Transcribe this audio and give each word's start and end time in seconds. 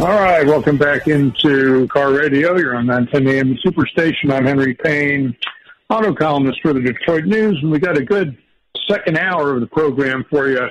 All 0.00 0.08
right, 0.08 0.46
welcome 0.46 0.78
back 0.78 1.08
into 1.08 1.86
Car 1.88 2.10
Radio. 2.10 2.56
You're 2.56 2.74
on 2.74 2.86
910 2.86 3.28
AM 3.28 3.54
Superstation. 3.56 4.32
I'm 4.32 4.46
Henry 4.46 4.72
Payne, 4.72 5.36
auto 5.90 6.14
columnist 6.14 6.62
for 6.62 6.72
the 6.72 6.80
Detroit 6.80 7.26
News, 7.26 7.58
and 7.60 7.70
we 7.70 7.78
got 7.78 7.98
a 7.98 8.02
good 8.02 8.34
second 8.88 9.18
hour 9.18 9.52
of 9.54 9.60
the 9.60 9.66
program 9.66 10.24
for 10.30 10.48
you 10.48 10.66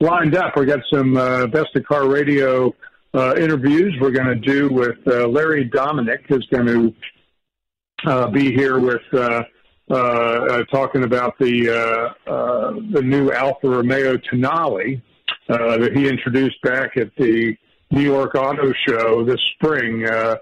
lined 0.00 0.36
up. 0.36 0.58
We 0.58 0.66
got 0.66 0.80
some 0.92 1.16
uh, 1.16 1.46
best 1.46 1.74
of 1.74 1.86
car 1.86 2.06
radio 2.06 2.74
uh, 3.14 3.34
interviews 3.36 3.96
we're 4.02 4.10
going 4.10 4.26
to 4.26 4.34
do 4.34 4.68
with 4.68 4.98
uh, 5.06 5.28
Larry 5.28 5.64
Dominique, 5.64 6.26
who's 6.28 6.46
going 6.52 6.66
to 6.66 6.94
uh, 8.04 8.26
be 8.28 8.52
here 8.52 8.78
with 8.78 9.00
uh, 9.14 9.44
uh, 9.88 10.62
talking 10.64 11.04
about 11.04 11.38
the 11.38 12.12
the 12.92 13.02
new 13.02 13.32
Alfa 13.32 13.66
Romeo 13.66 14.18
Tonale 14.18 15.00
that 15.48 15.90
he 15.94 16.06
introduced 16.06 16.60
back 16.60 16.98
at 16.98 17.16
the 17.16 17.56
New 17.90 18.02
York 18.02 18.34
Auto 18.34 18.72
Show 18.86 19.24
this 19.24 19.40
spring. 19.54 20.06
Uh, 20.08 20.36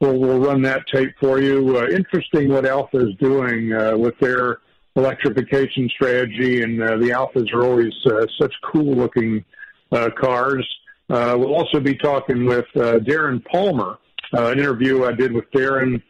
we'll, 0.00 0.18
we'll 0.18 0.40
run 0.40 0.62
that 0.62 0.82
tape 0.92 1.14
for 1.20 1.40
you. 1.40 1.78
Uh, 1.78 1.86
interesting 1.88 2.48
what 2.48 2.66
Alfa 2.66 2.98
is 2.98 3.14
doing 3.20 3.72
uh, 3.72 3.96
with 3.96 4.18
their 4.20 4.58
electrification 4.96 5.88
strategy, 5.88 6.62
and 6.62 6.82
uh, 6.82 6.96
the 6.96 7.10
Alfas 7.10 7.52
are 7.54 7.64
always 7.64 7.94
uh, 8.06 8.26
such 8.40 8.52
cool-looking 8.72 9.44
uh, 9.92 10.10
cars. 10.20 10.66
Uh, 11.08 11.34
we'll 11.38 11.54
also 11.54 11.80
be 11.80 11.94
talking 11.94 12.44
with 12.44 12.66
uh, 12.76 12.98
Darren 12.98 13.42
Palmer, 13.44 13.98
uh, 14.36 14.46
an 14.46 14.58
interview 14.58 15.04
I 15.04 15.12
did 15.12 15.32
with 15.32 15.50
Darren 15.52 16.02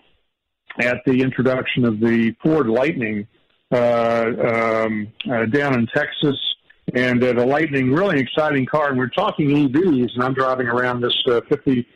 at 0.80 0.98
the 1.06 1.20
introduction 1.20 1.84
of 1.84 2.00
the 2.00 2.34
Ford 2.42 2.66
Lightning 2.68 3.26
uh, 3.70 3.76
um, 3.76 5.12
uh, 5.30 5.44
down 5.46 5.74
in 5.74 5.86
Texas 5.94 6.36
and 6.94 7.22
uh, 7.22 7.32
the 7.32 7.46
Lightning, 7.46 7.92
really 7.92 8.20
exciting 8.20 8.66
car. 8.66 8.90
And 8.90 8.98
we're 8.98 9.08
talking 9.08 9.48
EVs, 9.48 10.14
and 10.14 10.22
I'm 10.22 10.34
driving 10.34 10.66
around 10.66 11.00
this 11.00 11.16
uh, 11.28 11.40
fifty 11.48 11.86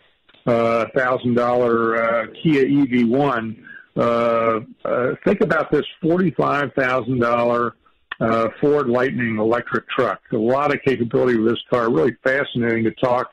uh, 0.47 0.87
thousand 0.95 1.39
uh, 1.39 2.27
Kia 2.43 2.65
EV1. 2.65 3.65
Uh, 3.97 4.61
uh, 4.85 5.15
think 5.25 5.41
about 5.41 5.71
this 5.71 5.85
forty-five 6.01 6.73
thousand 6.75 7.21
dollar 7.21 7.75
uh, 8.21 8.49
Ford 8.61 8.89
Lightning 8.89 9.39
electric 9.39 9.89
truck. 9.89 10.21
A 10.33 10.37
lot 10.37 10.75
of 10.75 10.81
capability 10.83 11.39
with 11.39 11.53
this 11.53 11.63
car. 11.71 11.91
Really 11.91 12.17
fascinating 12.23 12.85
to 12.85 12.93
talk 12.93 13.33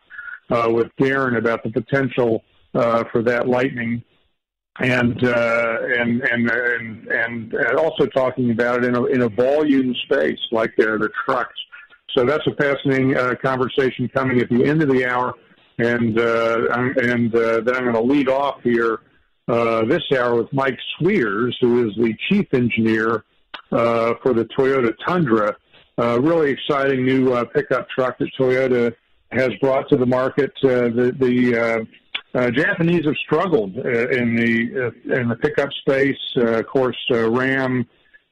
uh, 0.50 0.68
with 0.70 0.88
Darren 1.00 1.38
about 1.38 1.64
the 1.64 1.70
potential 1.70 2.44
uh, 2.73 3.04
for 3.12 3.22
that 3.23 3.48
Lightning 3.48 4.04
and 4.80 5.24
uh, 5.24 5.78
and 5.98 6.22
and 6.22 6.50
and 6.50 7.54
and 7.54 7.54
also 7.78 8.06
talking 8.06 8.52
about 8.52 8.84
it 8.84 8.86
in 8.86 8.96
a 8.96 9.06
in 9.06 9.22
a 9.22 9.30
volume 9.30 9.94
space 10.06 10.40
like 10.52 10.72
uh, 10.80 10.98
the 10.98 11.10
trucks. 11.26 11.56
So 12.16 12.26
that's 12.26 12.46
a 12.48 12.56
fascinating 12.56 13.16
uh, 13.16 13.36
conversation 13.42 14.10
coming 14.10 14.40
at 14.40 14.50
the 14.50 14.66
end 14.66 14.82
of 14.82 14.90
the 14.90 15.06
hour, 15.06 15.34
and 15.78 16.18
uh, 16.20 16.68
and 16.72 17.36
uh, 17.36 17.62
then 17.62 17.76
I'm 17.76 17.84
going 17.84 17.94
to 17.94 18.02
lead 18.02 18.30
off 18.30 18.62
here 18.64 19.02
uh, 19.48 19.84
this 19.86 20.04
hour 20.18 20.36
with 20.36 20.52
Mike 20.54 20.78
Sweers, 20.98 21.58
who 21.60 21.88
is 21.88 21.96
the 21.96 22.14
chief 22.30 22.54
engineer 22.54 23.26
uh, 23.72 24.14
for 24.24 24.34
the 24.34 24.46
Toyota 24.58 24.94
Tundra. 25.06 25.56
Uh, 25.98 26.20
really 26.22 26.52
exciting 26.52 27.06
new 27.06 27.34
uh, 27.34 27.44
pickup 27.44 27.90
truck 27.90 28.18
that 28.20 28.30
Toyota 28.40 28.96
has 29.32 29.50
brought 29.60 29.90
to 29.90 29.98
the 29.98 30.06
market. 30.06 30.52
Uh, 30.64 30.88
the 30.88 31.16
the 31.20 31.86
uh, 32.36 32.52
Japanese 32.52 33.06
have 33.06 33.18
struggled 33.18 33.76
uh, 33.78 34.10
in 34.10 34.36
the 34.36 34.92
uh, 35.10 35.20
in 35.20 35.30
the 35.30 35.36
pickup 35.36 35.70
space. 35.82 36.18
Uh, 36.38 36.60
of 36.60 36.68
course, 36.68 36.98
uh, 37.12 37.30
Ram, 37.30 37.88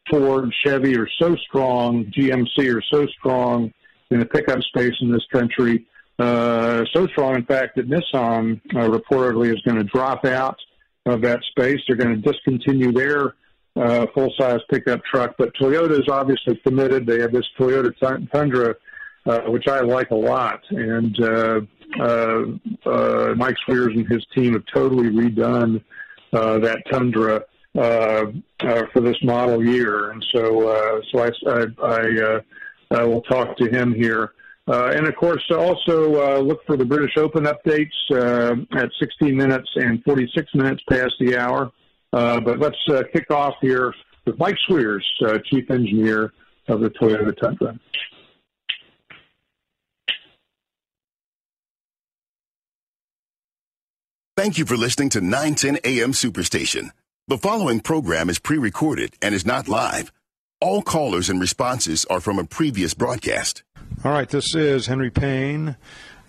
Ford, 0.09 0.53
Chevy 0.63 0.95
are 0.97 1.09
so 1.19 1.35
strong. 1.47 2.05
GMC 2.05 2.75
are 2.75 2.83
so 2.91 3.07
strong 3.17 3.73
in 4.11 4.19
the 4.19 4.25
pickup 4.25 4.61
space 4.63 4.93
in 5.01 5.11
this 5.11 5.25
country. 5.31 5.87
Uh, 6.19 6.83
so 6.93 7.07
strong, 7.07 7.35
in 7.35 7.45
fact, 7.45 7.75
that 7.75 7.89
Nissan 7.89 8.61
reportedly 8.73 9.53
is 9.53 9.61
going 9.61 9.77
to 9.77 9.83
drop 9.83 10.25
out 10.25 10.57
of 11.05 11.21
that 11.21 11.39
space. 11.51 11.79
They're 11.87 11.97
going 11.97 12.21
to 12.21 12.31
discontinue 12.31 12.91
their 12.91 13.35
uh, 13.75 14.07
full-size 14.13 14.59
pickup 14.69 15.03
truck. 15.05 15.35
But 15.37 15.53
Toyota 15.55 15.91
is 15.91 16.09
obviously 16.09 16.55
committed. 16.57 17.05
They 17.05 17.19
have 17.19 17.31
this 17.31 17.45
Toyota 17.59 17.93
Tundra, 18.31 18.75
which 19.47 19.67
I 19.67 19.81
like 19.81 20.09
a 20.09 20.15
lot, 20.15 20.61
and 20.71 21.67
Mike 21.97 23.55
Sweers 23.65 23.93
and 23.95 24.07
his 24.07 24.25
team 24.35 24.53
have 24.53 24.63
totally 24.73 25.09
redone 25.09 25.83
uh, 26.33 26.59
that 26.59 26.83
Tundra 26.91 27.43
uh, 27.77 28.25
uh, 28.61 28.83
for 28.91 29.01
this 29.01 29.17
model 29.23 29.63
year, 29.63 30.11
and 30.11 30.25
so 30.33 30.67
uh, 30.67 31.01
so 31.11 31.19
I 31.19 31.31
I, 31.47 31.65
I, 31.83 32.41
uh, 32.89 33.07
will 33.07 33.21
talk 33.21 33.57
to 33.57 33.69
him 33.69 33.93
here. 33.93 34.33
Uh, 34.67 34.91
and 34.93 35.07
of 35.07 35.15
course, 35.15 35.43
also 35.49 36.35
uh, 36.35 36.39
look 36.39 36.65
for 36.65 36.75
the 36.75 36.83
British 36.83 37.17
Open 37.17 37.45
updates 37.45 37.93
uh, 38.11 38.55
at 38.77 38.89
16 38.99 39.35
minutes 39.35 39.69
and 39.75 40.03
46 40.03 40.55
minutes 40.55 40.83
past 40.89 41.13
the 41.19 41.37
hour. 41.37 41.71
Uh, 42.11 42.39
but 42.41 42.59
let's 42.59 42.77
uh, 42.89 43.03
kick 43.13 43.31
off 43.31 43.55
here 43.61 43.93
with 44.25 44.37
Mike 44.39 44.57
Sweers, 44.67 45.05
uh, 45.25 45.37
Chief 45.45 45.69
Engineer 45.71 46.33
of 46.67 46.81
the 46.81 46.89
Toyota 46.89 47.37
Tundra. 47.39 47.79
Thank 54.47 54.57
you 54.57 54.65
for 54.65 54.77
listening 54.77 55.09
to 55.09 55.19
910 55.19 55.79
AM 55.83 56.13
Superstation. 56.13 56.91
The 57.27 57.37
following 57.37 57.81
program 57.81 58.29
is 58.29 58.39
pre 58.39 58.57
recorded 58.57 59.13
and 59.21 59.35
is 59.35 59.45
not 59.45 59.67
live. 59.67 60.09
All 60.61 60.81
callers 60.81 61.29
and 61.29 61.41
responses 61.41 62.05
are 62.05 62.21
from 62.21 62.39
a 62.39 62.45
previous 62.45 62.93
broadcast. 62.93 63.63
All 64.05 64.13
right, 64.13 64.29
this 64.29 64.55
is 64.55 64.87
Henry 64.87 65.09
Payne 65.11 65.75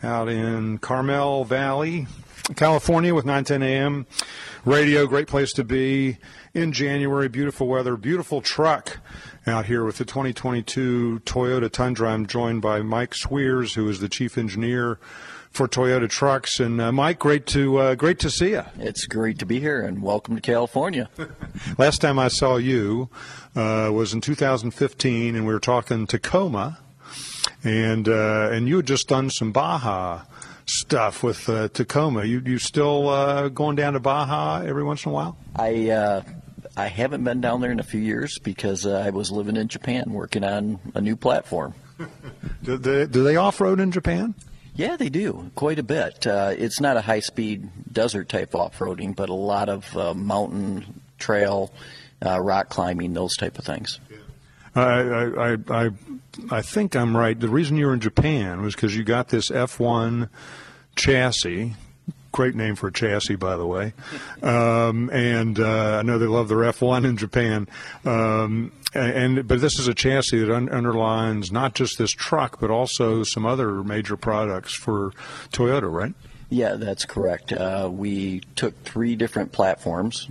out 0.02 0.28
in 0.28 0.78
Carmel 0.78 1.44
Valley, 1.44 2.08
California 2.56 3.14
with 3.14 3.24
910 3.24 3.62
AM 3.62 4.04
radio. 4.64 5.06
Great 5.06 5.28
place 5.28 5.52
to 5.52 5.62
be 5.62 6.18
in 6.54 6.72
January. 6.72 7.28
Beautiful 7.28 7.68
weather, 7.68 7.96
beautiful 7.96 8.40
truck 8.40 8.98
out 9.46 9.66
here 9.66 9.84
with 9.84 9.98
the 9.98 10.04
2022 10.04 11.20
Toyota 11.24 11.70
Tundra. 11.70 12.10
I'm 12.10 12.26
joined 12.26 12.62
by 12.62 12.82
Mike 12.82 13.14
Sweers, 13.14 13.74
who 13.74 13.88
is 13.88 14.00
the 14.00 14.08
chief 14.08 14.36
engineer 14.36 14.98
for 15.58 15.66
Toyota 15.66 16.08
Trucks. 16.08 16.60
And 16.60 16.80
uh, 16.80 16.92
Mike, 16.92 17.18
great 17.18 17.44
to 17.46 17.78
uh, 17.78 17.94
great 17.96 18.20
to 18.20 18.30
see 18.30 18.50
you. 18.50 18.62
It's 18.78 19.06
great 19.06 19.40
to 19.40 19.44
be 19.44 19.58
here, 19.58 19.82
and 19.82 20.00
welcome 20.00 20.36
to 20.36 20.40
California. 20.40 21.10
Last 21.78 22.00
time 22.00 22.16
I 22.16 22.28
saw 22.28 22.58
you 22.58 23.10
uh, 23.56 23.90
was 23.92 24.14
in 24.14 24.20
2015, 24.20 25.34
and 25.34 25.44
we 25.44 25.52
were 25.52 25.58
talking 25.58 26.06
Tacoma, 26.06 26.78
and 27.64 28.08
uh, 28.08 28.50
and 28.52 28.68
you 28.68 28.76
had 28.76 28.86
just 28.86 29.08
done 29.08 29.30
some 29.30 29.50
Baja 29.50 30.22
stuff 30.64 31.24
with 31.24 31.48
uh, 31.48 31.66
Tacoma. 31.70 32.22
You 32.22 32.40
you 32.46 32.60
still 32.60 33.08
uh, 33.08 33.48
going 33.48 33.74
down 33.74 33.94
to 33.94 34.00
Baja 34.00 34.62
every 34.64 34.84
once 34.84 35.04
in 35.04 35.10
a 35.10 35.14
while? 35.14 35.36
I. 35.56 36.22
I 36.76 36.86
haven't 36.86 37.24
been 37.24 37.40
down 37.40 37.60
there 37.60 37.72
in 37.72 37.80
a 37.80 37.84
few 37.84 38.00
years 38.00 38.38
because 38.38 38.86
I 38.86 39.10
was 39.10 39.32
living 39.32 39.56
in 39.56 39.66
Japan 39.66 40.12
working 40.12 40.44
on 40.44 40.78
a 40.94 41.00
new 41.00 41.16
platform. 41.16 41.74
do 42.62 42.76
they, 42.76 43.06
do 43.06 43.24
they 43.24 43.34
off 43.34 43.60
road 43.60 43.80
in 43.80 43.90
Japan? 43.90 44.36
Yeah, 44.78 44.96
they 44.96 45.08
do 45.08 45.50
quite 45.56 45.80
a 45.80 45.82
bit. 45.82 46.24
Uh, 46.24 46.54
it's 46.56 46.80
not 46.80 46.96
a 46.96 47.00
high 47.00 47.18
speed 47.18 47.68
desert 47.92 48.28
type 48.28 48.54
off 48.54 48.78
roading, 48.78 49.14
but 49.16 49.28
a 49.28 49.34
lot 49.34 49.68
of 49.68 49.96
uh, 49.96 50.14
mountain 50.14 51.02
trail, 51.18 51.72
uh, 52.24 52.40
rock 52.40 52.68
climbing, 52.68 53.12
those 53.12 53.36
type 53.36 53.58
of 53.58 53.64
things. 53.64 53.98
I, 54.76 55.00
I, 55.00 55.56
I, 55.68 55.90
I 56.52 56.62
think 56.62 56.94
I'm 56.94 57.16
right. 57.16 57.38
The 57.38 57.48
reason 57.48 57.76
you 57.76 57.86
were 57.86 57.92
in 57.92 57.98
Japan 57.98 58.62
was 58.62 58.76
because 58.76 58.96
you 58.96 59.02
got 59.02 59.30
this 59.30 59.50
F1 59.50 60.28
chassis 60.94 61.74
great 62.32 62.54
name 62.54 62.76
for 62.76 62.88
a 62.88 62.92
chassis, 62.92 63.36
by 63.36 63.56
the 63.56 63.66
way. 63.66 63.92
Um, 64.42 65.10
and 65.10 65.58
uh, 65.58 65.98
I 65.98 66.02
know 66.02 66.18
they 66.18 66.26
love 66.26 66.48
their 66.48 66.58
F1 66.58 67.04
in 67.04 67.16
Japan. 67.16 67.68
Um, 68.04 68.72
and 68.94 69.46
but 69.46 69.60
this 69.60 69.78
is 69.78 69.88
a 69.88 69.94
chassis 69.94 70.38
that 70.38 70.54
un- 70.54 70.68
underlines 70.70 71.52
not 71.52 71.74
just 71.74 71.98
this 71.98 72.10
truck, 72.10 72.60
but 72.60 72.70
also 72.70 73.22
some 73.22 73.44
other 73.44 73.82
major 73.82 74.16
products 74.16 74.74
for 74.74 75.12
Toyota, 75.52 75.92
right? 75.92 76.14
Yeah, 76.50 76.74
that's 76.74 77.04
correct. 77.04 77.52
Uh, 77.52 77.90
we 77.92 78.40
took 78.56 78.82
three 78.82 79.16
different 79.16 79.52
platforms, 79.52 80.28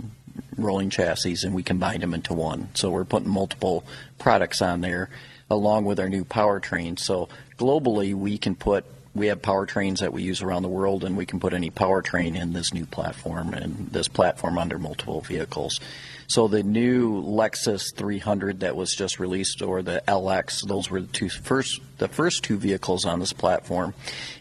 rolling 0.56 0.90
chassis, 0.90 1.36
and 1.44 1.54
we 1.54 1.62
combined 1.62 2.02
them 2.02 2.14
into 2.14 2.34
one. 2.34 2.70
So 2.74 2.90
we're 2.90 3.04
putting 3.04 3.30
multiple 3.30 3.84
products 4.18 4.60
on 4.60 4.80
there 4.80 5.10
along 5.48 5.84
with 5.84 6.00
our 6.00 6.08
new 6.08 6.24
powertrain. 6.24 6.98
So 6.98 7.28
globally, 7.56 8.14
we 8.14 8.36
can 8.38 8.54
put 8.56 8.84
we 9.14 9.28
have 9.28 9.42
powertrains 9.42 9.98
that 9.98 10.12
we 10.12 10.22
use 10.22 10.42
around 10.42 10.62
the 10.62 10.68
world, 10.68 11.04
and 11.04 11.16
we 11.16 11.26
can 11.26 11.40
put 11.40 11.52
any 11.52 11.70
powertrain 11.70 12.36
in 12.40 12.52
this 12.52 12.72
new 12.72 12.86
platform 12.86 13.54
and 13.54 13.88
this 13.90 14.08
platform 14.08 14.58
under 14.58 14.78
multiple 14.78 15.20
vehicles. 15.20 15.80
So 16.28 16.46
the 16.46 16.62
new 16.62 17.22
Lexus 17.22 17.94
300 17.94 18.60
that 18.60 18.76
was 18.76 18.94
just 18.94 19.18
released, 19.18 19.62
or 19.62 19.82
the 19.82 20.02
LX, 20.06 20.66
those 20.66 20.90
were 20.90 21.00
the 21.00 21.06
two 21.06 21.30
first, 21.30 21.80
the 21.96 22.08
first 22.08 22.44
two 22.44 22.58
vehicles 22.58 23.06
on 23.06 23.18
this 23.18 23.32
platform, 23.32 23.94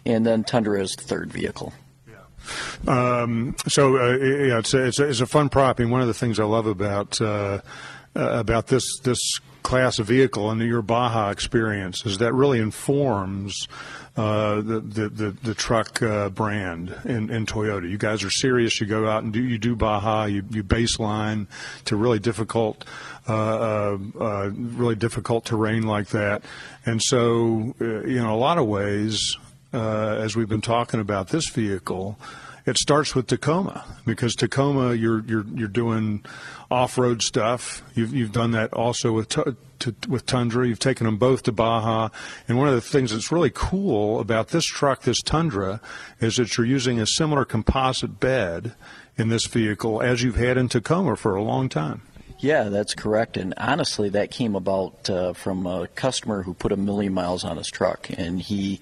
and 0.05 0.25
then 0.25 0.43
Tundra 0.43 0.81
is 0.81 0.95
the 0.95 1.03
third 1.03 1.31
vehicle. 1.31 1.73
Um, 2.87 3.55
so 3.67 3.97
uh, 3.97 4.17
yeah, 4.17 4.59
it's 4.59 4.73
a, 4.73 4.85
it's, 4.85 4.99
a, 4.99 5.09
it's 5.09 5.21
a 5.21 5.25
fun 5.25 5.49
prop, 5.49 5.79
and 5.79 5.91
one 5.91 6.01
of 6.01 6.07
the 6.07 6.13
things 6.13 6.39
I 6.39 6.45
love 6.45 6.67
about 6.67 7.19
uh, 7.19 7.61
uh, 8.15 8.29
about 8.31 8.67
this 8.67 8.99
this 8.99 9.19
class 9.63 9.99
of 9.99 10.07
vehicle 10.07 10.49
and 10.49 10.61
your 10.61 10.81
Baja 10.81 11.29
experience 11.29 12.05
is 12.05 12.19
that 12.19 12.33
really 12.33 12.59
informs 12.59 13.67
uh, 14.17 14.55
the, 14.55 14.79
the, 14.79 15.09
the 15.09 15.31
the 15.43 15.53
truck 15.53 16.01
uh, 16.01 16.29
brand 16.29 16.93
in, 17.05 17.29
in 17.29 17.45
Toyota. 17.45 17.87
You 17.87 17.99
guys 17.99 18.23
are 18.23 18.31
serious. 18.31 18.81
You 18.81 18.87
go 18.87 19.07
out 19.07 19.23
and 19.23 19.31
do 19.31 19.39
you 19.39 19.59
do 19.59 19.75
Baja. 19.75 20.25
You, 20.25 20.43
you 20.49 20.63
baseline 20.63 21.45
to 21.85 21.95
really 21.95 22.17
difficult. 22.17 22.83
Uh, 23.29 23.33
uh, 23.33 23.97
uh 24.19 24.49
really 24.55 24.95
difficult 24.95 25.45
terrain 25.45 25.83
like 25.83 26.07
that, 26.07 26.41
and 26.85 27.01
so 27.03 27.75
uh, 27.79 27.85
know 28.23 28.33
a 28.33 28.39
lot 28.39 28.57
of 28.57 28.65
ways, 28.65 29.37
as 29.71 30.35
we've 30.35 30.49
been 30.49 30.61
talking 30.61 30.99
about 30.99 31.27
this 31.27 31.47
vehicle, 31.49 32.17
it 32.67 32.77
starts 32.77 33.15
with 33.15 33.27
Tacoma 33.27 33.85
because 34.05 34.35
Tacoma 34.35 34.93
you're 34.93 35.21
you're 35.21 35.45
you're 35.55 35.67
doing 35.69 36.23
off-road 36.69 37.23
stuff. 37.23 37.81
You've 37.95 38.13
you've 38.13 38.33
done 38.33 38.51
that 38.51 38.73
also 38.73 39.13
with 39.13 39.29
to, 39.29 39.55
with 40.07 40.25
Tundra. 40.25 40.67
You've 40.67 40.77
taken 40.77 41.05
them 41.05 41.17
both 41.17 41.43
to 41.43 41.51
Baja, 41.53 42.09
and 42.47 42.57
one 42.57 42.67
of 42.67 42.75
the 42.75 42.81
things 42.81 43.11
that's 43.11 43.31
really 43.31 43.51
cool 43.53 44.19
about 44.19 44.49
this 44.49 44.65
truck, 44.65 45.03
this 45.03 45.21
Tundra, 45.21 45.79
is 46.19 46.35
that 46.35 46.57
you're 46.57 46.67
using 46.67 46.99
a 46.99 47.07
similar 47.07 47.45
composite 47.45 48.19
bed 48.19 48.75
in 49.17 49.29
this 49.29 49.47
vehicle 49.47 50.01
as 50.01 50.21
you've 50.21 50.35
had 50.35 50.57
in 50.57 50.67
Tacoma 50.67 51.15
for 51.15 51.35
a 51.35 51.41
long 51.41 51.69
time. 51.69 52.01
Yeah, 52.39 52.65
that's 52.65 52.93
correct. 52.93 53.35
And 53.37 53.53
honestly, 53.57 54.09
that 54.09 54.29
came 54.29 54.55
about 54.55 55.09
uh, 55.09 55.33
from 55.33 55.65
a 55.65 55.87
customer 55.87 56.43
who 56.43 56.53
put 56.53 56.71
a 56.71 56.77
million 56.77 57.13
miles 57.13 57.43
on 57.43 57.57
his 57.57 57.67
truck, 57.67 58.09
and 58.15 58.39
he 58.39 58.79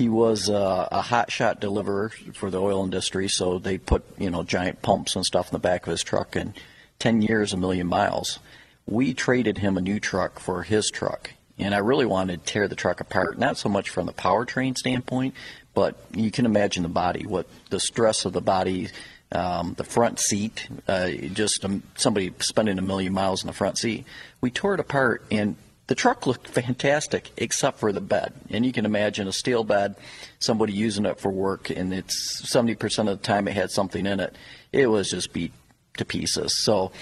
he 0.00 0.08
was 0.08 0.48
uh, 0.48 0.88
a 0.90 1.02
hot 1.02 1.30
shot 1.30 1.60
deliverer 1.60 2.08
for 2.32 2.50
the 2.50 2.58
oil 2.58 2.82
industry, 2.82 3.28
so 3.28 3.58
they 3.58 3.76
put 3.76 4.02
you 4.16 4.30
know 4.30 4.42
giant 4.42 4.80
pumps 4.80 5.14
and 5.14 5.26
stuff 5.26 5.48
in 5.48 5.52
the 5.52 5.58
back 5.58 5.86
of 5.86 5.90
his 5.90 6.02
truck, 6.02 6.36
and 6.36 6.54
10 7.00 7.20
years, 7.20 7.52
a 7.52 7.58
million 7.58 7.86
miles. 7.86 8.38
We 8.86 9.12
traded 9.12 9.58
him 9.58 9.76
a 9.76 9.82
new 9.82 10.00
truck 10.00 10.40
for 10.40 10.62
his 10.62 10.90
truck, 10.90 11.32
and 11.58 11.74
I 11.74 11.78
really 11.78 12.06
wanted 12.06 12.46
to 12.46 12.50
tear 12.50 12.66
the 12.66 12.76
truck 12.76 13.02
apart, 13.02 13.38
not 13.38 13.58
so 13.58 13.68
much 13.68 13.90
from 13.90 14.06
the 14.06 14.14
powertrain 14.14 14.74
standpoint, 14.74 15.34
but 15.74 15.96
you 16.14 16.30
can 16.30 16.46
imagine 16.46 16.82
the 16.82 16.88
body, 16.88 17.26
what 17.26 17.46
the 17.68 17.78
stress 17.78 18.24
of 18.24 18.32
the 18.32 18.40
body, 18.40 18.88
um, 19.32 19.74
the 19.76 19.84
front 19.84 20.18
seat, 20.18 20.66
uh, 20.88 21.10
just 21.10 21.62
um, 21.62 21.82
somebody 21.96 22.32
spending 22.38 22.78
a 22.78 22.82
million 22.82 23.12
miles 23.12 23.42
in 23.42 23.48
the 23.48 23.52
front 23.52 23.76
seat. 23.76 24.06
We 24.40 24.50
tore 24.50 24.72
it 24.72 24.80
apart, 24.80 25.24
and 25.30 25.56
the 25.90 25.96
truck 25.96 26.24
looked 26.24 26.46
fantastic 26.46 27.32
except 27.36 27.80
for 27.80 27.90
the 27.90 28.00
bed. 28.00 28.32
And 28.50 28.64
you 28.64 28.72
can 28.72 28.84
imagine 28.84 29.26
a 29.26 29.32
steel 29.32 29.64
bed, 29.64 29.96
somebody 30.38 30.72
using 30.72 31.04
it 31.04 31.18
for 31.18 31.32
work, 31.32 31.68
and 31.68 31.92
it's 31.92 32.42
70% 32.42 33.10
of 33.10 33.20
the 33.20 33.26
time 33.26 33.48
it 33.48 33.54
had 33.54 33.72
something 33.72 34.06
in 34.06 34.20
it. 34.20 34.36
It 34.70 34.86
was 34.86 35.10
just 35.10 35.32
beat 35.32 35.52
to 35.96 36.04
pieces. 36.04 36.62
So 36.62 36.92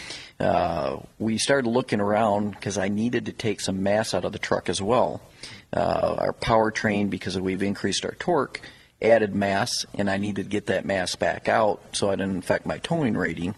uh, 0.41 1.01
we 1.19 1.37
started 1.37 1.69
looking 1.69 2.01
around 2.01 2.53
because 2.53 2.79
I 2.79 2.89
needed 2.89 3.27
to 3.27 3.33
take 3.33 3.61
some 3.61 3.83
mass 3.83 4.15
out 4.15 4.25
of 4.25 4.33
the 4.33 4.39
truck 4.39 4.71
as 4.71 4.81
well. 4.81 5.21
Uh, 5.71 6.15
our 6.17 6.33
powertrain, 6.33 7.11
because 7.11 7.39
we've 7.39 7.63
increased 7.63 8.07
our 8.07 8.15
torque, 8.19 8.63
added 9.03 9.35
mass, 9.35 9.85
and 9.99 10.09
I 10.09 10.17
needed 10.17 10.45
to 10.45 10.49
get 10.49 10.65
that 10.69 10.87
mass 10.87 11.15
back 11.15 11.47
out 11.47 11.83
so 11.93 12.11
I 12.11 12.17
didn't 12.17 12.39
affect 12.39 12.65
my 12.65 12.79
towing 12.79 13.19
rating. 13.19 13.55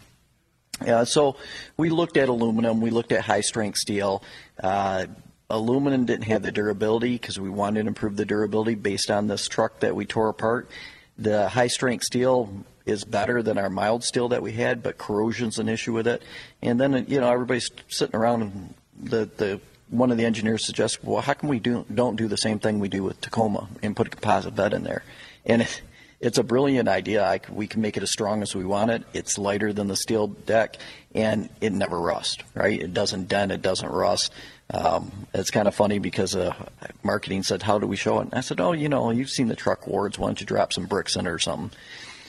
Uh, 0.86 1.04
so 1.04 1.36
we 1.76 1.90
looked 1.90 2.16
at 2.16 2.28
aluminum, 2.28 2.80
we 2.80 2.90
looked 2.90 3.12
at 3.12 3.22
high 3.22 3.40
strength 3.40 3.78
steel. 3.78 4.22
Uh, 4.62 5.06
aluminum 5.48 6.06
didn't 6.06 6.24
have 6.24 6.42
the 6.42 6.52
durability 6.52 7.14
because 7.14 7.38
we 7.38 7.50
wanted 7.50 7.82
to 7.82 7.88
improve 7.88 8.16
the 8.16 8.24
durability 8.24 8.74
based 8.74 9.10
on 9.10 9.26
this 9.26 9.48
truck 9.48 9.80
that 9.80 9.94
we 9.94 10.06
tore 10.06 10.28
apart. 10.28 10.70
The 11.18 11.48
high 11.48 11.66
strength 11.66 12.04
steel 12.04 12.64
is 12.86 13.04
better 13.04 13.42
than 13.42 13.58
our 13.58 13.68
mild 13.68 14.04
steel 14.04 14.28
that 14.28 14.42
we 14.42 14.52
had, 14.52 14.82
but 14.82 14.96
corrosion's 14.96 15.58
an 15.58 15.68
issue 15.68 15.92
with 15.92 16.06
it. 16.06 16.22
And 16.62 16.80
then 16.80 17.04
you 17.08 17.20
know 17.20 17.30
everybody's 17.30 17.70
sitting 17.88 18.16
around 18.16 18.42
and 18.42 18.74
the 19.02 19.30
the 19.36 19.60
one 19.90 20.12
of 20.12 20.16
the 20.16 20.24
engineers 20.24 20.64
suggests, 20.64 21.02
well, 21.02 21.20
how 21.20 21.32
can 21.32 21.48
we 21.48 21.58
do 21.58 21.84
don't 21.92 22.16
do 22.16 22.28
the 22.28 22.36
same 22.36 22.60
thing 22.60 22.78
we 22.78 22.88
do 22.88 23.02
with 23.02 23.20
Tacoma 23.20 23.68
and 23.82 23.96
put 23.96 24.06
a 24.06 24.10
composite 24.10 24.54
bed 24.54 24.72
in 24.72 24.84
there? 24.84 25.02
And 25.44 25.62
it, 25.62 25.82
it's 26.20 26.36
a 26.36 26.42
brilliant 26.42 26.88
idea. 26.88 27.24
I, 27.24 27.40
we 27.50 27.66
can 27.66 27.80
make 27.80 27.96
it 27.96 28.02
as 28.02 28.10
strong 28.10 28.42
as 28.42 28.54
we 28.54 28.64
want 28.64 28.90
it. 28.90 29.04
It's 29.14 29.38
lighter 29.38 29.72
than 29.72 29.88
the 29.88 29.96
steel 29.96 30.26
deck, 30.26 30.76
and 31.14 31.48
it 31.60 31.72
never 31.72 31.98
rusts. 31.98 32.42
Right? 32.54 32.80
It 32.80 32.92
doesn't 32.92 33.28
dent. 33.28 33.52
It 33.52 33.62
doesn't 33.62 33.88
rust. 33.88 34.32
Um, 34.72 35.10
it's 35.34 35.50
kind 35.50 35.66
of 35.66 35.74
funny 35.74 35.98
because 35.98 36.36
uh, 36.36 36.54
marketing 37.02 37.42
said, 37.42 37.62
"How 37.62 37.78
do 37.78 37.86
we 37.86 37.96
show 37.96 38.18
it?" 38.18 38.24
And 38.24 38.34
I 38.34 38.40
said, 38.40 38.60
"Oh, 38.60 38.72
you 38.72 38.88
know, 38.88 39.10
you've 39.10 39.30
seen 39.30 39.48
the 39.48 39.56
truck 39.56 39.86
awards. 39.86 40.18
Why 40.18 40.28
don't 40.28 40.40
you 40.40 40.46
drop 40.46 40.72
some 40.72 40.86
bricks 40.86 41.16
in 41.16 41.26
it 41.26 41.30
or 41.30 41.38
something?" 41.38 41.76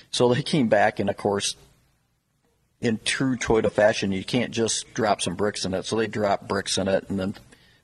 So 0.10 0.34
they 0.34 0.42
came 0.42 0.68
back, 0.68 1.00
and 1.00 1.10
of 1.10 1.18
course, 1.18 1.56
in 2.80 3.00
true 3.04 3.38
Toyota 3.38 3.72
fashion, 3.72 4.12
you 4.12 4.24
can't 4.24 4.52
just 4.52 4.94
drop 4.94 5.22
some 5.22 5.36
bricks 5.36 5.66
in 5.66 5.74
it. 5.74 5.86
So 5.86 5.98
they 5.98 6.08
dropped 6.08 6.48
bricks 6.48 6.78
in 6.78 6.88
it, 6.88 7.10
and 7.10 7.20
then 7.20 7.36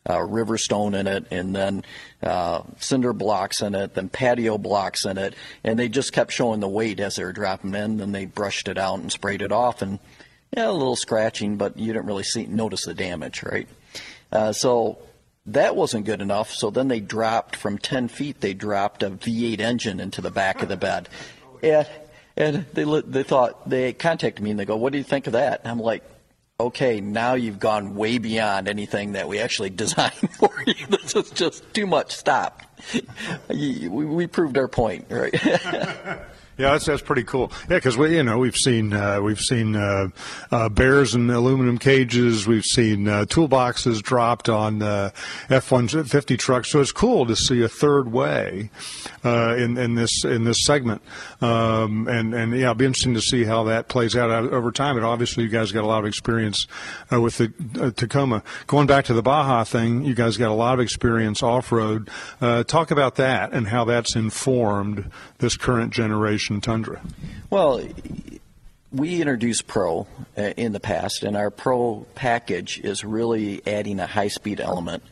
uh, 0.09 0.21
river 0.21 0.57
stone 0.57 0.93
in 0.93 1.07
it, 1.07 1.25
and 1.31 1.55
then 1.55 1.83
uh, 2.23 2.61
cinder 2.79 3.13
blocks 3.13 3.61
in 3.61 3.75
it, 3.75 3.93
then 3.93 4.09
patio 4.09 4.57
blocks 4.57 5.05
in 5.05 5.17
it, 5.17 5.33
and 5.63 5.77
they 5.77 5.89
just 5.89 6.13
kept 6.13 6.31
showing 6.31 6.59
the 6.59 6.67
weight 6.67 6.99
as 6.99 7.15
they 7.15 7.23
were 7.23 7.33
dropping 7.33 7.75
in. 7.75 7.97
Then 7.97 8.11
they 8.11 8.25
brushed 8.25 8.67
it 8.67 8.77
out 8.77 8.99
and 8.99 9.11
sprayed 9.11 9.41
it 9.41 9.51
off, 9.51 9.81
and 9.81 9.99
yeah, 10.55 10.69
a 10.69 10.71
little 10.71 10.95
scratching, 10.95 11.57
but 11.57 11.77
you 11.77 11.93
didn't 11.93 12.05
really 12.05 12.23
see 12.23 12.45
notice 12.45 12.85
the 12.85 12.93
damage, 12.93 13.43
right? 13.43 13.67
Uh, 14.31 14.51
so 14.51 14.99
that 15.47 15.75
wasn't 15.75 16.05
good 16.05 16.21
enough. 16.21 16.51
So 16.51 16.69
then 16.69 16.87
they 16.87 16.99
dropped 16.99 17.55
from 17.55 17.77
10 17.77 18.07
feet. 18.07 18.41
They 18.41 18.53
dropped 18.53 19.03
a 19.03 19.09
V8 19.09 19.59
engine 19.59 19.99
into 19.99 20.21
the 20.21 20.31
back 20.31 20.61
of 20.61 20.69
the 20.69 20.77
bed, 20.77 21.09
and 21.61 21.87
and 22.35 22.65
they 22.73 22.83
they 23.01 23.23
thought 23.23 23.67
they 23.67 23.93
contacted 23.93 24.43
me 24.43 24.51
and 24.51 24.59
they 24.59 24.65
go, 24.65 24.77
"What 24.77 24.91
do 24.91 24.99
you 24.99 25.03
think 25.03 25.27
of 25.27 25.33
that?" 25.33 25.61
And 25.63 25.71
I'm 25.71 25.79
like, 25.79 26.03
okay, 26.59 27.01
now 27.01 27.35
you've 27.35 27.59
gone 27.59 27.95
way 27.95 28.17
beyond 28.17 28.67
anything 28.67 29.13
that 29.13 29.27
we 29.27 29.39
actually 29.39 29.69
designed 29.85 30.29
for 30.39 30.51
you. 30.65 30.73
This 30.89 31.15
is 31.15 31.29
just 31.31 31.73
too 31.73 31.85
much. 31.87 32.15
Stop. 32.15 32.63
we, 33.49 34.27
proved 34.27 34.57
our 34.57 34.67
point, 34.67 35.05
right? 35.09 35.33
Yeah, 36.57 36.71
that's 36.71 36.85
that's 36.85 37.03
pretty 37.03 37.23
cool. 37.23 37.51
Yeah, 37.69 37.77
because 37.77 37.97
we 37.97 38.15
you 38.15 38.23
know 38.23 38.39
we've 38.39 38.55
seen 38.55 38.91
uh, 38.91 39.21
we've 39.21 39.39
seen 39.39 39.75
uh, 39.75 40.07
uh, 40.51 40.69
bears 40.69 41.13
in 41.13 41.29
aluminum 41.29 41.77
cages. 41.77 42.47
We've 42.47 42.65
seen 42.65 43.07
uh, 43.07 43.25
toolboxes 43.25 44.01
dropped 44.01 44.49
on 44.49 44.81
uh, 44.81 45.11
F 45.51 45.71
one 45.71 45.87
fifty 45.87 46.35
trucks. 46.35 46.71
So 46.71 46.81
it's 46.81 46.91
cool 46.91 47.27
to 47.27 47.35
see 47.35 47.61
a 47.61 47.69
third 47.69 48.11
way 48.11 48.71
uh, 49.23 49.55
in 49.55 49.77
in 49.77 49.93
this 49.93 50.25
in 50.25 50.45
this 50.45 50.65
segment. 50.65 51.03
Um, 51.41 52.07
and 52.07 52.33
and 52.33 52.51
yeah, 52.53 52.63
it'll 52.63 52.73
be 52.73 52.85
interesting 52.85 53.13
to 53.13 53.21
see 53.21 53.43
how 53.43 53.65
that 53.65 53.87
plays 53.87 54.15
out 54.15 54.31
over 54.31 54.71
time. 54.71 54.97
And 54.97 55.05
obviously, 55.05 55.43
you 55.43 55.49
guys 55.49 55.71
got 55.71 55.83
a 55.83 55.87
lot 55.87 55.99
of 55.99 56.07
experience 56.07 56.65
with 57.11 57.37
the 57.37 57.91
Tacoma. 57.95 58.41
Going 58.65 58.87
back 58.87 59.05
to 59.05 59.13
the 59.13 59.21
Baja 59.21 59.63
thing, 59.63 60.03
you 60.05 60.15
guys 60.15 60.37
got 60.37 60.49
a 60.49 60.55
lot 60.55 60.73
of 60.73 60.79
experience 60.79 61.43
off 61.43 61.71
road. 61.71 62.09
talk 62.39 62.89
about 62.89 63.15
that 63.17 63.53
and 63.53 63.67
how 63.67 63.85
that's 63.85 64.15
informed 64.15 65.11
this 65.37 65.55
current 65.55 65.93
generation 65.93 66.46
Tundra? 66.47 67.01
Well, 67.49 67.83
we 68.91 69.19
introduced 69.21 69.67
Pro 69.67 70.07
uh, 70.37 70.41
in 70.41 70.71
the 70.71 70.79
past, 70.79 71.23
and 71.23 71.35
our 71.35 71.49
Pro 71.49 72.05
package 72.15 72.79
is 72.79 73.03
really 73.03 73.61
adding 73.67 73.99
a 73.99 74.07
high 74.07 74.29
speed 74.29 74.61
element 74.61 75.03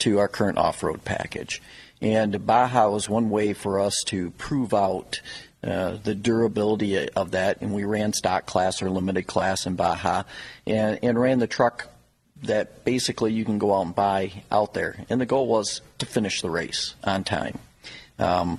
to 0.00 0.18
our 0.18 0.28
current 0.28 0.58
off 0.58 0.82
road 0.82 1.04
package. 1.04 1.62
And 2.00 2.44
Baja 2.44 2.90
was 2.90 3.08
one 3.08 3.30
way 3.30 3.52
for 3.52 3.80
us 3.80 4.02
to 4.06 4.30
prove 4.32 4.74
out 4.74 5.20
uh, 5.64 5.98
the 6.02 6.14
durability 6.14 7.08
of 7.10 7.30
that. 7.30 7.62
And 7.62 7.72
we 7.72 7.84
ran 7.84 8.12
stock 8.12 8.44
class 8.46 8.82
or 8.82 8.90
limited 8.90 9.28
class 9.28 9.66
in 9.66 9.76
Baja 9.76 10.24
and, 10.66 10.98
and 11.02 11.18
ran 11.18 11.38
the 11.38 11.46
truck 11.46 11.88
that 12.42 12.84
basically 12.84 13.32
you 13.32 13.44
can 13.44 13.58
go 13.58 13.72
out 13.72 13.86
and 13.86 13.94
buy 13.94 14.42
out 14.50 14.74
there. 14.74 14.96
And 15.08 15.20
the 15.20 15.26
goal 15.26 15.46
was 15.46 15.80
to 15.98 16.06
finish 16.06 16.42
the 16.42 16.50
race 16.50 16.96
on 17.04 17.22
time. 17.22 17.60
Um, 18.18 18.58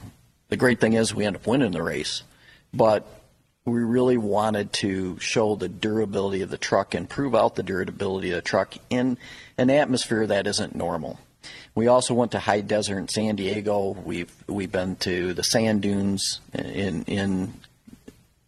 the 0.53 0.57
great 0.57 0.79
thing 0.79 0.93
is 0.93 1.15
we 1.15 1.25
end 1.25 1.35
up 1.35 1.47
winning 1.47 1.71
the 1.71 1.81
race, 1.81 2.21
but 2.71 3.07
we 3.65 3.79
really 3.79 4.17
wanted 4.17 4.71
to 4.71 5.17
show 5.17 5.55
the 5.55 5.67
durability 5.67 6.43
of 6.43 6.51
the 6.51 6.59
truck 6.59 6.93
and 6.93 7.09
prove 7.09 7.33
out 7.33 7.55
the 7.55 7.63
durability 7.63 8.29
of 8.29 8.35
the 8.35 8.43
truck 8.43 8.75
in 8.91 9.17
an 9.57 9.71
atmosphere 9.71 10.27
that 10.27 10.45
isn't 10.45 10.75
normal. 10.75 11.17
We 11.73 11.87
also 11.87 12.13
went 12.13 12.33
to 12.33 12.39
high 12.39 12.61
desert 12.61 12.99
in 12.99 13.07
San 13.07 13.35
Diego. 13.35 13.97
We've 14.05 14.31
we've 14.45 14.71
been 14.71 14.95
to 14.97 15.33
the 15.33 15.41
sand 15.41 15.81
dunes 15.81 16.39
in 16.53 17.01
in 17.05 17.55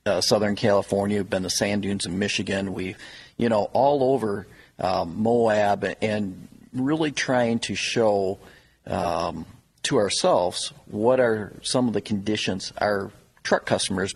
uh, 0.06 0.22
Southern 0.22 0.56
California. 0.56 1.18
We've 1.18 1.28
been 1.28 1.42
to 1.42 1.50
sand 1.50 1.82
dunes 1.82 2.06
in 2.06 2.20
Michigan. 2.20 2.76
We, 2.76 2.98
you 3.36 3.50
know, 3.50 3.72
all 3.74 4.14
over 4.14 4.46
um, 4.78 5.24
Moab 5.24 5.84
and 6.04 6.48
really 6.72 7.12
trying 7.12 7.58
to 7.62 7.74
show 7.74 8.38
um, 8.86 9.48
to 9.86 9.98
ourselves 9.98 10.74
what 10.86 11.20
are 11.20 11.54
some 11.62 11.88
of 11.88 11.94
the 11.94 12.01
conditions 12.01 12.74
our 12.77 13.12
truck 13.44 13.65
customers 13.65 14.13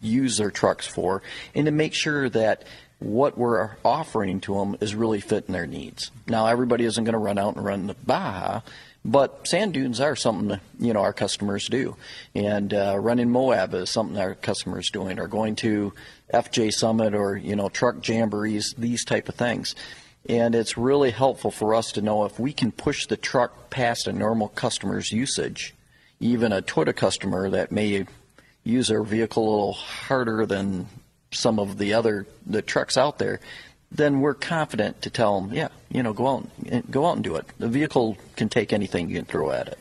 use 0.00 0.36
their 0.36 0.50
trucks 0.50 0.86
for 0.86 1.22
and 1.54 1.66
to 1.66 1.72
make 1.72 1.94
sure 1.94 2.28
that 2.28 2.64
what 2.98 3.36
we're 3.36 3.70
offering 3.84 4.40
to 4.40 4.54
them 4.54 4.76
is 4.80 4.94
really 4.94 5.20
fitting 5.20 5.52
their 5.52 5.66
needs. 5.66 6.10
Now, 6.26 6.46
everybody 6.46 6.84
isn't 6.84 7.04
going 7.04 7.12
to 7.12 7.18
run 7.18 7.38
out 7.38 7.56
and 7.56 7.64
run 7.64 7.86
the 7.86 7.94
Baja, 7.94 8.60
but 9.04 9.46
sand 9.46 9.74
dunes 9.74 10.00
are 10.00 10.16
something 10.16 10.48
that, 10.48 10.60
you 10.78 10.94
know 10.94 11.00
our 11.00 11.12
customers 11.12 11.68
do, 11.68 11.96
and 12.34 12.72
uh, 12.72 12.96
running 12.98 13.30
Moab 13.30 13.74
is 13.74 13.90
something 13.90 14.16
our 14.16 14.34
customers 14.34 14.88
doing, 14.90 15.18
or 15.18 15.26
going 15.26 15.56
to 15.56 15.92
FJ 16.32 16.72
Summit 16.72 17.14
or 17.14 17.36
you 17.36 17.54
know 17.54 17.68
truck 17.68 17.96
jamborees, 17.96 18.74
these 18.78 19.04
type 19.04 19.28
of 19.28 19.34
things. 19.34 19.74
And 20.28 20.54
it's 20.54 20.78
really 20.78 21.10
helpful 21.10 21.50
for 21.50 21.74
us 21.74 21.92
to 21.92 22.02
know 22.02 22.24
if 22.24 22.38
we 22.38 22.52
can 22.52 22.72
push 22.72 23.06
the 23.06 23.16
truck 23.16 23.68
past 23.68 24.06
a 24.06 24.12
normal 24.12 24.48
customer's 24.48 25.12
usage, 25.12 25.74
even 26.18 26.52
a 26.52 26.62
Toyota 26.62 26.96
customer 26.96 27.50
that 27.50 27.70
may 27.70 28.06
use 28.64 28.88
their 28.88 29.02
vehicle 29.02 29.46
a 29.46 29.50
little 29.50 29.72
harder 29.74 30.46
than 30.46 30.86
some 31.30 31.58
of 31.58 31.78
the 31.78 31.92
other 31.94 32.26
the 32.46 32.62
trucks 32.62 32.96
out 32.96 33.18
there, 33.18 33.40
then 33.92 34.20
we're 34.20 34.34
confident 34.34 35.02
to 35.02 35.10
tell 35.10 35.40
them, 35.40 35.52
yeah, 35.52 35.68
you 35.90 36.02
know, 36.02 36.12
go 36.12 36.26
out, 36.26 36.48
and, 36.66 36.90
go 36.90 37.06
out 37.06 37.16
and 37.16 37.24
do 37.24 37.36
it. 37.36 37.46
The 37.58 37.68
vehicle 37.68 38.16
can 38.36 38.48
take 38.48 38.72
anything 38.72 39.08
you 39.08 39.16
can 39.16 39.24
throw 39.24 39.50
at 39.50 39.68
it. 39.68 39.78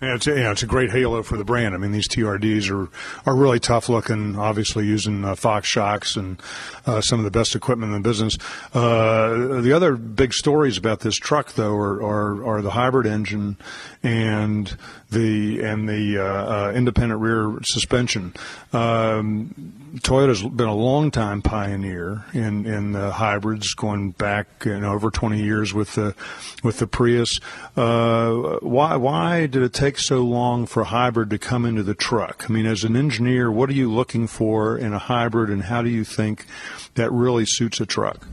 Yeah, 0.00 0.16
it's, 0.16 0.26
yeah, 0.26 0.52
it's 0.52 0.62
a 0.62 0.66
great 0.66 0.90
halo 0.90 1.22
for 1.22 1.38
the 1.38 1.44
brand. 1.44 1.74
I 1.74 1.78
mean, 1.78 1.90
these 1.90 2.06
TRDs 2.06 2.70
are, 2.70 2.90
are 3.24 3.34
really 3.34 3.58
tough 3.58 3.88
looking, 3.88 4.38
obviously 4.38 4.84
using 4.84 5.24
uh, 5.24 5.34
Fox 5.34 5.68
shocks 5.68 6.16
and 6.16 6.38
uh, 6.84 7.00
some 7.00 7.18
of 7.18 7.24
the 7.24 7.30
best 7.30 7.54
equipment 7.54 7.94
in 7.94 8.02
the 8.02 8.06
business. 8.06 8.36
Uh, 8.74 9.62
the 9.62 9.72
other 9.72 9.96
big 9.96 10.34
stories 10.34 10.76
about 10.76 11.00
this 11.00 11.16
truck, 11.16 11.54
though, 11.54 11.74
are, 11.74 12.02
are, 12.02 12.46
are 12.46 12.62
the 12.62 12.72
hybrid 12.72 13.06
engine 13.06 13.56
and 14.02 14.76
the 15.10 15.62
and 15.62 15.88
the 15.88 16.18
uh, 16.18 16.24
uh, 16.24 16.72
independent 16.72 17.20
rear 17.20 17.58
suspension. 17.62 18.34
Um, 18.72 19.72
Toyota's 20.00 20.42
been 20.42 20.68
a 20.68 20.74
long 20.74 21.10
time 21.10 21.42
pioneer 21.42 22.24
in 22.32 22.66
in 22.66 22.92
the 22.92 23.12
hybrids, 23.12 23.74
going 23.74 24.10
back 24.10 24.66
over 24.66 25.10
20 25.10 25.40
years 25.40 25.72
with 25.72 25.94
the 25.94 26.14
with 26.62 26.78
the 26.78 26.86
Prius. 26.86 27.38
Uh, 27.76 28.58
why 28.60 28.96
why 28.96 29.46
did 29.46 29.62
it 29.62 29.72
take 29.72 29.98
so 29.98 30.22
long 30.22 30.66
for 30.66 30.82
a 30.82 30.86
hybrid 30.86 31.30
to 31.30 31.38
come 31.38 31.64
into 31.64 31.82
the 31.82 31.94
truck? 31.94 32.44
I 32.48 32.52
mean, 32.52 32.66
as 32.66 32.82
an 32.84 32.96
engineer, 32.96 33.50
what 33.50 33.70
are 33.70 33.74
you 33.74 33.92
looking 33.92 34.26
for 34.26 34.76
in 34.76 34.92
a 34.92 34.98
hybrid, 34.98 35.50
and 35.50 35.62
how 35.62 35.82
do 35.82 35.88
you 35.88 36.04
think 36.04 36.46
that 36.94 37.12
really 37.12 37.46
suits 37.46 37.80
a 37.80 37.86
truck? 37.86 38.26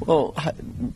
Well, 0.00 0.34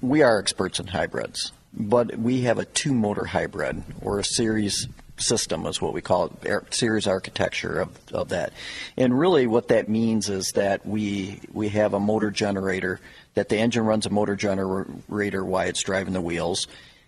we 0.02 0.22
are 0.22 0.38
experts 0.38 0.78
in 0.78 0.88
hybrids, 0.88 1.52
but 1.72 2.18
we 2.18 2.42
have 2.42 2.58
a 2.58 2.64
two 2.66 2.92
motor 2.92 3.24
hybrid 3.24 3.82
or 4.02 4.18
a 4.18 4.24
series 4.24 4.86
system 5.20 5.66
is 5.66 5.80
what 5.80 5.92
we 5.92 6.00
call 6.00 6.32
it, 6.42 6.74
series 6.74 7.06
architecture 7.06 7.80
of, 7.80 7.90
of 8.12 8.28
that. 8.30 8.52
And 8.96 9.18
really 9.18 9.46
what 9.46 9.68
that 9.68 9.88
means 9.88 10.28
is 10.28 10.52
that 10.54 10.86
we, 10.86 11.40
we 11.52 11.68
have 11.70 11.94
a 11.94 12.00
motor 12.00 12.30
generator, 12.30 13.00
that 13.34 13.48
the 13.48 13.58
engine 13.58 13.84
runs 13.84 14.06
a 14.06 14.10
motor 14.10 14.36
generator 14.36 15.44
while 15.44 15.68
it's 15.68 15.82
driving 15.82 16.12
the 16.12 16.20
wheels. 16.20 16.66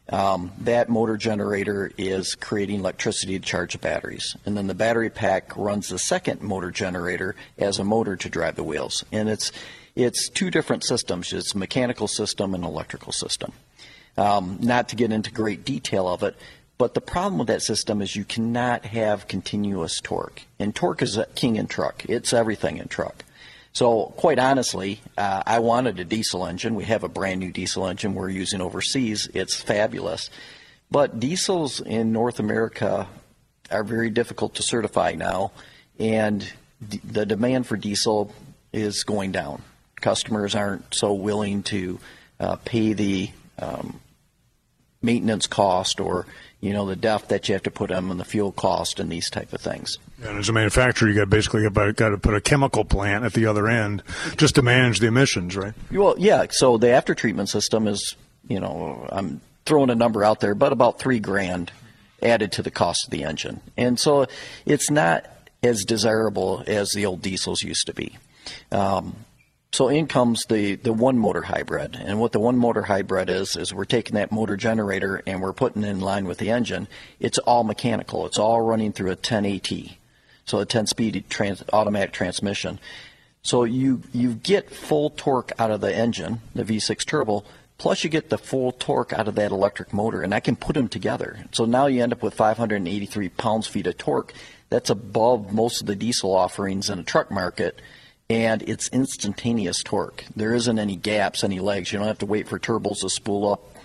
Um, 0.09 0.51
that 0.59 0.89
motor 0.89 1.17
generator 1.17 1.93
is 1.97 2.35
creating 2.35 2.81
electricity 2.81 3.39
to 3.39 3.45
charge 3.45 3.73
the 3.73 3.79
batteries. 3.79 4.37
And 4.45 4.57
then 4.57 4.67
the 4.67 4.75
battery 4.75 5.11
pack 5.11 5.57
runs 5.57 5.89
the 5.89 5.99
second 5.99 6.43
motor 6.43 6.71
generator 6.71 7.37
as 7.57 7.79
a 7.79 7.85
motor 7.85 8.17
to 8.17 8.29
drive 8.29 8.57
the 8.57 8.65
wheels. 8.65 9.05
And 9.13 9.29
it's, 9.29 9.53
it's 9.95 10.29
two 10.29 10.51
different 10.51 10.85
systems. 10.85 11.33
It's 11.33 11.55
a 11.55 11.59
mechanical 11.59 12.09
system 12.09 12.55
and 12.55 12.65
electrical 12.65 13.13
system. 13.13 13.53
Um, 14.17 14.59
not 14.61 14.91
to 14.91 14.97
get 14.97 15.13
into 15.13 15.31
great 15.31 15.65
detail 15.65 16.07
of 16.07 16.23
it, 16.23 16.37
but 16.83 16.95
the 16.95 17.01
problem 17.01 17.39
with 17.39 17.47
that 17.47 17.63
system 17.63 18.03
is 18.03 18.17
you 18.17 18.25
cannot 18.25 18.85
have 18.87 19.29
continuous 19.29 20.01
torque. 20.01 20.43
And 20.59 20.75
torque 20.75 21.01
is 21.03 21.17
king 21.37 21.55
in 21.55 21.69
truck. 21.69 22.05
It's 22.09 22.33
everything 22.33 22.79
in 22.79 22.89
truck. 22.89 23.25
So, 23.73 24.07
quite 24.17 24.41
honestly, 24.41 25.01
uh, 25.17 25.45
I 25.47 25.61
wanted 25.61 26.01
a 26.01 26.05
diesel 26.05 26.45
engine. 26.45 26.75
We 26.75 26.83
have 26.87 27.05
a 27.05 27.09
brand 27.09 27.39
new 27.39 27.53
diesel 27.53 27.87
engine 27.87 28.17
we're 28.17 28.31
using 28.31 28.61
overseas. 28.61 29.29
It's 29.33 29.55
fabulous. 29.55 30.29
But 30.91 31.21
diesels 31.21 31.81
in 31.81 32.11
North 32.11 32.41
America 32.41 33.07
are 33.71 33.85
very 33.85 34.11
difficult 34.11 34.57
to 34.57 34.65
certify 34.65 35.13
now, 35.13 35.53
and 36.01 36.53
d- 36.89 37.01
the 37.05 37.25
demand 37.25 37.69
for 37.69 37.77
diesel 37.77 38.35
is 38.73 39.05
going 39.05 39.31
down. 39.31 39.63
Customers 40.01 40.57
aren't 40.57 40.93
so 40.93 41.13
willing 41.13 41.63
to 41.63 42.01
uh, 42.41 42.57
pay 42.57 42.93
the 42.93 43.31
um, 43.61 44.01
maintenance 45.01 45.47
cost 45.47 46.01
or 46.01 46.27
you 46.63 46.73
know 46.73 46.87
the 46.87 46.97
depth 46.97 47.29
that 47.29 47.49
you 47.49 47.53
have 47.55 47.65
to 47.65 47.71
put 47.71 47.91
them 47.91 48.11
and 48.11 48.19
the 48.19 48.25
fuel 48.25 48.53
cost 48.53 48.99
and 49.01 49.11
these 49.11 49.29
type 49.29 49.53
of 49.53 49.61
things. 49.61 49.99
And 50.23 50.39
as 50.39 50.49
a 50.49 50.53
manufacturer, 50.53 51.09
you 51.09 51.17
got 51.17 51.29
basically 51.29 51.69
got, 51.69 51.97
got 51.97 52.09
to 52.11 52.19
put 52.19 52.35
a 52.35 52.41
chemical 52.41 52.85
plant 52.85 53.25
at 53.25 53.35
the 53.35 53.47
other 53.47 53.69
end 53.69 54.03
just 54.37 54.55
to 54.55 54.63
manage 54.63 55.01
the 55.01 55.09
emissions, 55.09 55.57
right? 55.57 55.75
Well, 55.91 56.15
yeah. 56.17 56.47
So 56.51 56.79
the 56.79 56.91
after 56.91 57.15
treatment 57.15 57.49
system 57.49 57.89
is, 57.89 58.17
you 58.49 58.61
know, 58.61 59.07
I'm 59.11 59.41
throwing 59.67 59.91
a 59.91 59.97
number 59.97 60.25
out 60.25 60.41
there, 60.41 60.55
but 60.55 60.73
about 60.73 61.01
three 61.01 61.19
grand 61.19 61.73
added 62.23 62.53
to 62.53 62.63
the 62.63 62.71
cost 62.71 63.07
of 63.07 63.11
the 63.11 63.25
engine, 63.25 63.61
and 63.77 63.99
so 63.99 64.27
it's 64.65 64.89
not 64.89 65.27
as 65.65 65.85
desirable 65.85 66.63
as 66.67 66.91
the 66.93 67.07
old 67.07 67.23
diesels 67.23 67.63
used 67.63 67.87
to 67.87 67.95
be. 67.95 68.17
Um, 68.71 69.17
so 69.73 69.89
in 69.89 70.07
comes 70.07 70.45
the, 70.45 70.75
the 70.75 70.93
one 70.93 71.19
motor 71.19 71.43
hybrid. 71.43 71.97
And 71.97 72.21
what 72.21 72.33
the 72.33 72.41
one 72.41 72.59
motor 72.59 72.83
hybrid 72.83 73.31
is, 73.31 73.57
is 73.57 73.73
we're 73.73 73.87
taking 73.87 74.17
that 74.17 74.31
motor 74.31 74.57
generator 74.57 75.23
and 75.27 75.41
we're 75.41 75.55
putting 75.55 75.83
it 75.83 75.89
in 75.89 76.01
line 76.01 76.27
with 76.27 76.37
the 76.37 76.51
engine. 76.51 76.89
It's 77.19 77.39
all 77.39 77.65
mechanical. 77.65 78.27
It's 78.27 78.39
all 78.39 78.61
running 78.61 78.93
through 78.93 79.13
a 79.13 79.17
10 79.17 79.47
AT. 79.47 79.73
So 80.45 80.59
a 80.59 80.67
10 80.67 80.87
speed 80.89 81.25
trans, 81.31 81.65
automatic 81.73 82.13
transmission. 82.13 82.81
So 83.43 83.65
you, 83.65 84.03
you 84.13 84.35
get 84.35 84.71
full 84.71 85.09
torque 85.09 85.53
out 85.59 85.71
of 85.71 85.81
the 85.81 85.95
engine, 85.95 86.43
the 86.55 86.65
V6 86.65 87.07
turbo, 87.07 87.43
plus 87.79 88.05
you 88.05 88.11
get 88.11 88.29
the 88.29 88.39
full 88.39 88.73
torque 88.73 89.15
out 89.15 89.27
of 89.27 89.37
that 89.37 89.53
electric 89.53 89.95
motor, 89.95 90.21
and 90.21 90.35
I 90.35 90.41
can 90.41 90.55
put 90.55 90.75
them 90.75 90.89
together. 90.89 91.47
So 91.53 91.65
now 91.65 91.87
you 91.87 92.03
end 92.03 92.13
up 92.13 92.23
with 92.23 92.35
583 92.35 93.31
pounds 93.31 93.67
feet 93.67 93.87
of 93.87 93.97
torque. 93.97 94.35
That's 94.69 94.91
above 94.91 95.53
most 95.53 95.81
of 95.81 95.87
the 95.87 95.97
diesel 95.97 96.35
offerings 96.35 96.91
in 96.91 96.99
a 96.99 97.05
truck 97.05 97.31
market 97.31 97.81
and 98.31 98.63
it's 98.63 98.89
instantaneous 98.89 99.83
torque. 99.83 100.25
There 100.35 100.55
isn't 100.55 100.79
any 100.79 100.97
gaps, 100.97 101.45
any 101.45 101.61
legs. 101.61 101.93
You 101.93 101.99
don't 101.99 102.09
have 102.09 102.19
to 102.19 102.27
wait 102.27 102.49
for 102.49 102.59
turbos 102.59 103.01
to 103.01 103.11
spool 103.11 103.53
up. 103.53 103.77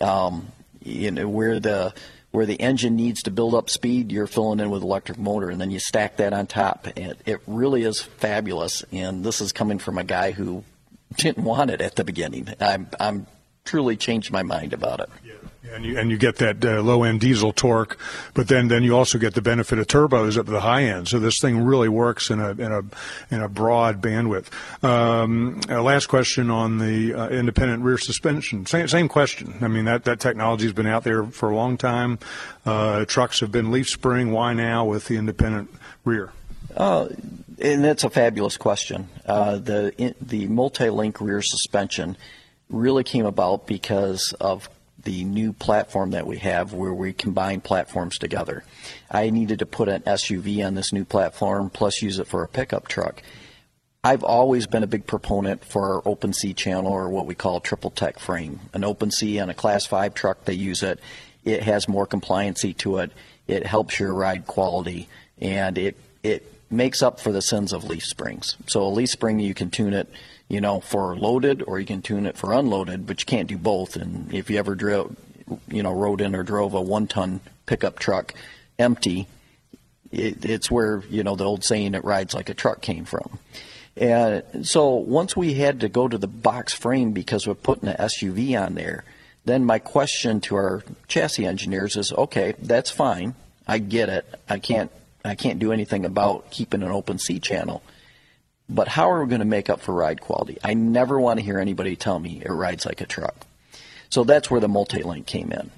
Um, 0.00 0.48
you 0.82 1.10
know, 1.10 1.28
where 1.28 1.60
the 1.60 1.92
where 2.30 2.46
the 2.46 2.60
engine 2.60 2.96
needs 2.96 3.22
to 3.24 3.30
build 3.30 3.54
up 3.54 3.68
speed, 3.68 4.12
you're 4.12 4.26
filling 4.26 4.60
in 4.60 4.70
with 4.70 4.82
electric 4.82 5.18
motor, 5.18 5.50
and 5.50 5.60
then 5.60 5.70
you 5.70 5.80
stack 5.80 6.18
that 6.18 6.32
on 6.32 6.46
top. 6.46 6.86
It, 6.96 7.20
it 7.26 7.40
really 7.46 7.82
is 7.82 8.00
fabulous, 8.00 8.84
and 8.92 9.24
this 9.24 9.40
is 9.40 9.52
coming 9.52 9.78
from 9.78 9.98
a 9.98 10.04
guy 10.04 10.30
who 10.30 10.64
didn't 11.16 11.44
want 11.44 11.70
it 11.70 11.80
at 11.80 11.96
the 11.96 12.04
beginning. 12.04 12.48
I'm, 12.60 12.88
I'm 13.00 13.26
truly 13.70 13.96
changed 13.96 14.32
my 14.32 14.42
mind 14.42 14.72
about 14.72 14.98
it. 15.00 15.08
Yeah 15.24 15.34
and 15.72 15.84
you 15.84 15.98
and 15.98 16.10
you 16.10 16.18
get 16.18 16.36
that 16.36 16.64
uh, 16.64 16.82
low 16.82 17.02
end 17.02 17.20
diesel 17.20 17.52
torque, 17.52 17.98
but 18.34 18.48
then 18.48 18.68
then 18.68 18.82
you 18.82 18.96
also 18.96 19.18
get 19.18 19.34
the 19.34 19.42
benefit 19.42 19.78
of 19.78 19.86
turbos 19.86 20.36
at 20.36 20.46
the 20.46 20.60
high 20.60 20.84
end. 20.84 21.08
So 21.08 21.18
this 21.18 21.38
thing 21.40 21.64
really 21.64 21.88
works 21.88 22.30
in 22.30 22.40
a 22.40 22.50
in 22.50 22.72
a 22.72 22.82
in 23.30 23.40
a 23.40 23.48
broad 23.48 24.00
bandwidth. 24.00 24.48
Um, 24.84 25.60
uh, 25.68 25.82
last 25.82 26.06
question 26.06 26.50
on 26.50 26.78
the 26.78 27.14
uh, 27.14 27.28
independent 27.28 27.82
rear 27.82 27.98
suspension. 27.98 28.66
Same, 28.66 28.88
same 28.88 29.08
question. 29.08 29.54
I 29.60 29.68
mean 29.68 29.84
that 29.84 30.04
that 30.04 30.20
technology 30.20 30.64
has 30.64 30.72
been 30.72 30.86
out 30.86 31.04
there 31.04 31.24
for 31.24 31.50
a 31.50 31.54
long 31.54 31.76
time. 31.76 32.18
Uh, 32.66 33.04
trucks 33.04 33.40
have 33.40 33.52
been 33.52 33.70
leaf 33.70 33.88
spring. 33.88 34.32
Why 34.32 34.52
now 34.52 34.84
with 34.84 35.06
the 35.06 35.16
independent 35.16 35.70
rear? 36.04 36.32
Uh, 36.76 37.08
and 37.58 37.84
that's 37.84 38.04
a 38.04 38.10
fabulous 38.10 38.56
question. 38.56 39.08
Uh, 39.26 39.56
the 39.58 40.14
the 40.20 40.46
multi-link 40.48 41.20
rear 41.20 41.42
suspension 41.42 42.16
really 42.70 43.04
came 43.04 43.26
about 43.26 43.66
because 43.66 44.34
of 44.40 44.68
the 45.02 45.24
new 45.24 45.52
platform 45.52 46.10
that 46.10 46.26
we 46.26 46.38
have 46.38 46.72
where 46.72 46.92
we 46.92 47.12
combine 47.12 47.60
platforms 47.60 48.18
together. 48.18 48.64
I 49.10 49.30
needed 49.30 49.60
to 49.60 49.66
put 49.66 49.88
an 49.88 50.02
SUV 50.02 50.64
on 50.66 50.74
this 50.74 50.92
new 50.92 51.04
platform 51.04 51.70
plus 51.70 52.02
use 52.02 52.18
it 52.18 52.26
for 52.26 52.42
a 52.42 52.48
pickup 52.48 52.88
truck. 52.88 53.22
I've 54.02 54.24
always 54.24 54.66
been 54.66 54.82
a 54.82 54.86
big 54.86 55.06
proponent 55.06 55.64
for 55.64 55.94
our 55.94 56.02
open 56.06 56.32
C 56.32 56.54
channel 56.54 56.92
or 56.92 57.08
what 57.10 57.26
we 57.26 57.34
call 57.34 57.60
triple 57.60 57.90
tech 57.90 58.18
frame. 58.18 58.60
An 58.72 58.84
open 58.84 59.10
C 59.10 59.38
on 59.40 59.50
a 59.50 59.54
class 59.54 59.86
5 59.86 60.14
truck, 60.14 60.44
they 60.44 60.54
use 60.54 60.82
it. 60.82 61.00
It 61.44 61.62
has 61.62 61.88
more 61.88 62.06
compliancy 62.06 62.76
to 62.78 62.98
it. 62.98 63.12
It 63.46 63.66
helps 63.66 63.98
your 63.98 64.14
ride 64.14 64.46
quality 64.46 65.08
and 65.40 65.76
it, 65.76 65.96
it 66.22 66.50
makes 66.70 67.02
up 67.02 67.20
for 67.20 67.32
the 67.32 67.42
sins 67.42 67.72
of 67.72 67.84
leaf 67.84 68.04
springs. 68.04 68.56
So 68.66 68.82
a 68.82 68.88
leaf 68.88 69.10
spring, 69.10 69.40
you 69.40 69.54
can 69.54 69.70
tune 69.70 69.92
it 69.92 70.08
you 70.50 70.60
know, 70.60 70.80
for 70.80 71.16
loaded 71.16 71.62
or 71.62 71.78
you 71.78 71.86
can 71.86 72.02
tune 72.02 72.26
it 72.26 72.36
for 72.36 72.52
unloaded, 72.52 73.06
but 73.06 73.20
you 73.20 73.26
can't 73.26 73.48
do 73.48 73.56
both. 73.56 73.96
And 73.96 74.34
if 74.34 74.50
you 74.50 74.58
ever 74.58 74.74
drove, 74.74 75.16
you 75.68 75.82
know, 75.82 75.92
rode 75.92 76.20
in 76.20 76.34
or 76.34 76.42
drove 76.42 76.74
a 76.74 76.80
one 76.80 77.06
ton 77.06 77.40
pickup 77.66 78.00
truck 78.00 78.34
empty, 78.78 79.28
it, 80.10 80.44
it's 80.44 80.68
where, 80.68 81.04
you 81.08 81.22
know, 81.22 81.36
the 81.36 81.44
old 81.44 81.64
saying 81.64 81.94
it 81.94 82.04
rides 82.04 82.34
like 82.34 82.48
a 82.48 82.54
truck 82.54 82.82
came 82.82 83.04
from. 83.04 83.38
And 83.96 84.66
so 84.66 84.88
once 84.94 85.36
we 85.36 85.54
had 85.54 85.80
to 85.80 85.88
go 85.88 86.08
to 86.08 86.18
the 86.18 86.26
box 86.26 86.72
frame 86.72 87.12
because 87.12 87.46
we're 87.46 87.54
putting 87.54 87.88
an 87.88 87.96
SUV 87.96 88.60
on 88.60 88.74
there, 88.74 89.04
then 89.44 89.64
my 89.64 89.78
question 89.78 90.40
to 90.42 90.56
our 90.56 90.82
chassis 91.06 91.46
engineers 91.46 91.96
is, 91.96 92.12
okay, 92.12 92.54
that's 92.60 92.90
fine. 92.90 93.34
I 93.68 93.78
get 93.78 94.08
it. 94.08 94.26
I 94.48 94.58
can't 94.58 94.90
I 95.24 95.34
can't 95.34 95.58
do 95.58 95.70
anything 95.70 96.06
about 96.06 96.50
keeping 96.50 96.82
an 96.82 96.90
open 96.90 97.18
C 97.18 97.38
channel. 97.38 97.82
But 98.72 98.86
how 98.86 99.10
are 99.10 99.22
we 99.22 99.28
going 99.28 99.40
to 99.40 99.44
make 99.44 99.68
up 99.68 99.80
for 99.80 99.92
ride 99.92 100.20
quality? 100.20 100.58
I 100.62 100.74
never 100.74 101.20
want 101.20 101.40
to 101.40 101.44
hear 101.44 101.58
anybody 101.58 101.96
tell 101.96 102.18
me 102.18 102.40
it 102.44 102.50
rides 102.50 102.86
like 102.86 103.00
a 103.00 103.06
truck. 103.06 103.34
So 104.10 104.24
that's 104.24 104.50
where 104.50 104.60
the 104.60 104.68
multi-link 104.68 105.26
came 105.26 105.52
in. 105.52 105.70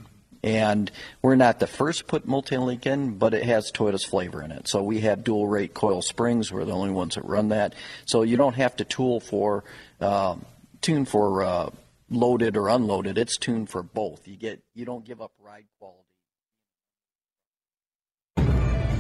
And 0.45 0.91
we're 1.23 1.37
not 1.37 1.59
the 1.61 1.67
first 1.67 2.01
to 2.01 2.05
put 2.05 2.27
multi-link 2.27 2.85
in, 2.85 3.17
but 3.17 3.33
it 3.33 3.45
has 3.45 3.71
Toyota's 3.71 4.05
flavor 4.05 4.43
in 4.43 4.51
it. 4.51 4.69
So 4.69 4.83
we 4.83 5.01
have 5.01 5.25
dual 5.25 5.47
rate 5.47 5.73
coil 5.73 6.03
springs. 6.03 6.53
We're 6.53 6.65
the 6.65 6.73
only 6.73 6.91
ones 6.91 7.15
that 7.15 7.25
run 7.25 7.49
that. 7.49 7.75
So 8.05 8.23
you 8.23 8.37
don't 8.37 8.55
have 8.55 8.77
to 8.77 8.85
tool 8.85 9.21
for, 9.21 9.65
uh, 10.01 10.37
tune 10.81 11.05
for 11.05 11.43
uh, 11.43 11.71
loaded 12.11 12.57
or 12.57 12.69
unloaded. 12.69 13.19
It's 13.19 13.39
tuned 13.39 13.71
for 13.71 13.83
both. 13.83 14.29
You 14.29 14.37
get 14.37 14.61
you 14.75 14.85
don't 14.85 15.05
give 15.05 15.21
up 15.21 15.33
ride 15.41 15.65
quality. 15.79 16.02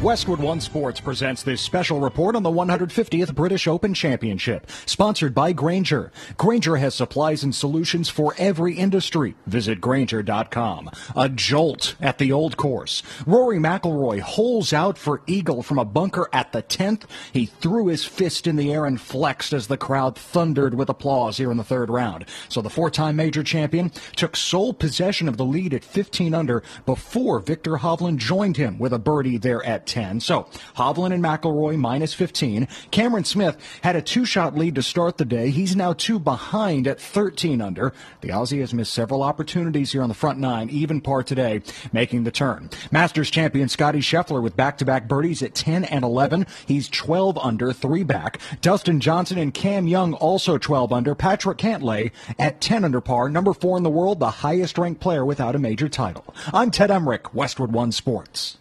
Westwood 0.02 0.40
One 0.40 0.60
Sports 0.60 0.98
presents 0.98 1.44
this 1.44 1.60
special 1.60 2.00
report 2.00 2.34
on 2.34 2.42
the 2.42 2.50
150th 2.50 3.36
British 3.36 3.68
Open 3.68 3.94
Championship, 3.94 4.68
sponsored 4.84 5.32
by 5.32 5.52
Grainger. 5.52 6.10
Grainger 6.36 6.74
has 6.74 6.96
supplies 6.96 7.44
and 7.44 7.54
solutions 7.54 8.08
for 8.08 8.34
every 8.36 8.74
industry. 8.74 9.36
Visit 9.46 9.80
Grainger.com. 9.80 10.90
A 11.14 11.28
jolt 11.28 11.94
at 12.00 12.18
the 12.18 12.32
old 12.32 12.56
course. 12.56 13.04
Rory 13.26 13.58
McIlroy 13.58 14.18
holes 14.18 14.72
out 14.72 14.98
for 14.98 15.22
eagle 15.28 15.62
from 15.62 15.78
a 15.78 15.84
bunker 15.84 16.28
at 16.32 16.50
the 16.50 16.64
10th. 16.64 17.02
He 17.32 17.46
threw 17.46 17.86
his 17.86 18.04
fist 18.04 18.48
in 18.48 18.56
the 18.56 18.72
air 18.72 18.86
and 18.86 19.00
flexed 19.00 19.52
as 19.52 19.68
the 19.68 19.76
crowd 19.76 20.16
thundered 20.16 20.74
with 20.74 20.88
applause 20.88 21.36
here 21.36 21.52
in 21.52 21.58
the 21.58 21.62
third 21.62 21.90
round. 21.90 22.24
So 22.48 22.60
the 22.60 22.70
four-time 22.70 23.14
major 23.14 23.44
champion 23.44 23.92
took 24.16 24.34
sole 24.34 24.74
possession 24.74 25.28
of 25.28 25.36
the 25.36 25.44
lead 25.44 25.72
at 25.72 25.84
15 25.84 26.34
under 26.34 26.64
before 26.86 27.38
Viktor 27.38 27.76
Hovland 27.76 28.16
joined 28.16 28.56
him 28.56 28.80
with 28.80 28.92
a 28.92 28.98
birdie 28.98 29.38
there 29.38 29.64
at 29.64 29.86
10. 29.92 30.20
So 30.20 30.44
Hovland 30.74 31.12
and 31.12 31.22
McIlroy 31.22 31.78
minus 31.78 32.14
15. 32.14 32.66
Cameron 32.90 33.24
Smith 33.24 33.58
had 33.82 33.94
a 33.94 34.00
two-shot 34.00 34.56
lead 34.56 34.74
to 34.76 34.82
start 34.82 35.18
the 35.18 35.26
day. 35.26 35.50
He's 35.50 35.76
now 35.76 35.92
two 35.92 36.18
behind 36.18 36.86
at 36.86 36.98
13 36.98 37.60
under. 37.60 37.92
The 38.22 38.30
Aussie 38.30 38.60
has 38.60 38.72
missed 38.72 38.94
several 38.94 39.22
opportunities 39.22 39.92
here 39.92 40.02
on 40.02 40.08
the 40.08 40.14
front 40.14 40.38
nine, 40.38 40.70
even 40.70 41.02
par 41.02 41.22
today, 41.22 41.60
making 41.92 42.24
the 42.24 42.30
turn. 42.30 42.70
Masters 42.90 43.30
champion 43.30 43.68
Scotty 43.68 44.00
Scheffler 44.00 44.42
with 44.42 44.56
back-to-back 44.56 45.08
birdies 45.08 45.42
at 45.42 45.54
10 45.54 45.84
and 45.84 46.04
11. 46.04 46.46
He's 46.66 46.88
12 46.88 47.36
under, 47.36 47.74
three 47.74 48.02
back. 48.02 48.40
Dustin 48.62 48.98
Johnson 48.98 49.36
and 49.36 49.52
Cam 49.52 49.86
Young 49.86 50.14
also 50.14 50.56
12 50.56 50.90
under. 50.90 51.14
Patrick 51.14 51.58
Cantlay 51.58 52.12
at 52.38 52.62
10 52.62 52.84
under 52.84 53.02
par, 53.02 53.28
number 53.28 53.52
four 53.52 53.76
in 53.76 53.82
the 53.82 53.90
world, 53.90 54.20
the 54.20 54.30
highest 54.30 54.78
ranked 54.78 55.02
player 55.02 55.26
without 55.26 55.54
a 55.54 55.58
major 55.58 55.90
title. 55.90 56.34
I'm 56.54 56.70
Ted 56.70 56.90
Emmerich, 56.90 57.34
Westwood 57.34 57.72
One 57.72 57.92
Sports. 57.92 58.56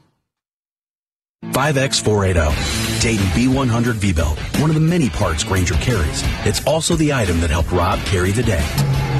5X480. 1.51 3.01
Dayton 3.01 3.25
B100 3.27 3.95
V-Belt, 3.95 4.37
one 4.59 4.69
of 4.69 4.75
the 4.75 4.79
many 4.79 5.09
parts 5.09 5.43
Grainger 5.43 5.73
carries. 5.75 6.21
It's 6.45 6.65
also 6.65 6.95
the 6.95 7.11
item 7.11 7.39
that 7.41 7.49
helped 7.49 7.71
Rob 7.71 7.99
carry 8.05 8.31
the 8.31 8.43
day. 8.43 8.65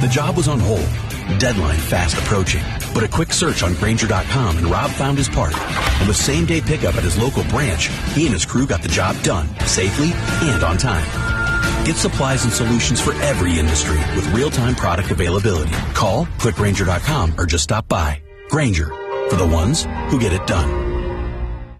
The 0.00 0.08
job 0.08 0.36
was 0.36 0.48
on 0.48 0.60
hold, 0.60 0.86
deadline 1.38 1.78
fast 1.78 2.16
approaching, 2.16 2.62
but 2.94 3.02
a 3.02 3.08
quick 3.08 3.32
search 3.32 3.62
on 3.62 3.74
Grainger.com 3.74 4.56
and 4.58 4.66
Rob 4.66 4.90
found 4.92 5.18
his 5.18 5.28
part. 5.28 5.54
And 5.54 6.08
with 6.08 6.16
same 6.16 6.46
day 6.46 6.60
pickup 6.60 6.94
at 6.94 7.02
his 7.02 7.18
local 7.18 7.42
branch, 7.44 7.88
he 8.14 8.24
and 8.26 8.32
his 8.32 8.46
crew 8.46 8.66
got 8.66 8.82
the 8.82 8.88
job 8.88 9.20
done, 9.22 9.48
safely 9.66 10.12
and 10.48 10.62
on 10.62 10.78
time. 10.78 11.04
Get 11.84 11.96
supplies 11.96 12.44
and 12.44 12.52
solutions 12.52 13.00
for 13.00 13.12
every 13.14 13.58
industry 13.58 13.98
with 14.14 14.32
real-time 14.32 14.76
product 14.76 15.10
availability. 15.10 15.72
Call, 15.94 16.26
click 16.38 16.54
Grainger.com, 16.54 17.34
or 17.36 17.46
just 17.46 17.64
stop 17.64 17.88
by. 17.88 18.22
Grainger, 18.48 18.88
for 19.28 19.36
the 19.36 19.46
ones 19.46 19.88
who 20.08 20.20
get 20.20 20.32
it 20.32 20.46
done. 20.46 20.81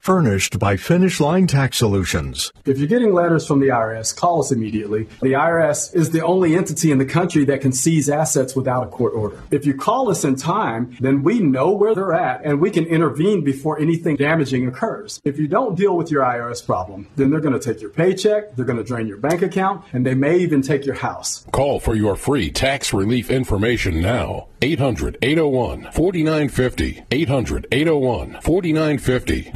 Furnished 0.02 0.58
by 0.58 0.76
Finish 0.76 1.20
Line 1.20 1.46
Tax 1.46 1.78
Solutions. 1.78 2.50
If 2.64 2.78
you're 2.78 2.88
getting 2.88 3.14
letters 3.14 3.46
from 3.46 3.60
the 3.60 3.68
IRS, 3.68 4.16
call 4.16 4.40
us 4.40 4.50
immediately. 4.50 5.04
The 5.20 5.34
IRS 5.34 5.94
is 5.94 6.10
the 6.10 6.24
only 6.24 6.56
entity 6.56 6.90
in 6.90 6.98
the 6.98 7.04
country 7.04 7.44
that 7.44 7.60
can 7.60 7.70
seize 7.70 8.10
assets 8.10 8.56
without 8.56 8.82
a 8.82 8.90
court 8.90 9.14
order. 9.14 9.40
If 9.52 9.64
you 9.64 9.74
call 9.74 10.10
us 10.10 10.24
in 10.24 10.34
time, 10.34 10.96
then 10.98 11.22
we 11.22 11.38
know 11.38 11.70
where 11.70 11.94
they're 11.94 12.14
at 12.14 12.44
and 12.44 12.60
we 12.60 12.72
can 12.72 12.84
intervene 12.84 13.44
before 13.44 13.78
anything 13.78 14.16
damaging 14.16 14.66
occurs. 14.66 15.20
If 15.22 15.38
you 15.38 15.46
don't 15.46 15.76
deal 15.76 15.96
with 15.96 16.10
your 16.10 16.24
IRS 16.24 16.66
problem, 16.66 17.06
then 17.14 17.30
they're 17.30 17.38
going 17.38 17.56
to 17.56 17.60
take 17.60 17.80
your 17.80 17.90
paycheck, 17.90 18.56
they're 18.56 18.64
going 18.64 18.78
to 18.78 18.84
drain 18.84 19.06
your 19.06 19.18
bank 19.18 19.42
account, 19.42 19.84
and 19.92 20.04
they 20.04 20.16
may 20.16 20.36
even 20.38 20.62
take 20.62 20.84
your 20.84 20.96
house. 20.96 21.46
Call 21.52 21.78
for 21.78 21.94
your 21.94 22.16
free 22.16 22.50
tax 22.50 22.92
relief 22.92 23.30
information 23.30 24.00
now. 24.00 24.48
800 24.62 25.18
801 25.22 25.92
4950. 25.92 27.04
800 27.12 27.66
801 27.70 28.40
4950. 28.40 29.52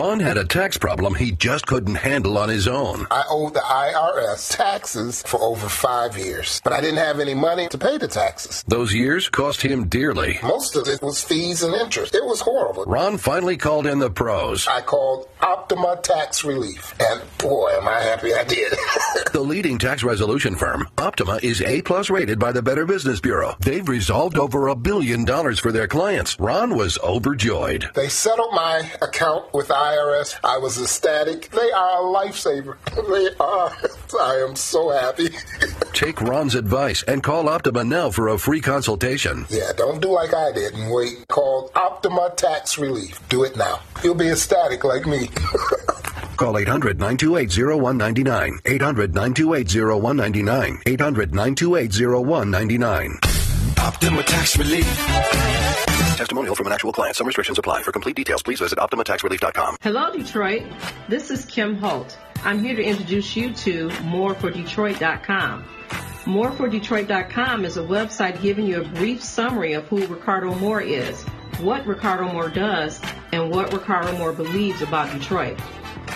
Ron 0.00 0.18
had 0.18 0.38
a 0.38 0.46
tax 0.46 0.78
problem 0.78 1.14
he 1.14 1.30
just 1.32 1.66
couldn't 1.66 1.96
handle 1.96 2.38
on 2.38 2.48
his 2.48 2.66
own. 2.66 3.06
I 3.10 3.22
owed 3.28 3.52
the 3.52 3.60
IRS 3.60 4.56
taxes 4.56 5.22
for 5.26 5.38
over 5.42 5.68
five 5.68 6.16
years, 6.16 6.62
but 6.64 6.72
I 6.72 6.80
didn't 6.80 7.00
have 7.00 7.20
any 7.20 7.34
money 7.34 7.68
to 7.68 7.76
pay 7.76 7.98
the 7.98 8.08
taxes. 8.08 8.64
Those 8.66 8.94
years 8.94 9.28
cost 9.28 9.60
him 9.60 9.88
dearly. 9.88 10.38
Most 10.42 10.74
of 10.74 10.88
it 10.88 11.02
was 11.02 11.22
fees 11.22 11.62
and 11.62 11.74
interest. 11.74 12.14
It 12.14 12.24
was 12.24 12.40
horrible. 12.40 12.84
Ron 12.86 13.18
finally 13.18 13.58
called 13.58 13.86
in 13.86 13.98
the 13.98 14.08
pros. 14.08 14.66
I 14.66 14.80
called 14.80 15.28
Optima 15.42 16.00
Tax 16.02 16.44
Relief, 16.44 16.94
and 16.98 17.20
boy, 17.36 17.70
am 17.76 17.86
I 17.86 18.00
happy 18.00 18.32
I 18.32 18.44
did. 18.44 18.72
the 19.34 19.42
leading 19.42 19.76
tax 19.76 20.02
resolution 20.02 20.56
firm, 20.56 20.88
Optima, 20.96 21.40
is 21.42 21.60
A 21.60 21.82
plus 21.82 22.08
rated 22.08 22.38
by 22.38 22.52
the 22.52 22.62
Better 22.62 22.86
Business 22.86 23.20
Bureau. 23.20 23.54
They've 23.60 23.86
resolved 23.86 24.38
over 24.38 24.68
a 24.68 24.74
billion 24.74 25.26
dollars 25.26 25.58
for 25.58 25.72
their 25.72 25.88
clients. 25.88 26.40
Ron 26.40 26.74
was 26.74 26.98
overjoyed. 27.00 27.90
They 27.94 28.08
settled 28.08 28.54
my 28.54 28.90
account 29.02 29.52
with 29.52 29.68
IRS. 29.68 29.89
I 30.44 30.58
was 30.58 30.80
ecstatic. 30.80 31.50
They 31.50 31.70
are 31.70 32.00
a 32.00 32.04
lifesaver. 32.04 32.76
They 32.94 33.34
are. 33.42 33.76
I 34.20 34.44
am 34.46 34.56
so 34.56 34.90
happy. 34.90 35.28
Take 35.92 36.20
Ron's 36.20 36.54
advice 36.54 37.02
and 37.04 37.22
call 37.22 37.48
Optima 37.48 37.84
now 37.84 38.10
for 38.10 38.28
a 38.28 38.38
free 38.38 38.60
consultation. 38.60 39.46
Yeah, 39.48 39.72
don't 39.76 40.00
do 40.00 40.12
like 40.12 40.34
I 40.34 40.52
did 40.52 40.74
and 40.74 40.92
wait. 40.92 41.26
Call 41.28 41.70
Optima 41.74 42.32
Tax 42.36 42.78
Relief. 42.78 43.20
Do 43.28 43.44
it 43.44 43.56
now. 43.56 43.80
You'll 44.02 44.14
be 44.14 44.28
ecstatic 44.28 44.84
like 44.84 45.06
me. 45.06 45.28
Call 46.36 46.56
800 46.56 46.98
928 46.98 47.50
0199. 47.76 48.60
800 48.64 49.14
928 49.14 49.74
0199. 49.74 50.82
800 50.86 51.34
928 51.34 52.00
0199. 52.00 53.18
Optima 53.78 54.22
Tax 54.22 54.56
Relief. 54.56 55.89
Testimonial 56.20 56.54
from 56.54 56.66
an 56.66 56.74
actual 56.74 56.92
client. 56.92 57.16
Some 57.16 57.26
restrictions 57.26 57.58
apply. 57.58 57.80
For 57.82 57.92
complete 57.92 58.14
details, 58.14 58.42
please 58.42 58.60
visit 58.60 58.78
OptimaTaxRelief.com. 58.78 59.78
Hello, 59.80 60.12
Detroit. 60.12 60.64
This 61.08 61.30
is 61.30 61.46
Kim 61.46 61.76
Holt. 61.76 62.18
I'm 62.44 62.62
here 62.62 62.76
to 62.76 62.82
introduce 62.82 63.34
you 63.34 63.54
to 63.54 63.88
MoreForDetroit.com. 63.88 65.64
MoreForDetroit.com 66.24 67.64
is 67.64 67.78
a 67.78 67.82
website 67.82 68.42
giving 68.42 68.66
you 68.66 68.82
a 68.82 68.84
brief 68.84 69.24
summary 69.24 69.72
of 69.72 69.88
who 69.88 70.06
Ricardo 70.08 70.54
Moore 70.56 70.82
is, 70.82 71.22
what 71.60 71.86
Ricardo 71.86 72.30
Moore 72.30 72.50
does, 72.50 73.00
and 73.32 73.50
what 73.50 73.72
Ricardo 73.72 74.14
Moore 74.18 74.34
believes 74.34 74.82
about 74.82 75.10
Detroit. 75.18 75.58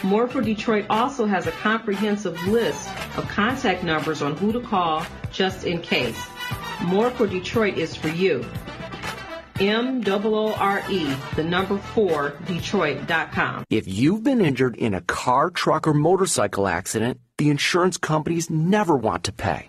More 0.02 0.28
for 0.28 0.42
Detroit 0.42 0.84
also 0.90 1.24
has 1.24 1.46
a 1.46 1.52
comprehensive 1.52 2.38
list 2.46 2.90
of 3.16 3.26
contact 3.28 3.82
numbers 3.82 4.20
on 4.20 4.36
who 4.36 4.52
to 4.52 4.60
call 4.60 5.06
just 5.32 5.64
in 5.64 5.80
case. 5.80 6.22
More 6.82 7.08
for 7.08 7.26
Detroit 7.26 7.78
is 7.78 7.96
for 7.96 8.08
you. 8.08 8.44
M 9.60 10.02
O 10.06 10.34
O 10.34 10.52
R 10.54 10.82
E, 10.90 11.14
the 11.36 11.44
number 11.44 11.78
four, 11.78 12.34
Detroit.com. 12.46 13.64
If 13.70 13.86
you've 13.86 14.24
been 14.24 14.40
injured 14.44 14.74
in 14.76 14.94
a 14.94 15.00
car, 15.02 15.50
truck, 15.50 15.86
or 15.86 15.94
motorcycle 15.94 16.66
accident, 16.66 17.20
the 17.38 17.50
insurance 17.50 17.96
companies 17.96 18.50
never 18.50 18.96
want 18.96 19.24
to 19.24 19.32
pay. 19.32 19.68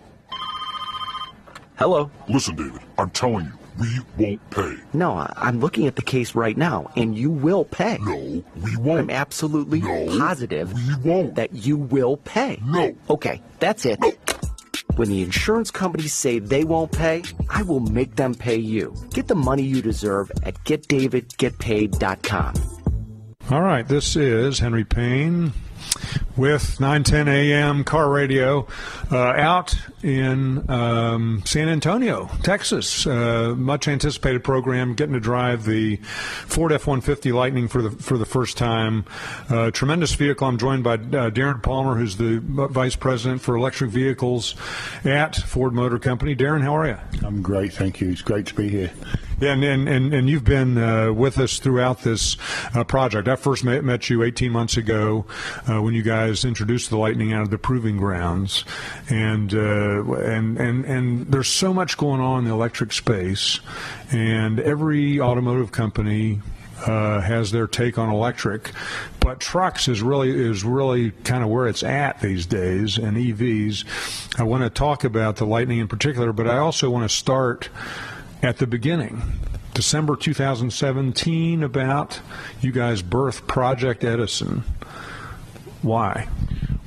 Hello? 1.78 2.10
Listen, 2.28 2.56
David, 2.56 2.80
I'm 2.98 3.10
telling 3.10 3.46
you, 3.46 3.52
we 3.78 4.00
won't 4.18 4.50
pay. 4.50 4.76
No, 4.94 5.12
I- 5.12 5.48
am 5.48 5.60
looking 5.60 5.86
at 5.86 5.94
the 5.94 6.02
case 6.02 6.34
right 6.34 6.56
now, 6.56 6.90
and 6.96 7.16
you 7.16 7.30
will 7.30 7.64
pay. 7.64 7.98
No, 8.00 8.42
we 8.62 8.76
won't. 8.78 9.00
I'm 9.02 9.10
absolutely 9.10 9.82
no, 9.82 10.18
positive 10.18 10.72
we 10.72 10.96
won't. 11.08 11.34
that 11.36 11.52
you 11.52 11.76
will 11.76 12.16
pay. 12.16 12.60
No. 12.64 12.96
Okay, 13.10 13.40
that's 13.60 13.84
it. 13.84 14.00
No. 14.00 14.12
When 14.96 15.10
the 15.10 15.22
insurance 15.22 15.70
companies 15.70 16.14
say 16.14 16.38
they 16.38 16.64
won't 16.64 16.90
pay, 16.90 17.22
I 17.50 17.62
will 17.62 17.80
make 17.80 18.16
them 18.16 18.34
pay 18.34 18.56
you. 18.56 18.94
Get 19.10 19.28
the 19.28 19.34
money 19.34 19.62
you 19.62 19.82
deserve 19.82 20.32
at 20.42 20.54
getdavidgetpaid.com. 20.64 22.54
All 23.50 23.60
right, 23.60 23.86
this 23.86 24.16
is 24.16 24.58
Henry 24.58 24.84
Payne 24.84 25.52
with 26.36 26.80
910 26.80 27.28
AM 27.28 27.84
car 27.84 28.10
radio 28.10 28.66
uh, 29.10 29.16
out 29.16 29.74
in 30.02 30.68
um, 30.70 31.42
San 31.44 31.68
Antonio, 31.68 32.30
Texas. 32.42 33.06
Uh, 33.06 33.54
much 33.56 33.88
anticipated 33.88 34.44
program, 34.44 34.94
getting 34.94 35.14
to 35.14 35.20
drive 35.20 35.64
the 35.64 35.96
Ford 35.96 36.72
F-150 36.72 37.32
Lightning 37.32 37.68
for 37.68 37.82
the 37.82 37.90
for 37.90 38.18
the 38.18 38.26
first 38.26 38.56
time. 38.56 39.04
Uh, 39.48 39.70
tremendous 39.70 40.14
vehicle. 40.14 40.46
I'm 40.46 40.58
joined 40.58 40.84
by 40.84 40.94
uh, 40.94 41.30
Darren 41.30 41.62
Palmer, 41.62 41.94
who's 41.94 42.16
the 42.16 42.40
vice 42.42 42.96
president 42.96 43.40
for 43.40 43.56
electric 43.56 43.90
vehicles 43.90 44.54
at 45.04 45.34
Ford 45.36 45.72
Motor 45.72 45.98
Company. 45.98 46.36
Darren, 46.36 46.62
how 46.62 46.76
are 46.76 46.86
you? 46.86 46.98
I'm 47.24 47.42
great, 47.42 47.72
thank 47.72 48.00
you. 48.00 48.10
It's 48.10 48.22
great 48.22 48.46
to 48.46 48.54
be 48.54 48.68
here. 48.68 48.92
Yeah, 49.40 49.52
and 49.52 49.64
and, 49.64 49.88
and, 49.88 50.14
and 50.14 50.30
you've 50.30 50.44
been 50.44 50.78
uh, 50.78 51.12
with 51.12 51.38
us 51.38 51.58
throughout 51.58 52.02
this 52.02 52.36
uh, 52.74 52.84
project. 52.84 53.28
I 53.28 53.36
first 53.36 53.64
met, 53.64 53.84
met 53.84 54.08
you 54.08 54.22
18 54.22 54.50
months 54.50 54.76
ago 54.76 55.26
when 55.66 55.94
you 55.94 56.02
guys 56.02 56.25
introduced 56.44 56.90
the 56.90 56.96
Lightning 56.96 57.32
out 57.32 57.42
of 57.42 57.50
the 57.50 57.58
proving 57.58 57.96
grounds, 57.96 58.64
and 59.08 59.52
uh, 59.54 60.02
and 60.14 60.58
and 60.58 60.84
and 60.84 61.26
there's 61.32 61.48
so 61.48 61.72
much 61.72 61.96
going 61.96 62.20
on 62.20 62.40
in 62.40 62.44
the 62.44 62.52
electric 62.52 62.92
space, 62.92 63.60
and 64.10 64.60
every 64.60 65.20
automotive 65.20 65.72
company 65.72 66.40
uh, 66.84 67.20
has 67.20 67.50
their 67.50 67.66
take 67.66 67.98
on 67.98 68.08
electric, 68.08 68.70
but 69.20 69.40
trucks 69.40 69.88
is 69.88 70.02
really 70.02 70.30
is 70.30 70.64
really 70.64 71.10
kind 71.24 71.42
of 71.42 71.48
where 71.48 71.66
it's 71.66 71.82
at 71.82 72.20
these 72.20 72.46
days, 72.46 72.98
and 72.98 73.16
EVs. 73.16 74.38
I 74.38 74.42
want 74.42 74.64
to 74.64 74.70
talk 74.70 75.04
about 75.04 75.36
the 75.36 75.46
Lightning 75.46 75.78
in 75.78 75.88
particular, 75.88 76.32
but 76.32 76.46
I 76.46 76.58
also 76.58 76.90
want 76.90 77.08
to 77.08 77.16
start 77.16 77.68
at 78.42 78.58
the 78.58 78.66
beginning. 78.66 79.22
December 79.74 80.16
2017, 80.16 81.62
about 81.62 82.20
you 82.62 82.72
guys 82.72 83.02
birth 83.02 83.46
Project 83.46 84.04
Edison. 84.04 84.64
Why? 85.86 86.26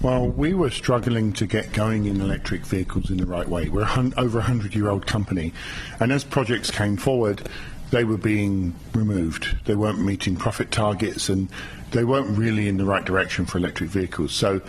Well, 0.02 0.28
we 0.28 0.54
were 0.54 0.70
struggling 0.70 1.32
to 1.34 1.48
get 1.48 1.72
going 1.72 2.04
in 2.04 2.20
electric 2.20 2.66
vehicles 2.66 3.10
in 3.10 3.16
the 3.16 3.26
right 3.26 3.48
way. 3.48 3.70
We're 3.70 3.84
a 3.84 4.12
over 4.18 4.40
a 4.40 4.42
hundred 4.42 4.76
year 4.76 4.90
old 4.90 5.08
company, 5.08 5.54
and 6.02 6.12
as 6.12 6.26
projects 6.26 6.70
came 6.70 6.98
forward, 6.98 7.48
they 7.92 8.04
were 8.04 8.18
being 8.18 8.76
removed. 8.94 9.58
They 9.64 9.76
weren't 9.76 10.04
meeting 10.04 10.36
profit 10.36 10.70
targets, 10.72 11.30
and 11.30 11.48
they 11.92 12.04
weren't 12.04 12.38
really 12.38 12.68
in 12.68 12.76
the 12.76 12.84
right 12.84 13.06
direction 13.06 13.46
for 13.46 13.58
electric 13.58 13.90
vehicles. 13.90 14.34
So 14.34 14.60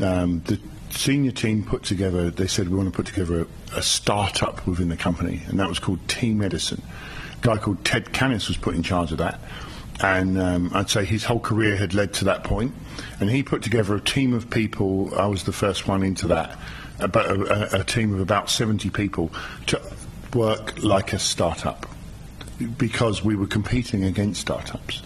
um, 0.00 0.42
the 0.44 0.60
senior 0.90 1.32
team 1.32 1.64
put 1.64 1.82
together. 1.82 2.30
They 2.30 2.46
said 2.46 2.68
we 2.68 2.76
want 2.76 2.88
to 2.88 2.96
put 2.96 3.06
together 3.06 3.40
a, 3.40 3.78
a 3.78 3.82
startup 3.82 4.64
within 4.64 4.90
the 4.90 4.96
company, 4.96 5.42
and 5.48 5.58
that 5.58 5.68
was 5.68 5.80
called 5.80 6.06
Team 6.06 6.40
Edison. 6.40 6.80
A 7.42 7.44
guy 7.44 7.56
called 7.56 7.84
Ted 7.84 8.12
Cannis 8.12 8.46
was 8.46 8.56
put 8.56 8.76
in 8.76 8.84
charge 8.84 9.10
of 9.10 9.18
that 9.18 9.40
and 10.02 10.38
um, 10.38 10.70
I'd 10.74 10.90
say 10.90 11.04
his 11.04 11.24
whole 11.24 11.40
career 11.40 11.76
had 11.76 11.94
led 11.94 12.12
to 12.14 12.24
that 12.26 12.44
point. 12.44 12.74
And 13.20 13.30
he 13.30 13.42
put 13.42 13.62
together 13.62 13.94
a 13.94 14.00
team 14.00 14.34
of 14.34 14.50
people. 14.50 15.12
I 15.18 15.26
was 15.26 15.44
the 15.44 15.52
first 15.52 15.86
one 15.86 16.02
into 16.02 16.28
that, 16.28 16.58
about 16.98 17.26
a, 17.26 17.80
a, 17.80 17.84
team 17.84 18.14
of 18.14 18.20
about 18.20 18.50
70 18.50 18.90
people 18.90 19.30
to 19.66 19.80
work 20.34 20.82
like 20.82 21.12
a 21.12 21.18
startup 21.18 21.86
because 22.78 23.24
we 23.24 23.36
were 23.36 23.46
competing 23.46 24.04
against 24.04 24.40
startups. 24.40 25.02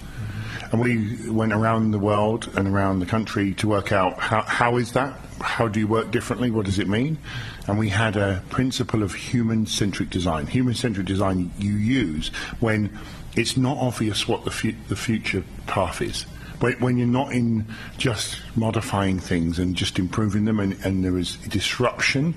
And 0.73 0.81
we 0.81 1.31
went 1.31 1.53
around 1.53 1.93
the 1.93 1.99
world 1.99 2.51
and 2.57 2.67
around 2.67 2.99
the 2.99 3.07
country 3.07 3.55
to 3.55 3.69
work 3.69 3.93
out 3.93 4.19
how, 4.19 4.43
how 4.43 4.77
is 4.77 4.93
that? 4.93 5.19
How 5.41 5.69
do 5.69 5.79
you 5.79 5.87
work 5.87 6.11
differently? 6.11 6.51
What 6.51 6.67
does 6.67 6.79
it 6.79 6.89
mean? 6.89 7.19
And 7.67 7.79
we 7.79 7.89
had 7.89 8.17
a 8.17 8.43
principle 8.51 9.03
of 9.03 9.15
human 9.15 9.67
centric 9.67 10.11
design. 10.11 10.47
Human 10.47 10.75
centric 10.75 11.07
design 11.07 11.53
you 11.59 11.75
use 11.75 12.29
when 12.61 12.99
it's 13.37 13.57
not 13.57 13.77
obvious 13.77 14.27
what 14.27 14.45
the, 14.45 14.51
fu- 14.51 14.75
the 14.89 14.97
future 14.97 15.45
path 15.67 16.01
is. 16.01 16.27
When, 16.61 16.97
you're 16.97 17.07
not 17.07 17.33
in 17.33 17.67
just 17.99 18.41
modifying 18.57 19.19
things 19.19 19.59
and 19.59 19.77
just 19.77 19.99
improving 19.99 20.45
them 20.45 20.59
and, 20.59 20.73
and 20.85 21.05
there 21.05 21.19
is 21.19 21.37
disruption, 21.37 22.35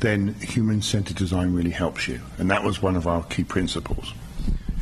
then 0.00 0.34
human 0.34 0.82
centered 0.82 1.16
design 1.16 1.54
really 1.54 1.70
helps 1.70 2.08
you. 2.08 2.20
And 2.38 2.50
that 2.50 2.62
was 2.62 2.82
one 2.82 2.96
of 2.96 3.06
our 3.06 3.22
key 3.24 3.44
principles. 3.44 4.12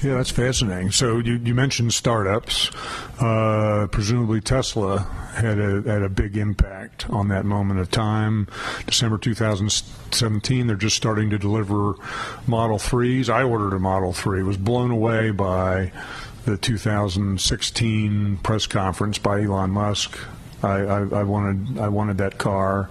Yeah, 0.03 0.17
that's 0.17 0.31
fascinating. 0.31 0.91
So 0.91 1.19
you, 1.19 1.35
you 1.37 1.55
mentioned 1.55 1.95
startups. 1.95 2.71
Uh, 3.21 3.87
presumably 3.93 4.41
Tesla 4.41 4.99
had 5.35 5.61
a 5.61 5.83
had 5.83 6.03
a 6.03 6.09
big 6.09 6.37
impact 6.37 7.09
on 7.09 7.29
that 7.29 7.45
moment 7.45 7.79
of 7.79 7.89
time. 7.89 8.49
December 8.87 9.17
2017, 9.17 10.67
they're 10.67 10.75
just 10.75 10.97
starting 10.97 11.31
to 11.31 11.39
deliver 11.39 11.95
Model 12.49 12.79
3s. 12.79 13.29
I 13.29 13.45
ordered 13.45 13.75
a 13.75 13.79
Model 13.79 14.13
3. 14.13 14.43
Was 14.43 14.57
blown 14.57 14.91
away 14.91 15.31
by 15.31 15.93
the 16.45 16.57
2016 16.57 18.37
press 18.39 18.67
conference 18.67 19.19
by 19.19 19.43
Elon 19.43 19.71
Musk. 19.71 20.19
I, 20.63 20.79
I, 20.81 20.99
I 21.01 21.23
wanted 21.25 21.79
I 21.79 21.89
wanted 21.89 22.19
that 22.19 22.39
car. 22.39 22.89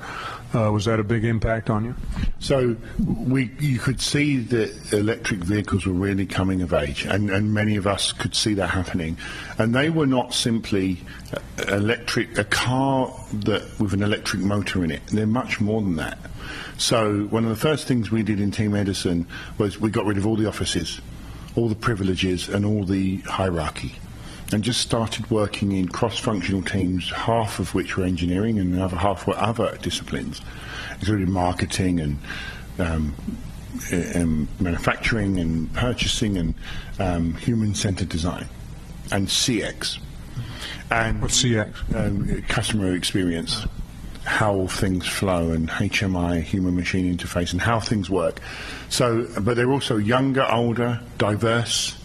Uh, 0.53 0.69
was 0.69 0.83
that 0.83 0.99
a 0.99 1.03
big 1.03 1.23
impact 1.23 1.69
on 1.69 1.85
you? 1.85 1.95
So 2.39 2.75
we, 2.99 3.51
you 3.59 3.79
could 3.79 4.01
see 4.01 4.37
that 4.37 4.91
electric 4.91 5.39
vehicles 5.39 5.85
were 5.85 5.93
really 5.93 6.25
coming 6.25 6.61
of 6.61 6.73
age, 6.73 7.05
and, 7.05 7.29
and 7.29 7.53
many 7.53 7.77
of 7.77 7.87
us 7.87 8.11
could 8.11 8.35
see 8.35 8.53
that 8.55 8.67
happening. 8.67 9.15
And 9.57 9.73
they 9.73 9.89
were 9.89 10.07
not 10.07 10.33
simply 10.33 10.99
electric, 11.69 12.37
a 12.37 12.43
car 12.43 13.13
that 13.31 13.79
with 13.79 13.93
an 13.93 14.03
electric 14.03 14.41
motor 14.41 14.83
in 14.83 14.91
it. 14.91 15.07
They're 15.07 15.25
much 15.25 15.61
more 15.61 15.81
than 15.81 15.95
that. 15.95 16.17
So 16.77 17.25
one 17.25 17.43
of 17.43 17.49
the 17.49 17.55
first 17.55 17.87
things 17.87 18.11
we 18.11 18.21
did 18.21 18.41
in 18.41 18.51
Team 18.51 18.75
Edison 18.75 19.27
was 19.57 19.79
we 19.79 19.89
got 19.89 20.05
rid 20.05 20.17
of 20.17 20.27
all 20.27 20.35
the 20.35 20.47
offices, 20.47 20.99
all 21.55 21.67
the 21.67 21.75
privileges, 21.75 22.49
and 22.49 22.65
all 22.65 22.83
the 22.83 23.17
hierarchy 23.17 23.95
and 24.53 24.63
just 24.63 24.81
started 24.81 25.29
working 25.31 25.71
in 25.71 25.87
cross-functional 25.87 26.61
teams, 26.63 27.09
half 27.11 27.59
of 27.59 27.73
which 27.73 27.97
were 27.97 28.03
engineering 28.03 28.59
and 28.59 28.73
the 28.73 28.83
other 28.83 28.97
half 28.97 29.25
were 29.27 29.37
other 29.37 29.77
disciplines, 29.81 30.41
including 30.99 31.31
marketing 31.31 31.99
and 31.99 32.17
um, 32.79 33.15
um, 34.15 34.47
manufacturing 34.59 35.39
and 35.39 35.73
purchasing 35.73 36.37
and 36.37 36.53
um, 36.99 37.33
human-centered 37.35 38.09
design 38.09 38.47
and 39.11 39.27
CX. 39.27 39.99
And 40.89 41.21
What's 41.21 41.41
CX? 41.43 41.95
Um, 41.95 42.41
customer 42.43 42.93
experience, 42.93 43.65
how 44.31 44.65
things 44.67 45.05
flow, 45.05 45.51
and 45.51 45.69
HMI, 45.69 46.41
human-machine 46.41 47.17
interface, 47.17 47.51
and 47.51 47.61
how 47.61 47.81
things 47.81 48.09
work. 48.09 48.39
So, 48.87 49.27
but 49.41 49.57
they're 49.57 49.71
also 49.71 49.97
younger, 49.97 50.49
older, 50.49 51.01
diverse 51.17 51.97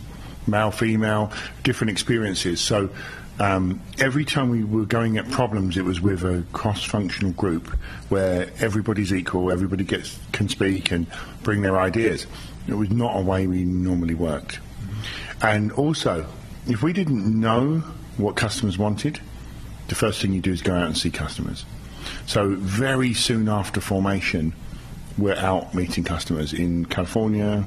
male, 0.49 0.73
female, 0.73 1.33
different 1.63 1.91
experiences. 1.93 2.61
So 2.61 2.91
um, 3.39 3.81
every 3.99 4.25
time 4.25 4.49
we 4.49 4.65
were 4.65 4.87
going 4.87 5.19
at 5.19 5.31
problems, 5.31 5.77
it 5.77 5.85
was 5.85 6.01
with 6.01 6.25
a 6.25 6.43
cross-functional 6.53 7.33
group 7.33 7.69
where 8.09 8.51
everybody's 8.59 9.13
equal, 9.13 9.53
everybody 9.53 9.85
gets 9.85 10.19
can 10.33 10.49
speak 10.49 10.91
and 10.91 11.07
bring 11.45 11.63
their 11.63 11.79
ideas. 11.79 12.27
It 12.67 12.75
was 12.75 12.91
not 12.91 13.17
a 13.17 13.21
way 13.21 13.47
we 13.47 13.65
normally 13.65 14.15
worked. 14.15 14.59
And 15.43 15.71
also, 15.73 16.27
if 16.67 16.83
we 16.83 16.93
didn't 16.93 17.39
know 17.39 17.85
what 18.17 18.35
customers 18.35 18.79
wanted, 18.79 19.21
the 19.87 19.95
first 19.95 20.21
thing 20.21 20.33
you 20.33 20.41
do 20.41 20.53
is 20.53 20.63
go 20.63 20.75
out 20.75 20.87
and 20.87 20.97
see 20.97 21.11
customers. 21.11 21.65
So 22.27 22.57
very 22.57 23.15
soon 23.15 23.49
after 23.49 23.81
formation, 23.81 24.53
we're 25.17 25.37
out 25.37 25.75
meeting 25.75 26.03
customers 26.03 26.53
in 26.53 26.85
California, 26.87 27.67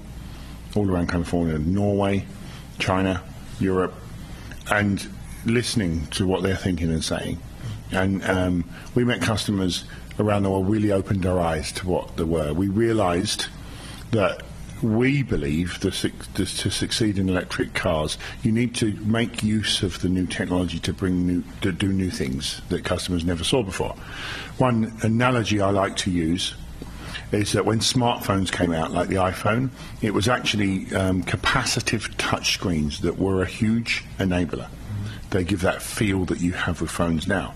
all 0.75 0.89
around 0.89 1.07
California, 1.07 1.57
Norway, 1.57 2.25
China, 2.77 3.23
Europe, 3.59 3.93
and 4.69 5.07
listening 5.45 6.05
to 6.07 6.27
what 6.27 6.43
they're 6.43 6.57
thinking 6.57 6.91
and 6.91 7.03
saying. 7.03 7.39
And 7.91 8.23
um, 8.25 8.65
we 8.95 9.05
met 9.05 9.21
customers 9.21 9.85
around 10.19 10.43
the 10.43 10.49
world 10.49 10.69
really 10.69 10.91
opened 10.91 11.25
our 11.25 11.39
eyes 11.39 11.71
to 11.71 11.87
what 11.87 12.17
they 12.17 12.25
were. 12.25 12.53
We 12.53 12.67
realised 12.67 13.47
that 14.11 14.43
we 14.81 15.23
believe 15.23 15.77
to 15.79 15.91
succeed 15.91 17.17
in 17.17 17.29
electric 17.29 17.73
cars, 17.73 18.17
you 18.43 18.51
need 18.51 18.75
to 18.75 18.93
make 18.97 19.43
use 19.43 19.83
of 19.83 20.01
the 20.01 20.09
new 20.09 20.25
technology 20.25 20.79
to 20.79 20.93
bring 20.93 21.27
new, 21.27 21.43
to 21.61 21.71
do 21.71 21.91
new 21.91 22.09
things 22.09 22.61
that 22.69 22.85
customers 22.85 23.25
never 23.25 23.43
saw 23.43 23.61
before. 23.61 23.95
One 24.59 24.93
analogy 25.03 25.61
I 25.61 25.69
like 25.69 25.95
to 25.97 26.11
use 26.11 26.53
is 27.31 27.53
that 27.53 27.65
when 27.65 27.79
smartphones 27.79 28.51
came 28.51 28.73
out, 28.73 28.91
like 28.91 29.07
the 29.07 29.15
iPhone, 29.15 29.69
it 30.01 30.13
was 30.13 30.27
actually 30.27 30.93
um, 30.93 31.23
capacitive 31.23 32.13
touchscreens 32.15 32.99
that 33.01 33.17
were 33.17 33.41
a 33.41 33.45
huge 33.45 34.03
enabler. 34.17 34.69
They 35.29 35.43
give 35.43 35.61
that 35.61 35.81
feel 35.81 36.25
that 36.25 36.41
you 36.41 36.51
have 36.53 36.81
with 36.81 36.91
phones 36.91 37.27
now. 37.27 37.53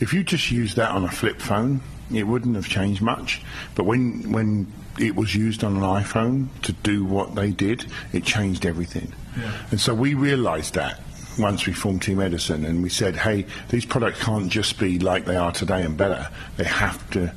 If 0.00 0.12
you 0.12 0.22
just 0.22 0.50
use 0.50 0.74
that 0.74 0.90
on 0.90 1.04
a 1.04 1.10
flip 1.10 1.40
phone, 1.40 1.80
it 2.12 2.24
wouldn't 2.24 2.56
have 2.56 2.68
changed 2.68 3.00
much. 3.00 3.40
But 3.74 3.84
when 3.84 4.30
when 4.32 4.70
it 4.98 5.16
was 5.16 5.34
used 5.34 5.64
on 5.64 5.76
an 5.76 5.82
iPhone 5.82 6.48
to 6.62 6.72
do 6.72 7.04
what 7.04 7.34
they 7.34 7.50
did, 7.50 7.86
it 8.12 8.24
changed 8.24 8.66
everything. 8.66 9.12
Yeah. 9.38 9.52
And 9.70 9.80
so 9.80 9.94
we 9.94 10.14
realised 10.14 10.74
that 10.74 11.00
once 11.38 11.66
we 11.66 11.72
formed 11.72 12.02
Team 12.02 12.20
Edison, 12.20 12.64
and 12.64 12.82
we 12.82 12.88
said, 12.88 13.16
hey, 13.16 13.46
these 13.70 13.84
products 13.84 14.22
can't 14.22 14.50
just 14.50 14.78
be 14.78 14.98
like 14.98 15.24
they 15.24 15.36
are 15.36 15.52
today 15.52 15.82
and 15.82 15.96
better. 15.96 16.28
They 16.56 16.64
have 16.64 17.08
to 17.10 17.32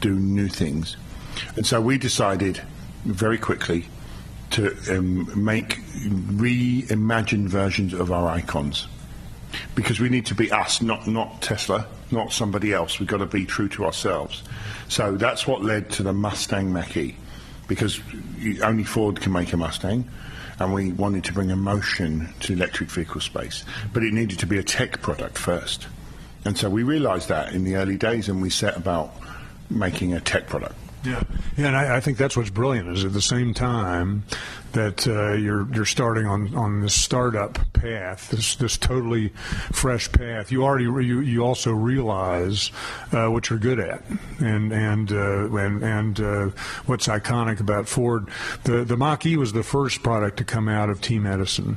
do 0.00 0.14
new 0.14 0.48
things. 0.48 0.96
And 1.56 1.66
so 1.66 1.80
we 1.80 1.98
decided 1.98 2.62
very 3.04 3.38
quickly 3.38 3.86
to 4.50 4.76
um, 4.90 5.44
make 5.44 5.76
reimagined 6.06 7.48
versions 7.48 7.92
of 7.92 8.12
our 8.12 8.28
icons 8.28 8.86
because 9.74 10.00
we 10.00 10.08
need 10.08 10.26
to 10.26 10.34
be 10.34 10.50
us, 10.50 10.82
not 10.82 11.06
not 11.06 11.42
Tesla, 11.42 11.86
not 12.10 12.32
somebody 12.32 12.72
else. 12.72 12.98
We've 12.98 13.08
got 13.08 13.18
to 13.18 13.26
be 13.26 13.44
true 13.44 13.68
to 13.70 13.84
ourselves. 13.84 14.42
So 14.88 15.16
that's 15.16 15.46
what 15.46 15.62
led 15.62 15.90
to 15.92 16.02
the 16.02 16.12
Mustang 16.12 16.72
Mach-E, 16.72 17.16
because 17.68 18.00
only 18.62 18.84
Ford 18.84 19.20
can 19.20 19.32
make 19.32 19.52
a 19.52 19.56
Mustang, 19.56 20.08
and 20.58 20.72
we 20.72 20.92
wanted 20.92 21.24
to 21.24 21.32
bring 21.32 21.50
emotion 21.50 22.28
to 22.40 22.52
electric 22.52 22.90
vehicle 22.90 23.20
space, 23.20 23.64
but 23.92 24.02
it 24.02 24.12
needed 24.12 24.38
to 24.38 24.46
be 24.46 24.58
a 24.58 24.62
tech 24.62 25.02
product 25.02 25.36
first. 25.36 25.86
And 26.44 26.56
so 26.56 26.70
we 26.70 26.82
realised 26.82 27.28
that 27.28 27.52
in 27.52 27.64
the 27.64 27.76
early 27.76 27.96
days, 27.96 28.28
and 28.28 28.40
we 28.40 28.50
set 28.50 28.76
about 28.76 29.14
making 29.68 30.14
a 30.14 30.20
tech 30.20 30.46
product. 30.46 30.76
Yeah, 31.04 31.22
yeah, 31.56 31.66
and 31.68 31.76
I, 31.76 31.96
I, 31.96 32.00
think 32.00 32.18
that's 32.18 32.36
what's 32.36 32.50
brilliant 32.50 32.88
is 32.88 33.04
at 33.04 33.12
the 33.12 33.22
same 33.22 33.54
time 33.54 34.24
that 34.72 35.06
uh, 35.06 35.32
you're 35.32 35.72
you're 35.72 35.84
starting 35.84 36.26
on, 36.26 36.54
on 36.54 36.80
this 36.80 36.94
startup 36.94 37.58
path, 37.72 38.30
this 38.30 38.56
this 38.56 38.76
totally 38.76 39.28
fresh 39.72 40.10
path. 40.10 40.50
You 40.50 40.64
already 40.64 40.84
you, 40.84 41.20
you 41.20 41.44
also 41.44 41.72
realize 41.72 42.70
uh, 43.12 43.28
what 43.28 43.48
you're 43.48 43.58
good 43.58 43.78
at, 43.78 44.02
and 44.40 44.72
and 44.72 45.12
uh, 45.12 45.54
and 45.56 45.82
and 45.82 46.20
uh, 46.20 46.46
what's 46.86 47.06
iconic 47.06 47.60
about 47.60 47.88
Ford. 47.88 48.28
The 48.64 48.84
the 48.84 48.96
Mach 48.96 49.24
E 49.26 49.36
was 49.36 49.52
the 49.52 49.62
first 49.62 50.02
product 50.02 50.38
to 50.38 50.44
come 50.44 50.68
out 50.68 50.90
of 50.90 51.00
Team 51.00 51.24
Edison, 51.24 51.76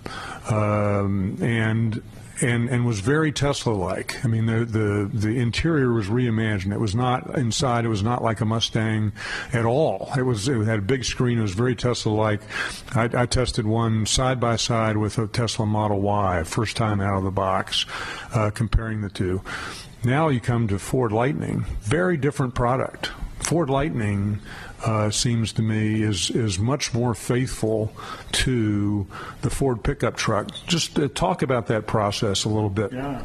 um, 0.49 1.37
and 1.41 2.01
and 2.41 2.69
and 2.69 2.85
was 2.85 2.99
very 2.99 3.31
Tesla-like. 3.31 4.23
I 4.23 4.27
mean, 4.27 4.45
the 4.45 4.65
the 4.65 5.09
the 5.13 5.39
interior 5.39 5.93
was 5.93 6.07
reimagined. 6.07 6.73
It 6.73 6.79
was 6.79 6.95
not 6.95 7.37
inside. 7.37 7.85
It 7.85 7.89
was 7.89 8.03
not 8.03 8.23
like 8.23 8.41
a 8.41 8.45
Mustang 8.45 9.11
at 9.53 9.65
all. 9.65 10.09
It 10.17 10.23
was 10.23 10.47
it 10.47 10.57
had 10.65 10.79
a 10.79 10.83
big 10.83 11.03
screen. 11.03 11.39
It 11.39 11.41
was 11.41 11.53
very 11.53 11.75
Tesla-like. 11.75 12.41
I, 12.95 13.09
I 13.13 13.25
tested 13.25 13.65
one 13.65 14.05
side 14.05 14.39
by 14.39 14.55
side 14.55 14.97
with 14.97 15.17
a 15.17 15.27
Tesla 15.27 15.65
Model 15.65 16.01
Y, 16.01 16.43
first 16.43 16.77
time 16.77 17.01
out 17.01 17.17
of 17.17 17.23
the 17.23 17.31
box, 17.31 17.85
uh, 18.33 18.51
comparing 18.51 19.01
the 19.01 19.09
two. 19.09 19.41
Now 20.03 20.29
you 20.29 20.39
come 20.39 20.67
to 20.69 20.79
Ford 20.79 21.11
Lightning, 21.11 21.65
very 21.81 22.15
different 22.15 22.55
product. 22.55 23.11
Ford 23.39 23.69
Lightning 23.69 24.39
uh, 24.85 25.09
seems 25.09 25.53
to 25.53 25.61
me 25.61 26.01
is 26.01 26.29
is 26.29 26.59
much 26.59 26.93
more 26.93 27.13
faithful 27.13 27.91
to 28.31 29.05
the 29.41 29.49
Ford 29.49 29.83
pickup 29.83 30.15
truck. 30.15 30.49
Just 30.67 30.97
uh, 30.97 31.07
talk 31.09 31.41
about 31.41 31.67
that 31.67 31.87
process 31.87 32.45
a 32.45 32.49
little 32.49 32.69
bit. 32.69 32.93
Yeah. 32.93 33.23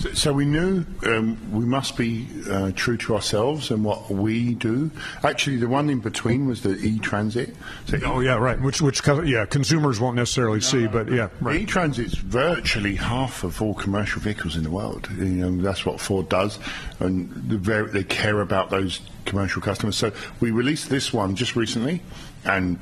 So, 0.00 0.12
so 0.14 0.32
we 0.32 0.46
knew 0.46 0.86
um, 1.04 1.52
we 1.52 1.66
must 1.66 1.98
be 1.98 2.26
uh, 2.48 2.72
true 2.74 2.96
to 2.96 3.14
ourselves 3.14 3.70
and 3.70 3.84
what 3.84 4.10
we 4.10 4.54
do. 4.54 4.90
Actually, 5.22 5.58
the 5.58 5.68
one 5.68 5.90
in 5.90 6.00
between 6.00 6.46
was 6.46 6.62
the 6.62 6.74
e-transit. 6.78 7.54
So 7.84 7.98
oh 8.06 8.20
yeah, 8.20 8.36
right. 8.36 8.58
Which 8.58 8.80
which 8.80 9.06
yeah, 9.06 9.44
consumers 9.44 10.00
won't 10.00 10.16
necessarily 10.16 10.56
no, 10.56 10.60
see, 10.60 10.86
but 10.86 11.12
yeah, 11.12 11.28
right. 11.42 11.60
E-transit's 11.60 12.14
virtually 12.14 12.96
half 12.96 13.44
of 13.44 13.60
all 13.60 13.74
commercial 13.74 14.22
vehicles 14.22 14.56
in 14.56 14.62
the 14.62 14.70
world. 14.70 15.06
You 15.18 15.26
know, 15.26 15.62
that's 15.62 15.84
what 15.84 16.00
Ford 16.00 16.30
does, 16.30 16.58
and 16.98 17.30
they 17.50 18.04
care 18.04 18.40
about 18.40 18.70
those 18.70 19.02
commercial 19.26 19.60
customers. 19.60 19.96
So 19.96 20.12
we 20.40 20.50
released 20.50 20.88
this 20.88 21.12
one 21.12 21.36
just 21.36 21.56
recently, 21.56 22.00
and 22.46 22.78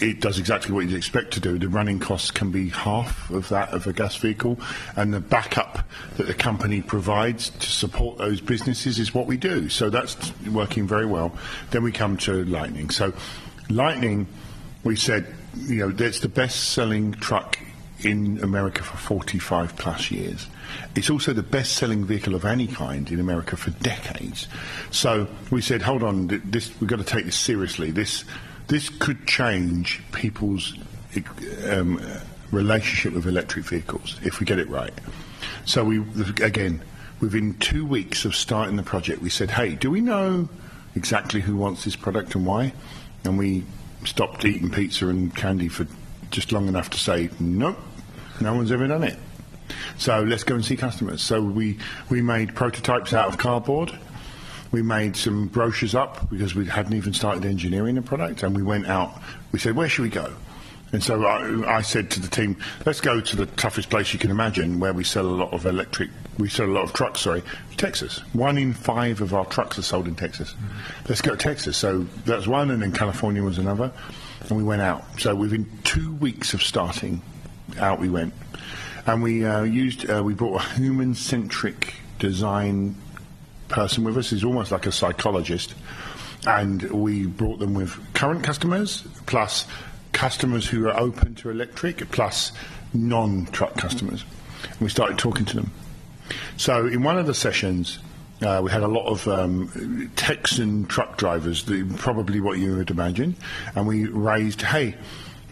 it 0.00 0.20
does 0.20 0.38
exactly 0.38 0.72
what 0.72 0.86
you'd 0.86 0.96
expect 0.96 1.32
to 1.32 1.40
do. 1.40 1.58
The 1.58 1.68
running 1.68 1.98
costs 1.98 2.30
can 2.30 2.50
be 2.50 2.68
half 2.68 3.30
of 3.30 3.48
that 3.48 3.70
of 3.70 3.86
a 3.86 3.92
gas 3.92 4.16
vehicle, 4.16 4.58
and 4.96 5.12
the 5.12 5.20
backup 5.20 5.86
that 6.16 6.26
the 6.26 6.34
company 6.34 6.82
provides 6.82 7.50
to 7.50 7.70
support 7.70 8.18
those 8.18 8.40
businesses 8.40 8.98
is 8.98 9.14
what 9.14 9.26
we 9.26 9.36
do. 9.36 9.68
So 9.68 9.90
that's 9.90 10.32
working 10.46 10.86
very 10.86 11.06
well. 11.06 11.36
Then 11.70 11.82
we 11.82 11.92
come 11.92 12.16
to 12.18 12.44
Lightning. 12.44 12.90
So 12.90 13.12
Lightning, 13.68 14.26
we 14.84 14.96
said, 14.96 15.26
you 15.56 15.88
know, 15.88 15.94
it's 16.04 16.20
the 16.20 16.28
best-selling 16.28 17.12
truck 17.14 17.58
in 18.00 18.38
America 18.42 18.82
for 18.82 18.96
45 18.96 19.76
plus 19.76 20.10
years. 20.10 20.46
It's 20.94 21.10
also 21.10 21.32
the 21.32 21.42
best 21.42 21.72
selling 21.72 22.04
vehicle 22.04 22.34
of 22.34 22.44
any 22.44 22.66
kind 22.66 23.10
in 23.10 23.18
America 23.18 23.56
for 23.56 23.70
decades. 23.70 24.46
So 24.90 25.26
we 25.50 25.60
said, 25.60 25.82
hold 25.82 26.02
on, 26.02 26.28
this, 26.44 26.72
we've 26.80 26.88
got 26.88 26.98
to 26.98 27.04
take 27.04 27.24
this 27.24 27.36
seriously. 27.36 27.90
This 27.90 28.24
this 28.68 28.90
could 28.90 29.26
change 29.26 30.00
people's 30.12 30.74
um, 31.66 32.00
relationship 32.52 33.14
with 33.14 33.26
electric 33.26 33.64
vehicles 33.64 34.18
if 34.22 34.40
we 34.40 34.46
get 34.46 34.58
it 34.58 34.68
right. 34.68 34.92
So 35.64 35.84
we 35.84 35.98
again, 36.42 36.82
within 37.20 37.54
two 37.54 37.84
weeks 37.84 38.24
of 38.24 38.34
starting 38.34 38.76
the 38.76 38.82
project, 38.82 39.20
we 39.20 39.30
said, 39.30 39.50
"Hey, 39.50 39.74
do 39.74 39.90
we 39.90 40.00
know 40.00 40.48
exactly 40.94 41.40
who 41.40 41.56
wants 41.56 41.84
this 41.84 41.96
product 41.96 42.34
and 42.34 42.46
why?" 42.46 42.72
And 43.24 43.36
we 43.38 43.64
stopped 44.04 44.44
eating 44.44 44.70
pizza 44.70 45.08
and 45.08 45.34
candy 45.34 45.68
for 45.68 45.86
just 46.30 46.52
long 46.52 46.68
enough 46.68 46.90
to 46.90 46.98
say, 46.98 47.30
"Nope, 47.40 47.78
no 48.40 48.54
one's 48.54 48.70
ever 48.70 48.86
done 48.86 49.02
it." 49.02 49.18
So 49.96 50.22
let's 50.22 50.44
go 50.44 50.54
and 50.54 50.64
see 50.64 50.76
customers. 50.76 51.22
So 51.22 51.40
we 51.40 51.78
we 52.10 52.22
made 52.22 52.54
prototypes 52.54 53.12
out 53.12 53.28
of 53.28 53.38
cardboard 53.38 53.98
we 54.70 54.82
made 54.82 55.16
some 55.16 55.48
brochures 55.48 55.94
up 55.94 56.28
because 56.30 56.54
we 56.54 56.66
hadn't 56.66 56.94
even 56.94 57.12
started 57.12 57.44
engineering 57.44 57.94
the 57.94 58.02
product, 58.02 58.42
and 58.42 58.56
we 58.56 58.62
went 58.62 58.86
out. 58.86 59.20
We 59.52 59.58
said, 59.58 59.76
"Where 59.76 59.88
should 59.88 60.02
we 60.02 60.10
go?" 60.10 60.34
And 60.92 61.02
so 61.02 61.24
I, 61.24 61.76
I, 61.76 61.82
said 61.82 62.10
to 62.12 62.20
the 62.20 62.28
team, 62.28 62.56
let's 62.86 63.02
go 63.02 63.20
to 63.20 63.36
the 63.36 63.44
toughest 63.44 63.90
place 63.90 64.14
you 64.14 64.18
can 64.18 64.30
imagine 64.30 64.80
where 64.80 64.94
we 64.94 65.04
sell 65.04 65.26
a 65.26 65.28
lot 65.28 65.52
of 65.52 65.66
electric, 65.66 66.08
we 66.38 66.48
sell 66.48 66.66
a 66.66 66.72
lot 66.72 66.84
of 66.84 66.94
trucks, 66.94 67.20
sorry, 67.20 67.42
Texas. 67.76 68.20
One 68.32 68.56
in 68.56 68.72
five 68.72 69.20
of 69.20 69.34
our 69.34 69.44
trucks 69.44 69.78
are 69.78 69.82
sold 69.82 70.08
in 70.08 70.14
Texas. 70.14 70.54
Mm-hmm. 70.54 71.06
Let's 71.08 71.20
go 71.20 71.32
to 71.32 71.36
Texas. 71.36 71.76
So 71.76 72.06
that's 72.24 72.46
one, 72.46 72.70
and 72.70 72.80
then 72.80 72.92
California 72.92 73.42
was 73.42 73.58
another. 73.58 73.92
And 74.48 74.56
we 74.56 74.62
went 74.62 74.80
out. 74.80 75.04
So 75.20 75.34
within 75.34 75.66
two 75.84 76.14
weeks 76.14 76.54
of 76.54 76.62
starting, 76.62 77.20
out 77.78 77.98
we 77.98 78.08
went. 78.08 78.32
And 79.06 79.22
we 79.22 79.44
uh, 79.44 79.64
used, 79.64 80.08
uh, 80.08 80.22
we 80.24 80.32
brought 80.32 80.62
a 80.62 80.64
human 80.74 81.14
centric 81.14 81.94
design 82.18 82.94
person 83.68 84.04
with 84.04 84.16
us. 84.16 84.30
He's 84.30 84.44
almost 84.44 84.72
like 84.72 84.86
a 84.86 84.92
psychologist. 84.92 85.74
And 86.46 86.82
we 86.90 87.26
brought 87.26 87.58
them 87.58 87.74
with 87.74 87.98
current 88.14 88.44
customers, 88.44 89.06
plus 89.26 89.66
customers 90.12 90.66
who 90.66 90.86
are 90.86 90.98
open 90.98 91.34
to 91.36 91.50
electric, 91.50 92.10
plus 92.10 92.52
non 92.94 93.46
truck 93.46 93.76
customers. 93.76 94.24
And 94.62 94.80
we 94.80 94.88
started 94.88 95.18
talking 95.18 95.44
to 95.46 95.56
them. 95.56 95.72
So 96.56 96.86
in 96.86 97.02
one 97.02 97.18
of 97.18 97.26
the 97.26 97.34
sessions, 97.34 97.98
uh, 98.42 98.60
we 98.62 98.70
had 98.70 98.82
a 98.82 98.88
lot 98.88 99.06
of 99.06 99.26
um, 99.26 100.10
Texan 100.16 100.86
truck 100.86 101.16
drivers, 101.16 101.64
the, 101.64 101.84
probably 101.96 102.40
what 102.40 102.58
you 102.58 102.76
would 102.76 102.90
imagine, 102.90 103.36
and 103.74 103.86
we 103.86 104.06
raised, 104.06 104.62
hey, 104.62 104.94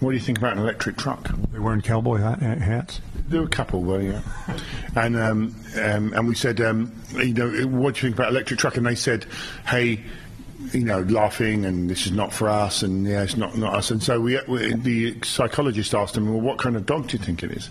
what 0.01 0.11
do 0.11 0.17
you 0.17 0.23
think 0.23 0.39
about 0.39 0.53
an 0.53 0.59
electric 0.61 0.97
truck? 0.97 1.29
They 1.53 1.59
wearing 1.59 1.81
cowboy 1.81 2.19
hats. 2.19 3.01
There 3.29 3.41
were 3.41 3.47
a 3.47 3.51
couple, 3.51 3.83
were 3.83 4.01
yeah. 4.01 4.23
and 4.95 5.17
um, 5.17 5.57
um, 5.81 6.13
and 6.13 6.29
we 6.29 6.35
said, 6.37 6.61
um, 6.61 6.93
you 7.15 7.35
know, 7.35 7.49
what 7.67 7.95
do 7.95 7.99
you 7.99 8.03
think 8.03 8.15
about 8.15 8.29
electric 8.31 8.61
truck? 8.61 8.77
And 8.77 8.87
they 8.87 8.95
said, 8.95 9.27
hey, 9.67 10.01
you 10.73 10.85
know, 10.85 11.01
laughing, 11.01 11.65
and 11.65 11.91
this 11.91 12.07
is 12.07 12.13
not 12.13 12.33
for 12.33 12.49
us, 12.49 12.83
and 12.83 13.05
yeah, 13.05 13.23
it's 13.23 13.37
not 13.37 13.59
not 13.59 13.75
us. 13.75 13.91
And 13.91 14.01
so 14.01 14.21
we, 14.21 14.39
we 14.47 14.75
the 14.75 15.19
psychologist 15.23 15.93
asked 15.93 16.15
them, 16.15 16.31
well, 16.31 16.41
what 16.41 16.59
kind 16.59 16.77
of 16.77 16.87
dog 16.87 17.09
do 17.09 17.17
you 17.17 17.25
think 17.25 17.43
it 17.43 17.51
is? 17.51 17.69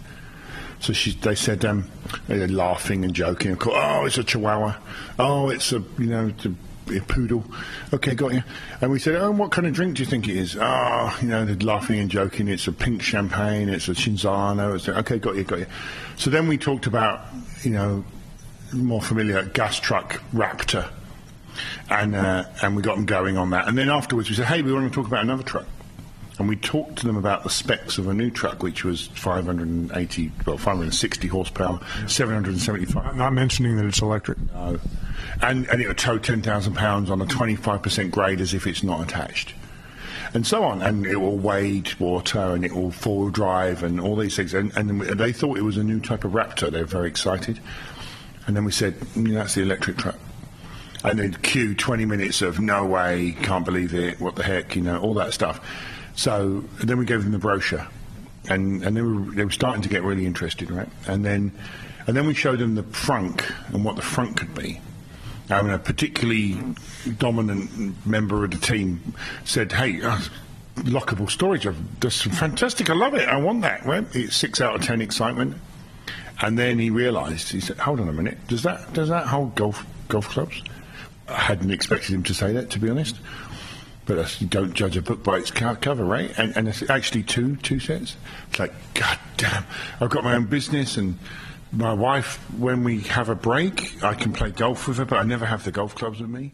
So 0.81 0.91
she, 0.91 1.11
they 1.11 1.35
said, 1.35 1.63
um, 1.63 1.89
they 2.27 2.45
laughing 2.47 3.05
and 3.05 3.13
joking. 3.13 3.51
Of 3.51 3.59
course, 3.59 3.77
oh, 3.79 4.05
it's 4.05 4.17
a 4.17 4.23
Chihuahua. 4.25 4.75
Oh, 5.17 5.49
it's 5.49 5.71
a, 5.71 5.81
you 5.97 6.07
know, 6.07 6.27
it's 6.27 6.45
a 6.45 6.53
poodle. 7.07 7.43
Okay, 7.93 8.15
got 8.15 8.33
you. 8.33 8.43
And 8.81 8.91
we 8.91 8.99
said, 8.99 9.15
oh, 9.15 9.31
what 9.31 9.51
kind 9.51 9.67
of 9.67 9.73
drink 9.73 9.97
do 9.97 10.03
you 10.03 10.05
think 10.05 10.27
it 10.27 10.35
is? 10.35 10.57
Oh, 10.59 11.17
you 11.21 11.27
know, 11.27 11.45
they're 11.45 11.55
laughing 11.55 11.99
and 11.99 12.09
joking. 12.09 12.47
It's 12.47 12.67
a 12.67 12.71
pink 12.71 13.01
champagne. 13.01 13.69
It's 13.69 13.87
a 13.87 13.91
Cinzano. 13.93 14.75
It's 14.75 14.87
a, 14.87 14.97
okay, 14.99 15.19
got 15.19 15.35
you, 15.35 15.43
got 15.43 15.59
you. 15.59 15.67
So 16.17 16.29
then 16.29 16.47
we 16.47 16.57
talked 16.57 16.85
about, 16.85 17.25
you 17.63 17.71
know, 17.71 18.03
more 18.73 19.01
familiar 19.01 19.43
gas 19.43 19.79
truck 19.79 20.21
Raptor. 20.33 20.89
And, 21.89 22.15
uh, 22.15 22.45
and 22.61 22.75
we 22.75 22.81
got 22.81 22.95
them 22.95 23.05
going 23.05 23.37
on 23.37 23.51
that. 23.51 23.67
And 23.67 23.77
then 23.77 23.89
afterwards 23.89 24.29
we 24.29 24.35
said, 24.35 24.45
hey, 24.45 24.61
we 24.61 24.73
want 24.73 24.91
to 24.91 24.95
talk 24.95 25.07
about 25.07 25.23
another 25.23 25.43
truck 25.43 25.65
and 26.39 26.49
we 26.49 26.55
talked 26.55 26.97
to 26.97 27.07
them 27.07 27.17
about 27.17 27.43
the 27.43 27.49
specs 27.49 27.97
of 27.97 28.07
a 28.07 28.13
new 28.13 28.29
truck, 28.29 28.61
which 28.61 28.83
was 28.83 29.07
580, 29.07 30.31
well, 30.45 30.57
560 30.57 31.27
horsepower, 31.27 31.79
775. 32.07 33.15
Not 33.15 33.33
mentioning 33.33 33.77
that 33.77 33.85
it's 33.85 34.01
electric. 34.01 34.37
No. 34.53 34.79
And, 35.41 35.67
and 35.67 35.81
it 35.81 35.87
would 35.87 35.97
tow 35.97 36.17
10,000 36.17 36.73
pounds 36.75 37.09
on 37.09 37.21
a 37.21 37.25
25% 37.25 38.11
grade 38.11 38.41
as 38.41 38.53
if 38.53 38.67
it's 38.67 38.83
not 38.83 39.01
attached. 39.01 39.53
And 40.33 40.45
so 40.45 40.63
on, 40.63 40.81
and 40.81 41.05
it 41.05 41.15
will 41.15 41.37
wade 41.37 41.93
water, 41.99 42.39
and 42.39 42.65
it 42.65 42.73
will 42.73 42.91
four-wheel 42.91 43.29
drive, 43.29 43.83
and 43.83 44.01
all 44.01 44.17
these 44.17 44.35
things. 44.35 44.53
And, 44.53 44.75
and 44.75 45.01
they 45.01 45.31
thought 45.31 45.57
it 45.57 45.63
was 45.63 45.77
a 45.77 45.83
new 45.83 45.99
type 46.01 46.25
of 46.25 46.33
Raptor. 46.33 46.69
They 46.69 46.81
were 46.81 46.85
very 46.85 47.07
excited. 47.07 47.59
And 48.45 48.55
then 48.55 48.65
we 48.65 48.71
said, 48.71 48.95
mm, 48.99 49.33
"That's 49.33 49.55
the 49.55 49.61
electric 49.61 49.97
truck." 49.97 50.17
And 51.05 51.19
then 51.19 51.33
cue 51.35 51.73
20 51.73 52.05
minutes 52.05 52.41
of 52.41 52.59
no 52.59 52.85
way, 52.85 53.35
can't 53.43 53.63
believe 53.63 53.93
it, 53.93 54.19
what 54.19 54.35
the 54.35 54.43
heck, 54.43 54.75
you 54.75 54.81
know, 54.81 54.99
all 54.99 55.13
that 55.13 55.33
stuff. 55.33 55.61
So 56.15 56.63
then 56.83 56.97
we 56.97 57.05
gave 57.05 57.23
them 57.23 57.31
the 57.31 57.37
brochure, 57.39 57.87
and 58.49 58.83
and 58.83 58.97
they 58.97 59.01
were 59.01 59.31
they 59.31 59.45
were 59.45 59.51
starting 59.51 59.83
to 59.83 59.89
get 59.89 60.03
really 60.03 60.25
interested, 60.25 60.71
right? 60.71 60.89
And 61.07 61.23
then 61.23 61.51
and 62.07 62.15
then 62.15 62.27
we 62.27 62.33
showed 62.33 62.59
them 62.59 62.75
the 62.75 62.83
frunk 62.83 63.43
and 63.73 63.83
what 63.83 63.95
the 63.95 64.01
frunk 64.01 64.37
could 64.37 64.53
be. 64.53 64.79
And 65.49 65.71
a 65.71 65.77
particularly 65.77 66.57
dominant 67.17 68.05
member 68.05 68.43
of 68.43 68.51
the 68.51 68.57
team 68.57 69.13
said, 69.43 69.71
"Hey." 69.71 70.01
Uh, 70.01 70.19
lockable 70.75 71.31
storage. 71.31 71.65
That's 72.01 72.21
fantastic. 72.21 72.89
I 72.89 72.95
love 72.95 73.13
it. 73.13 73.29
I 73.29 73.37
want 73.37 73.61
that. 73.61 73.85
Right? 73.85 74.05
It's 74.13 74.35
six 74.35 74.59
out 74.59 74.75
of 74.75 74.81
ten 74.81 74.99
excitement. 74.99 75.55
And 76.41 76.59
then 76.59 76.79
he 76.79 76.89
realised. 76.89 77.49
He 77.49 77.61
said, 77.61 77.77
"Hold 77.77 78.01
on 78.01 78.09
a 78.09 78.13
minute. 78.13 78.45
Does 78.47 78.63
that 78.63 78.91
does 78.91 79.07
that 79.07 79.25
hold 79.27 79.55
golf 79.55 79.85
golf 80.09 80.27
clubs?" 80.27 80.61
I 81.29 81.39
hadn't 81.39 81.71
expected 81.71 82.13
him 82.13 82.23
to 82.23 82.33
say 82.33 82.51
that, 82.53 82.69
to 82.71 82.79
be 82.79 82.89
honest 82.89 83.15
but 84.05 84.39
you 84.41 84.47
don't 84.47 84.73
judge 84.73 84.95
a 84.97 85.01
book 85.01 85.23
by 85.23 85.37
its 85.37 85.51
cover, 85.51 86.05
right? 86.05 86.31
And, 86.37 86.55
and 86.55 86.67
it's 86.67 86.87
actually 86.89 87.23
two 87.23 87.55
two 87.57 87.79
sets. 87.79 88.15
It's 88.49 88.59
like, 88.59 88.73
God 88.93 89.19
damn, 89.37 89.65
I've 89.99 90.09
got 90.09 90.23
my 90.23 90.35
own 90.35 90.45
business, 90.45 90.97
and 90.97 91.17
my 91.71 91.93
wife, 91.93 92.37
when 92.57 92.83
we 92.83 93.01
have 93.01 93.29
a 93.29 93.35
break, 93.35 94.03
I 94.03 94.13
can 94.13 94.33
play 94.33 94.51
golf 94.51 94.87
with 94.87 94.97
her, 94.97 95.05
but 95.05 95.17
I 95.17 95.23
never 95.23 95.45
have 95.45 95.63
the 95.63 95.71
golf 95.71 95.95
clubs 95.95 96.19
with 96.19 96.29
me. 96.29 96.53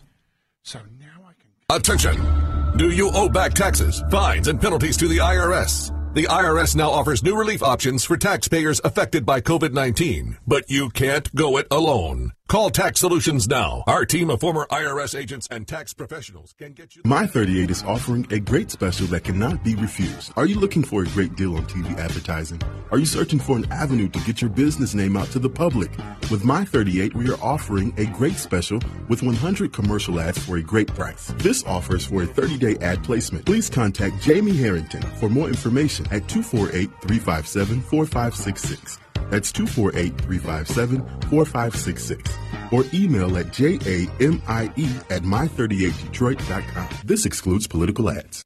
So 0.63 0.79
now 0.99 1.25
I 1.27 1.33
can 1.33 1.77
Attention! 1.77 2.77
Do 2.77 2.89
you 2.89 3.11
owe 3.13 3.29
back 3.29 3.53
taxes, 3.53 4.01
fines, 4.09 4.47
and 4.47 4.59
penalties 4.59 4.97
to 4.97 5.07
the 5.07 5.17
IRS? 5.17 5.91
The 6.13 6.23
IRS 6.23 6.75
now 6.75 6.89
offers 6.89 7.23
new 7.23 7.37
relief 7.37 7.63
options 7.63 8.03
for 8.03 8.17
taxpayers 8.17 8.81
affected 8.83 9.25
by 9.25 9.39
COVID 9.39 9.71
19, 9.73 10.37
but 10.45 10.69
you 10.69 10.89
can't 10.89 11.33
go 11.33 11.57
it 11.57 11.67
alone. 11.71 12.33
Call 12.51 12.69
Tax 12.69 12.99
Solutions 12.99 13.47
now. 13.47 13.81
Our 13.87 14.05
team 14.05 14.29
of 14.29 14.41
former 14.41 14.67
IRS 14.69 15.17
agents 15.17 15.47
and 15.51 15.65
tax 15.65 15.93
professionals 15.93 16.53
can 16.57 16.73
get 16.73 16.97
you. 16.97 17.01
My 17.05 17.25
38 17.25 17.71
is 17.71 17.81
offering 17.83 18.27
a 18.29 18.41
great 18.41 18.69
special 18.69 19.07
that 19.07 19.23
cannot 19.23 19.63
be 19.63 19.73
refused. 19.75 20.33
Are 20.35 20.45
you 20.45 20.59
looking 20.59 20.83
for 20.83 21.01
a 21.01 21.05
great 21.05 21.37
deal 21.37 21.55
on 21.55 21.65
TV 21.67 21.97
advertising? 21.97 22.61
Are 22.91 22.97
you 22.97 23.05
searching 23.05 23.39
for 23.39 23.55
an 23.55 23.71
avenue 23.71 24.09
to 24.09 24.19
get 24.25 24.41
your 24.41 24.49
business 24.49 24.93
name 24.93 25.15
out 25.15 25.27
to 25.27 25.39
the 25.39 25.49
public? 25.49 25.91
With 26.29 26.43
My 26.43 26.65
38, 26.65 27.15
we 27.15 27.29
are 27.29 27.41
offering 27.41 27.93
a 27.95 28.05
great 28.07 28.35
special 28.35 28.81
with 29.07 29.23
100 29.23 29.71
commercial 29.71 30.19
ads 30.19 30.39
for 30.39 30.57
a 30.57 30.61
great 30.61 30.93
price. 30.93 31.33
This 31.37 31.63
offers 31.65 32.05
for 32.05 32.23
a 32.23 32.27
30 32.27 32.57
day 32.57 32.75
ad 32.81 33.01
placement. 33.01 33.45
Please 33.45 33.69
contact 33.69 34.21
Jamie 34.21 34.57
Harrington 34.57 35.03
for 35.21 35.29
more 35.29 35.47
information 35.47 36.05
at 36.07 36.27
248 36.27 36.89
357 37.01 37.81
4566. 37.81 39.00
That's 39.29 39.51
248 39.51 40.17
357 40.21 40.99
4566. 41.29 42.37
Or 42.71 42.85
email 42.93 43.37
at 43.37 43.51
jamie 43.51 44.07
at 45.09 45.23
my38detroit.com. 45.23 46.89
This 47.05 47.25
excludes 47.25 47.67
political 47.67 48.09
ads. 48.09 48.43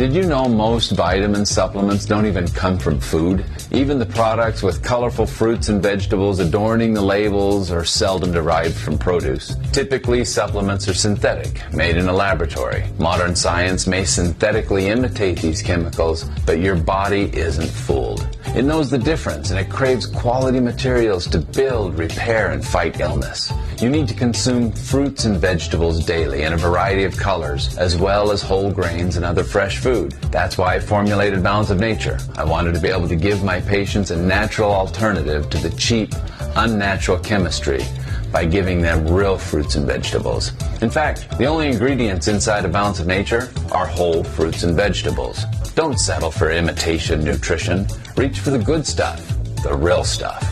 Did 0.00 0.14
you 0.14 0.22
know 0.22 0.48
most 0.48 0.92
vitamin 0.92 1.44
supplements 1.44 2.06
don't 2.06 2.24
even 2.24 2.48
come 2.48 2.78
from 2.78 2.98
food? 2.98 3.44
Even 3.70 3.98
the 3.98 4.06
products 4.06 4.62
with 4.62 4.82
colorful 4.82 5.26
fruits 5.26 5.68
and 5.68 5.82
vegetables 5.82 6.38
adorning 6.38 6.94
the 6.94 7.02
labels 7.02 7.70
are 7.70 7.84
seldom 7.84 8.32
derived 8.32 8.74
from 8.74 8.96
produce. 8.96 9.54
Typically, 9.72 10.24
supplements 10.24 10.88
are 10.88 10.94
synthetic, 10.94 11.70
made 11.74 11.98
in 11.98 12.08
a 12.08 12.12
laboratory. 12.14 12.86
Modern 12.98 13.36
science 13.36 13.86
may 13.86 14.06
synthetically 14.06 14.86
imitate 14.86 15.42
these 15.42 15.60
chemicals, 15.60 16.24
but 16.46 16.60
your 16.60 16.76
body 16.76 17.30
isn't 17.36 17.68
fooled. 17.68 18.26
It 18.56 18.64
knows 18.64 18.90
the 18.90 18.98
difference 18.98 19.50
and 19.50 19.60
it 19.60 19.68
craves 19.68 20.06
quality 20.06 20.60
materials 20.60 21.26
to 21.28 21.38
build, 21.38 21.98
repair, 21.98 22.52
and 22.52 22.64
fight 22.64 23.00
illness. 23.00 23.52
You 23.80 23.90
need 23.90 24.08
to 24.08 24.14
consume 24.14 24.72
fruits 24.72 25.24
and 25.24 25.36
vegetables 25.36 26.04
daily 26.04 26.42
in 26.42 26.54
a 26.54 26.56
variety 26.56 27.04
of 27.04 27.16
colors, 27.16 27.76
as 27.76 27.96
well 27.96 28.32
as 28.32 28.42
whole 28.42 28.72
grains 28.72 29.16
and 29.16 29.24
other 29.24 29.44
fresh 29.44 29.79
food. 29.80 30.12
That's 30.30 30.58
why 30.58 30.74
I 30.74 30.80
formulated 30.80 31.42
Balance 31.42 31.70
of 31.70 31.80
Nature. 31.80 32.18
I 32.36 32.44
wanted 32.44 32.74
to 32.74 32.80
be 32.80 32.88
able 32.88 33.08
to 33.08 33.16
give 33.16 33.42
my 33.42 33.60
patients 33.60 34.10
a 34.10 34.16
natural 34.16 34.70
alternative 34.70 35.48
to 35.50 35.58
the 35.58 35.70
cheap, 35.76 36.14
unnatural 36.56 37.18
chemistry 37.18 37.82
by 38.30 38.44
giving 38.44 38.80
them 38.80 39.06
real 39.08 39.38
fruits 39.38 39.74
and 39.74 39.86
vegetables. 39.86 40.52
In 40.82 40.90
fact, 40.90 41.36
the 41.38 41.46
only 41.46 41.68
ingredients 41.68 42.28
inside 42.28 42.64
a 42.64 42.68
Balance 42.68 43.00
of 43.00 43.06
Nature 43.06 43.50
are 43.72 43.86
whole 43.86 44.22
fruits 44.22 44.62
and 44.62 44.76
vegetables. 44.76 45.44
Don't 45.74 45.98
settle 45.98 46.30
for 46.30 46.50
imitation 46.50 47.24
nutrition. 47.24 47.86
Reach 48.16 48.38
for 48.40 48.50
the 48.50 48.58
good 48.58 48.86
stuff, 48.86 49.26
the 49.62 49.74
real 49.74 50.04
stuff. 50.04 50.49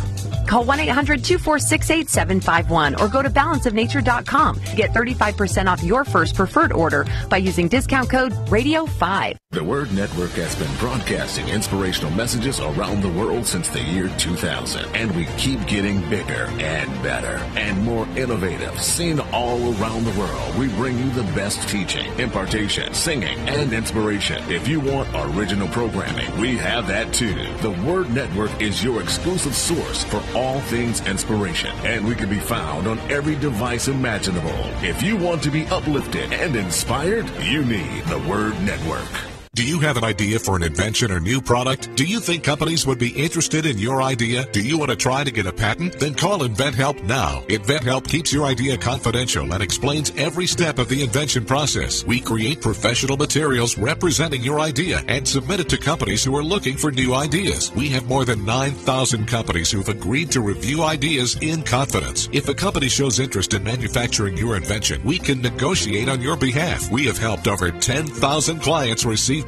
Call 0.49 0.65
1 0.65 0.81
800 0.81 1.23
246 1.23 1.91
8751 1.91 2.95
or 2.99 3.09
go 3.09 3.23
to 3.23 3.29
balanceofnature.com. 3.29 4.61
Get 4.75 4.93
35% 4.93 5.67
off 5.71 5.85
your 5.85 6.07
first 6.07 6.35
preferred 6.35 6.73
order 6.73 7.07
by 7.29 7.37
using 7.37 7.69
discount 7.69 8.09
code 8.09 8.33
RADIO5. 8.49 9.37
The 9.51 9.65
Word 9.65 9.93
Network 9.93 10.31
has 10.33 10.55
been 10.57 10.75
broadcasting 10.77 11.49
inspirational 11.49 12.11
messages 12.13 12.61
around 12.61 13.03
the 13.03 13.11
world 13.11 13.47
since 13.47 13.69
the 13.69 13.83
year 13.83 14.09
2000, 14.19 14.85
and 14.95 15.15
we 15.15 15.27
keep 15.37 15.67
getting 15.67 16.01
bigger 16.09 16.45
and 16.59 17.03
better 17.03 17.37
and 17.59 17.83
more 17.83 18.07
innovative. 18.17 18.81
Seen 18.81 19.21
all 19.33 19.59
around 19.75 20.05
the 20.05 20.19
world, 20.19 20.55
we 20.57 20.69
bring 20.69 20.99
you 20.99 21.11
the 21.11 21.31
best 21.35 21.69
teaching, 21.69 22.11
impartation, 22.19 22.93
singing, 22.95 23.39
and 23.49 23.73
inspiration. 23.73 24.43
If 24.51 24.67
you 24.67 24.81
want 24.81 25.09
original 25.37 25.69
programming, 25.69 26.39
we 26.39 26.57
have 26.57 26.87
that 26.89 27.13
too. 27.13 27.35
The 27.61 27.77
Word 27.87 28.11
Network 28.11 28.63
is 28.63 28.85
your 28.85 29.03
exclusive 29.03 29.55
source 29.55 30.05
for 30.05 30.23
all 30.35 30.38
things 30.69 31.01
inspiration, 31.07 31.71
and 31.85 32.07
we 32.07 32.15
can 32.15 32.29
be 32.29 32.39
found 32.39 32.87
on 32.87 32.99
every 33.11 33.35
device 33.35 33.89
imaginable. 33.89 34.59
If 34.83 35.03
you 35.03 35.17
want 35.17 35.43
to 35.43 35.51
be 35.51 35.67
uplifted 35.67 36.33
and 36.33 36.55
inspired, 36.55 37.29
you 37.43 37.65
need 37.65 38.05
the 38.05 38.19
Word 38.21 38.55
Network. 38.63 39.28
Do 39.59 39.65
you 39.65 39.81
have 39.81 39.97
an 39.97 40.05
idea 40.05 40.39
for 40.39 40.55
an 40.55 40.63
invention 40.63 41.11
or 41.11 41.19
new 41.19 41.41
product? 41.41 41.93
Do 41.97 42.05
you 42.05 42.21
think 42.21 42.45
companies 42.45 42.87
would 42.87 43.01
be 43.01 43.09
interested 43.09 43.67
in 43.67 43.77
your 43.77 44.03
idea? 44.03 44.45
Do 44.53 44.63
you 44.63 44.79
want 44.79 44.91
to 44.91 44.97
try 44.97 45.25
to 45.25 45.33
get 45.33 45.47
a 45.47 45.53
patent? 45.53 45.99
Then 45.99 46.15
call 46.15 46.47
InventHelp 46.47 47.03
now. 47.03 47.41
InventHelp 47.49 48.07
keeps 48.07 48.33
your 48.33 48.47
idea 48.47 48.79
confidential 48.79 49.53
and 49.53 49.61
explains 49.61 50.13
every 50.17 50.47
step 50.47 50.79
of 50.79 50.89
the 50.89 51.03
invention 51.03 51.45
process. 51.45 52.05
We 52.05 52.21
create 52.21 52.63
professional 52.63 53.17
materials 53.17 53.77
representing 53.77 54.43
your 54.43 54.61
idea 54.61 55.03
and 55.09 55.27
submit 55.27 55.59
it 55.59 55.69
to 55.71 55.77
companies 55.77 56.23
who 56.23 56.37
are 56.37 56.45
looking 56.45 56.77
for 56.77 56.93
new 56.93 57.15
ideas. 57.15 57.73
We 57.75 57.89
have 57.89 58.07
more 58.07 58.25
than 58.25 58.45
9,000 58.45 59.27
companies 59.27 59.73
who've 59.73 59.89
agreed 59.89 60.31
to 60.31 60.41
review 60.41 60.85
ideas 60.85 61.37
in 61.41 61.65
confidence. 61.65 62.29
If 62.31 62.49
a 62.49 62.55
company 62.55 62.89
shows 62.89 63.19
interest 63.19 63.55
in 63.55 63.65
manufacturing 63.65 64.37
your 64.37 64.57
invention, 64.57 65.03
we 65.03 65.19
can 65.19 65.43
negotiate 65.43 66.09
on 66.09 66.21
your 66.21 66.37
behalf. 66.37 66.93
We 66.93 67.07
have 67.07 67.19
helped 67.19 67.49
over 67.49 67.73
10,000 67.73 68.61
clients 68.61 69.05
receive 69.05 69.48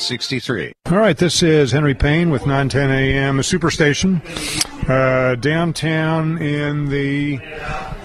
All 0.87 0.97
right, 0.97 1.17
this 1.17 1.43
is 1.43 1.71
Henry 1.71 1.93
Payne 1.93 2.31
with 2.31 2.45
910 2.45 2.89
AM 2.89 3.37
Superstation, 3.37 4.21
uh, 4.89 5.35
downtown 5.35 6.37
in 6.39 6.89
the 6.89 7.39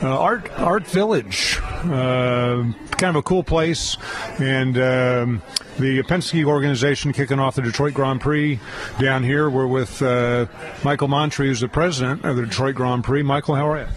uh, 0.02 0.18
art 0.18 0.50
art 0.58 0.86
village. 0.86 1.58
Uh, 1.62 2.64
kind 2.92 3.10
of 3.10 3.16
a 3.16 3.22
cool 3.22 3.42
place, 3.42 3.96
and 4.38 4.76
um, 4.76 5.42
the 5.78 6.02
Penske 6.04 6.44
organization 6.44 7.12
kicking 7.12 7.38
off 7.38 7.54
the 7.56 7.62
Detroit 7.62 7.94
Grand 7.94 8.20
Prix 8.20 8.60
down 8.98 9.22
here. 9.22 9.48
We're 9.50 9.66
with 9.66 10.00
uh, 10.02 10.46
Michael 10.84 11.08
Montri, 11.08 11.46
who's 11.46 11.60
the 11.60 11.68
president 11.68 12.24
of 12.24 12.36
the 12.36 12.42
Detroit 12.42 12.74
Grand 12.74 13.04
Prix. 13.04 13.22
Michael, 13.22 13.54
how 13.54 13.68
are 13.70 13.80
you? 13.80 13.88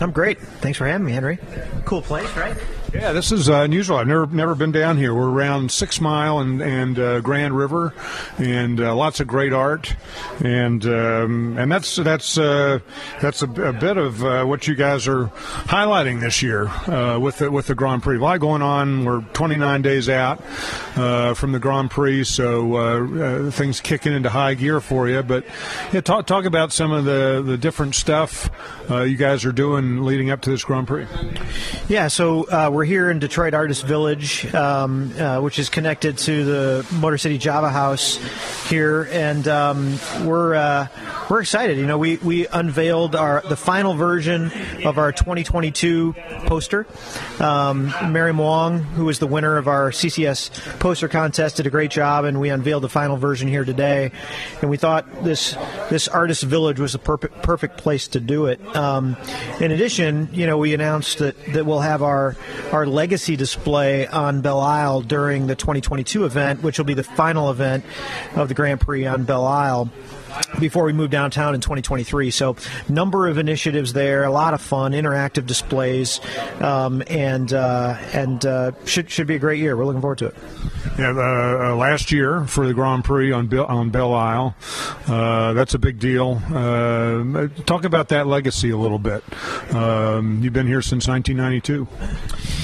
I'm 0.00 0.12
great. 0.12 0.40
Thanks 0.40 0.78
for 0.78 0.86
having 0.86 1.06
me, 1.06 1.12
Henry. 1.12 1.38
Cool 1.84 2.02
place, 2.02 2.30
right? 2.36 2.56
Yeah, 2.94 3.12
this 3.12 3.32
is 3.32 3.50
uh, 3.50 3.54
unusual. 3.62 3.96
I've 3.96 4.06
never 4.06 4.26
never 4.28 4.54
been 4.54 4.70
down 4.70 4.98
here. 4.98 5.12
We're 5.12 5.28
around 5.28 5.72
Six 5.72 6.00
Mile 6.00 6.38
and 6.38 6.62
and 6.62 6.96
uh, 6.96 7.20
Grand 7.22 7.52
River, 7.56 7.92
and 8.38 8.80
uh, 8.80 8.94
lots 8.94 9.18
of 9.18 9.26
great 9.26 9.52
art, 9.52 9.96
and 10.38 10.86
um, 10.86 11.58
and 11.58 11.72
that's 11.72 11.96
that's 11.96 12.38
uh, 12.38 12.78
that's 13.20 13.42
a, 13.42 13.50
a, 13.50 13.72
bit 13.72 13.96
of 13.96 14.22
uh, 14.22 14.44
what 14.44 14.68
you 14.68 14.76
guys 14.76 15.08
are 15.08 15.26
highlighting 15.66 16.20
this 16.20 16.40
year 16.40 16.70
with 17.18 17.38
the, 17.38 17.50
with 17.50 17.66
the 17.66 17.74
Grand 17.74 18.04
Prix. 18.04 18.16
A 18.16 18.20
lot 18.20 18.38
going 18.38 18.62
on. 18.62 19.04
We're 19.04 19.22
29 19.32 19.82
days 19.82 20.08
out 20.08 20.40
from 21.36 21.50
the 21.50 21.58
Grand 21.58 21.90
Prix, 21.90 22.22
so 22.24 23.50
things 23.50 23.80
kicking 23.80 24.12
into 24.12 24.30
high 24.30 24.54
gear 24.54 24.80
for 24.80 25.08
you. 25.08 25.24
But 25.24 25.44
yeah, 25.92 26.00
talk 26.00 26.26
talk 26.26 26.44
about 26.44 26.72
some 26.72 26.92
of 26.92 27.04
the 27.04 27.42
the 27.44 27.58
different 27.58 27.96
stuff 27.96 28.48
you 28.88 29.16
guys 29.16 29.44
are 29.44 29.52
doing 29.52 30.04
leading 30.04 30.30
up 30.30 30.42
to 30.42 30.50
this 30.50 30.62
Grand 30.62 30.86
Prix. 30.86 31.08
Yeah, 31.88 32.06
so 32.06 32.70
we're 32.70 32.83
we're 32.84 32.88
here 32.88 33.10
in 33.10 33.18
Detroit 33.18 33.54
Artist 33.54 33.82
Village, 33.86 34.52
um, 34.54 35.10
uh, 35.18 35.40
which 35.40 35.58
is 35.58 35.70
connected 35.70 36.18
to 36.18 36.44
the 36.44 36.86
Motor 36.92 37.16
City 37.16 37.38
Java 37.38 37.70
House 37.70 38.18
here, 38.68 39.08
and 39.10 39.48
um, 39.48 39.98
we're 40.26 40.54
uh, 40.54 40.88
we're 41.30 41.40
excited. 41.40 41.78
You 41.78 41.86
know, 41.86 41.96
we, 41.96 42.18
we 42.18 42.46
unveiled 42.46 43.16
our 43.16 43.42
the 43.48 43.56
final 43.56 43.94
version 43.94 44.52
of 44.84 44.98
our 44.98 45.12
2022 45.12 46.12
poster. 46.44 46.86
Um, 47.40 47.94
Mary 48.12 48.32
Wong, 48.32 48.80
who 48.80 49.06
was 49.06 49.18
the 49.18 49.26
winner 49.26 49.56
of 49.56 49.66
our 49.66 49.90
CCS 49.90 50.78
poster 50.78 51.08
contest, 51.08 51.56
did 51.56 51.66
a 51.66 51.70
great 51.70 51.90
job, 51.90 52.26
and 52.26 52.38
we 52.38 52.50
unveiled 52.50 52.82
the 52.82 52.90
final 52.90 53.16
version 53.16 53.48
here 53.48 53.64
today. 53.64 54.12
And 54.60 54.68
we 54.68 54.76
thought 54.76 55.24
this 55.24 55.56
this 55.88 56.06
artist 56.06 56.42
village 56.42 56.78
was 56.78 56.94
a 56.94 56.98
perfect 56.98 57.40
perfect 57.40 57.78
place 57.78 58.08
to 58.08 58.20
do 58.20 58.44
it. 58.44 58.60
Um, 58.76 59.16
in 59.58 59.70
addition, 59.70 60.28
you 60.32 60.46
know, 60.46 60.58
we 60.58 60.74
announced 60.74 61.18
that, 61.20 61.42
that 61.54 61.64
we'll 61.64 61.80
have 61.80 62.02
our 62.02 62.36
our 62.74 62.86
legacy 62.86 63.36
display 63.36 64.04
on 64.08 64.40
Belle 64.40 64.58
Isle 64.58 65.02
during 65.02 65.46
the 65.46 65.54
2022 65.54 66.24
event, 66.24 66.64
which 66.64 66.76
will 66.76 66.84
be 66.84 66.94
the 66.94 67.04
final 67.04 67.48
event 67.48 67.84
of 68.34 68.48
the 68.48 68.54
Grand 68.54 68.80
Prix 68.80 69.06
on 69.06 69.22
Belle 69.22 69.46
Isle. 69.46 69.90
before 70.58 70.82
we 70.82 70.92
move 70.92 71.10
downtown 71.10 71.54
in 71.54 71.60
2023. 71.60 72.32
So, 72.32 72.56
number 72.88 73.28
of 73.28 73.38
initiatives 73.38 73.92
there, 73.92 74.24
a 74.24 74.32
lot 74.32 74.52
of 74.52 74.60
fun, 74.60 74.90
interactive 74.90 75.46
displays, 75.46 76.20
um, 76.60 77.04
and 77.06 77.52
uh, 77.52 77.96
and 78.12 78.44
uh, 78.44 78.72
should 78.84 79.10
should 79.10 79.28
be 79.28 79.36
a 79.36 79.38
great 79.38 79.60
year. 79.60 79.76
We're 79.76 79.84
looking 79.84 80.00
forward 80.00 80.18
to 80.18 80.26
it. 80.26 80.34
Yeah, 80.98 81.10
uh, 81.10 81.70
uh, 81.70 81.76
last 81.76 82.10
year 82.10 82.44
for 82.46 82.66
the 82.66 82.74
Grand 82.74 83.04
Prix 83.04 83.30
on 83.30 83.46
Bill, 83.46 83.64
on 83.66 83.90
Belle 83.90 84.12
Isle, 84.12 84.56
uh, 85.06 85.52
that's 85.52 85.74
a 85.74 85.78
big 85.78 86.00
deal. 86.00 86.42
Uh, 86.52 87.46
talk 87.64 87.84
about 87.84 88.08
that 88.08 88.26
legacy 88.26 88.70
a 88.70 88.76
little 88.76 88.98
bit. 88.98 89.22
Um, 89.72 90.42
you've 90.42 90.52
been 90.52 90.66
here 90.66 90.82
since 90.82 91.06
1992. 91.06 92.63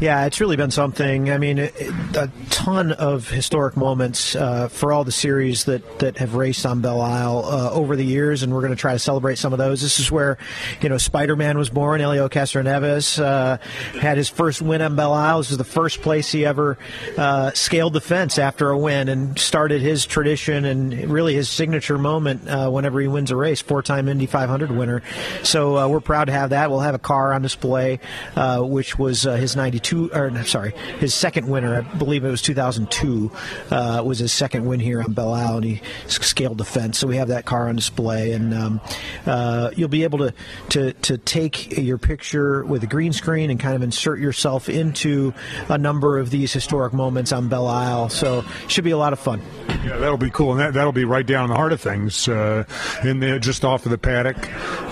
Yeah, 0.00 0.26
it's 0.26 0.40
really 0.40 0.54
been 0.54 0.70
something. 0.70 1.28
I 1.28 1.38
mean, 1.38 1.58
a 1.58 2.30
ton 2.50 2.92
of 2.92 3.28
historic 3.28 3.76
moments 3.76 4.36
uh, 4.36 4.68
for 4.68 4.92
all 4.92 5.02
the 5.02 5.10
series 5.10 5.64
that, 5.64 5.98
that 5.98 6.18
have 6.18 6.36
raced 6.36 6.64
on 6.66 6.80
Belle 6.80 7.00
Isle 7.00 7.44
uh, 7.44 7.70
over 7.72 7.96
the 7.96 8.04
years, 8.04 8.44
and 8.44 8.54
we're 8.54 8.60
going 8.60 8.70
to 8.70 8.76
try 8.76 8.92
to 8.92 8.98
celebrate 9.00 9.38
some 9.38 9.52
of 9.52 9.58
those. 9.58 9.80
This 9.80 9.98
is 9.98 10.08
where, 10.08 10.38
you 10.80 10.88
know, 10.88 10.98
Spider 10.98 11.34
Man 11.34 11.58
was 11.58 11.68
born. 11.68 11.98
Helio 11.98 12.28
Castroneves 12.28 13.20
uh, 13.20 13.58
had 13.98 14.18
his 14.18 14.28
first 14.28 14.62
win 14.62 14.82
on 14.82 14.94
Belle 14.94 15.12
Isle. 15.12 15.38
This 15.38 15.48
was 15.48 15.58
the 15.58 15.64
first 15.64 16.00
place 16.00 16.30
he 16.30 16.46
ever 16.46 16.78
uh, 17.16 17.50
scaled 17.54 17.92
the 17.92 18.00
fence 18.00 18.38
after 18.38 18.70
a 18.70 18.78
win 18.78 19.08
and 19.08 19.36
started 19.36 19.82
his 19.82 20.06
tradition 20.06 20.64
and 20.64 21.10
really 21.10 21.34
his 21.34 21.48
signature 21.48 21.98
moment 21.98 22.48
uh, 22.48 22.70
whenever 22.70 23.00
he 23.00 23.08
wins 23.08 23.32
a 23.32 23.36
race. 23.36 23.60
Four 23.60 23.82
time 23.82 24.06
Indy 24.06 24.26
500 24.26 24.70
winner. 24.70 25.02
So 25.42 25.76
uh, 25.76 25.88
we're 25.88 25.98
proud 25.98 26.26
to 26.26 26.32
have 26.32 26.50
that. 26.50 26.70
We'll 26.70 26.78
have 26.80 26.94
a 26.94 27.00
car 27.00 27.32
on 27.32 27.42
display, 27.42 27.98
which 28.36 28.96
was 28.96 29.22
his 29.22 29.56
92 29.56 29.87
two, 29.88 30.10
or 30.12 30.30
sorry, 30.44 30.72
his 30.98 31.14
second 31.14 31.48
winner. 31.48 31.78
I 31.78 31.96
believe 31.96 32.22
it 32.22 32.30
was 32.30 32.42
2002. 32.42 33.32
Uh, 33.70 34.02
was 34.04 34.18
his 34.18 34.32
second 34.32 34.66
win 34.66 34.80
here 34.80 35.02
on 35.02 35.14
Belle 35.14 35.32
Isle, 35.32 35.56
and 35.56 35.64
he 35.64 35.80
scaled 36.06 36.58
the 36.58 36.64
fence. 36.64 36.98
So 36.98 37.06
we 37.06 37.16
have 37.16 37.28
that 37.28 37.46
car 37.46 37.68
on 37.68 37.76
display, 37.76 38.32
and 38.32 38.52
um, 38.52 38.80
uh, 39.24 39.70
you'll 39.76 39.88
be 39.88 40.04
able 40.04 40.18
to, 40.18 40.34
to 40.70 40.92
to 40.92 41.16
take 41.16 41.78
your 41.78 41.96
picture 41.96 42.64
with 42.66 42.82
a 42.82 42.86
green 42.86 43.14
screen 43.14 43.50
and 43.50 43.58
kind 43.58 43.74
of 43.74 43.82
insert 43.82 44.18
yourself 44.18 44.68
into 44.68 45.32
a 45.70 45.78
number 45.78 46.18
of 46.18 46.28
these 46.28 46.52
historic 46.52 46.92
moments 46.92 47.32
on 47.32 47.48
Belle 47.48 47.66
Isle. 47.66 48.10
So 48.10 48.44
should 48.68 48.84
be 48.84 48.90
a 48.90 48.98
lot 48.98 49.14
of 49.14 49.18
fun. 49.18 49.40
Yeah, 49.84 49.96
that'll 49.96 50.18
be 50.18 50.30
cool, 50.30 50.52
and 50.52 50.60
that 50.60 50.74
that'll 50.74 50.92
be 50.92 51.06
right 51.06 51.26
down 51.26 51.44
in 51.44 51.50
the 51.50 51.56
heart 51.56 51.72
of 51.72 51.80
things, 51.80 52.28
uh, 52.28 52.64
in 53.04 53.20
the 53.20 53.38
just 53.38 53.64
off 53.64 53.86
of 53.86 53.90
the 53.90 53.98
paddock, 53.98 54.36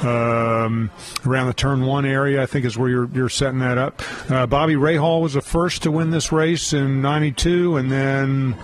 um, 0.05 0.91
around 1.27 1.49
the 1.49 1.55
turn 1.55 1.85
one 1.85 2.07
area. 2.07 2.43
I 2.43 2.47
think 2.47 2.65
is 2.65 2.79
where 2.79 2.89
you're 2.89 3.11
you're 3.13 3.29
setting 3.29 3.59
that 3.59 3.77
up. 3.77 4.03
Uh, 4.31 4.47
Bobby 4.87 4.99
Rahal 4.99 5.21
was 5.21 5.33
the 5.33 5.41
first 5.41 5.83
to 5.83 5.91
win 5.91 6.11
this 6.11 6.31
race 6.31 6.73
in 6.73 7.03
'92, 7.03 7.77
and 7.77 7.91
then 7.91 8.55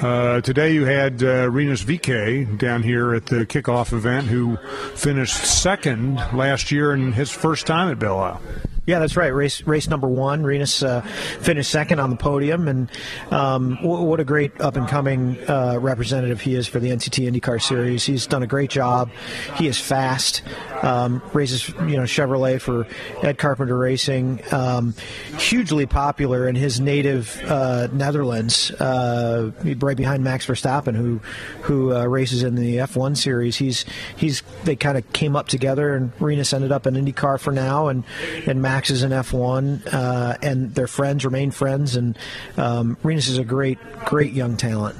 uh, 0.00 0.40
today 0.40 0.74
you 0.74 0.84
had 0.84 1.24
uh, 1.24 1.50
Rinus 1.50 1.82
VeeKay 1.82 2.56
down 2.56 2.84
here 2.84 3.12
at 3.14 3.26
the 3.26 3.44
kickoff 3.46 3.92
event, 3.92 4.28
who 4.28 4.58
finished 4.94 5.34
second 5.34 6.18
last 6.32 6.70
year 6.70 6.94
in 6.94 7.10
his 7.10 7.32
first 7.32 7.66
time 7.66 7.90
at 7.90 7.98
Belle 7.98 8.20
Isle. 8.20 8.40
Yeah, 8.84 8.98
that's 8.98 9.16
right. 9.16 9.32
Race 9.32 9.64
race 9.64 9.86
number 9.88 10.08
one, 10.08 10.42
Rinus 10.42 10.82
uh, 10.82 11.02
finished 11.02 11.70
second 11.70 12.00
on 12.00 12.10
the 12.10 12.16
podium, 12.16 12.66
and 12.66 12.90
um, 13.30 13.76
w- 13.76 14.02
what 14.02 14.18
a 14.18 14.24
great 14.24 14.60
up 14.60 14.74
and 14.74 14.88
coming 14.88 15.38
uh, 15.48 15.78
representative 15.80 16.40
he 16.40 16.56
is 16.56 16.66
for 16.66 16.80
the 16.80 16.88
NTT 16.88 17.30
IndyCar 17.30 17.62
Series. 17.62 18.04
He's 18.04 18.26
done 18.26 18.42
a 18.42 18.46
great 18.48 18.70
job. 18.70 19.08
He 19.54 19.68
is 19.68 19.78
fast. 19.80 20.42
Um, 20.82 21.22
races, 21.32 21.68
you 21.68 21.96
know, 21.96 22.02
Chevrolet 22.02 22.60
for 22.60 22.88
Ed 23.22 23.38
Carpenter 23.38 23.78
Racing. 23.78 24.42
Um, 24.52 24.94
hugely 25.38 25.86
popular 25.86 26.48
in 26.48 26.56
his 26.56 26.80
native 26.80 27.40
uh, 27.44 27.86
Netherlands, 27.92 28.72
uh, 28.72 29.52
right 29.78 29.96
behind 29.96 30.24
Max 30.24 30.44
Verstappen, 30.44 30.96
who 30.96 31.20
who 31.62 31.94
uh, 31.94 32.04
races 32.06 32.42
in 32.42 32.56
the 32.56 32.78
F1 32.78 33.16
Series. 33.16 33.56
He's 33.56 33.84
he's 34.16 34.42
they 34.64 34.74
kind 34.74 34.98
of 34.98 35.12
came 35.12 35.36
up 35.36 35.46
together, 35.46 35.94
and 35.94 36.10
Rinus 36.18 36.52
ended 36.52 36.72
up 36.72 36.84
in 36.88 36.94
IndyCar 36.94 37.38
for 37.38 37.52
now, 37.52 37.86
and 37.86 38.02
and 38.48 38.60
Max 38.60 38.71
Max 38.72 38.88
is 38.88 39.02
in 39.02 39.10
F1, 39.10 39.92
uh, 39.92 40.38
and 40.40 40.74
their 40.74 40.86
friends 40.86 41.26
remain 41.26 41.50
friends. 41.50 41.94
And 41.94 42.16
um, 42.56 42.96
Rinus 43.02 43.28
is 43.28 43.36
a 43.36 43.44
great, 43.44 43.78
great 44.06 44.32
young 44.32 44.56
talent. 44.56 44.96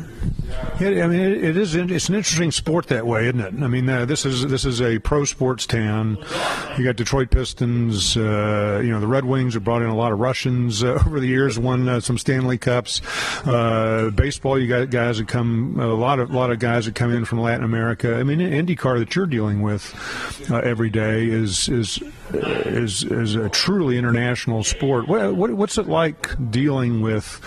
Yeah, 0.79 1.05
I 1.05 1.07
mean, 1.07 1.21
it, 1.21 1.45
it 1.45 1.57
is. 1.57 1.75
It's 1.75 2.09
an 2.09 2.15
interesting 2.15 2.51
sport 2.51 2.89
that 2.89 3.07
way, 3.07 3.29
isn't 3.29 3.41
it? 3.41 3.55
I 3.63 3.69
mean, 3.69 3.89
uh, 3.89 4.05
this 4.05 4.27
is 4.27 4.47
this 4.47 4.65
is 4.65 4.83
a 4.83 4.99
pro 4.99 5.25
sports 5.25 5.67
town. 5.67 6.19
You 6.77 6.85
got 6.85 6.97
Detroit 6.97 7.31
Pistons. 7.31 8.17
Uh, 8.17 8.81
you 8.85 8.91
know, 8.91 9.01
the 9.01 9.07
Red 9.07 9.25
Wings 9.25 9.55
have 9.55 9.65
brought 9.65 9.83
in 9.83 9.89
a 9.89 9.97
lot 9.97 10.13
of 10.13 10.19
Russians 10.19 10.83
uh, 10.83 11.03
over 11.07 11.19
the 11.21 11.27
years. 11.27 11.59
Won 11.59 11.89
uh, 11.89 12.01
some 12.01 12.19
Stanley 12.19 12.59
Cups. 12.59 13.01
Uh, 13.47 14.11
baseball, 14.15 14.59
you 14.59 14.69
got 14.69 14.91
guys 14.91 15.19
that 15.19 15.29
come. 15.29 15.79
A 15.81 15.87
lot 15.87 16.19
of 16.19 16.31
lot 16.31 16.51
of 16.51 16.59
guys 16.59 16.85
that 16.85 16.95
come 16.95 17.13
in 17.13 17.25
from 17.25 17.41
Latin 17.41 17.65
America. 17.65 18.17
I 18.17 18.23
mean, 18.23 18.39
IndyCar 18.39 18.99
that 18.99 19.15
you're 19.17 19.27
dealing 19.27 19.63
with 19.63 19.95
every 20.51 20.91
day 20.91 21.27
is 21.27 21.69
is 21.69 22.03
is 22.33 23.05
is 23.05 23.35
a 23.35 23.49
truly 23.63 23.97
international 23.97 24.65
sport. 24.65 25.07
What, 25.07 25.37
what, 25.37 25.53
what's 25.53 25.79
it 25.79 25.87
like 25.87 26.35
dealing 26.51 27.01
with 27.01 27.41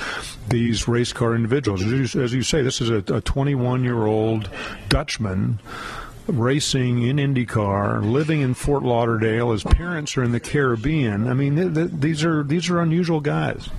these 0.48 0.88
race 0.88 1.12
car 1.12 1.36
individuals? 1.36 1.84
As 1.84 2.16
you, 2.16 2.24
as 2.24 2.34
you 2.34 2.42
say, 2.42 2.62
this 2.62 2.80
is 2.80 2.90
a 2.90 3.02
21 3.02 3.84
year 3.84 4.06
old 4.06 4.50
Dutchman 4.88 5.60
racing 6.28 7.04
in 7.04 7.18
IndyCar, 7.18 8.04
living 8.04 8.42
in 8.42 8.54
Fort 8.54 8.84
Lauderdale. 8.84 9.52
His 9.52 9.64
parents 9.64 10.18
are 10.18 10.24
in 10.24 10.32
the 10.32 10.40
Caribbean. 10.40 11.28
I 11.28 11.34
mean, 11.34 11.56
th- 11.56 11.74
th- 11.74 11.90
these 11.92 12.24
are 12.24 12.44
these 12.44 12.70
are 12.70 12.80
unusual 12.80 13.20
guys 13.20 13.70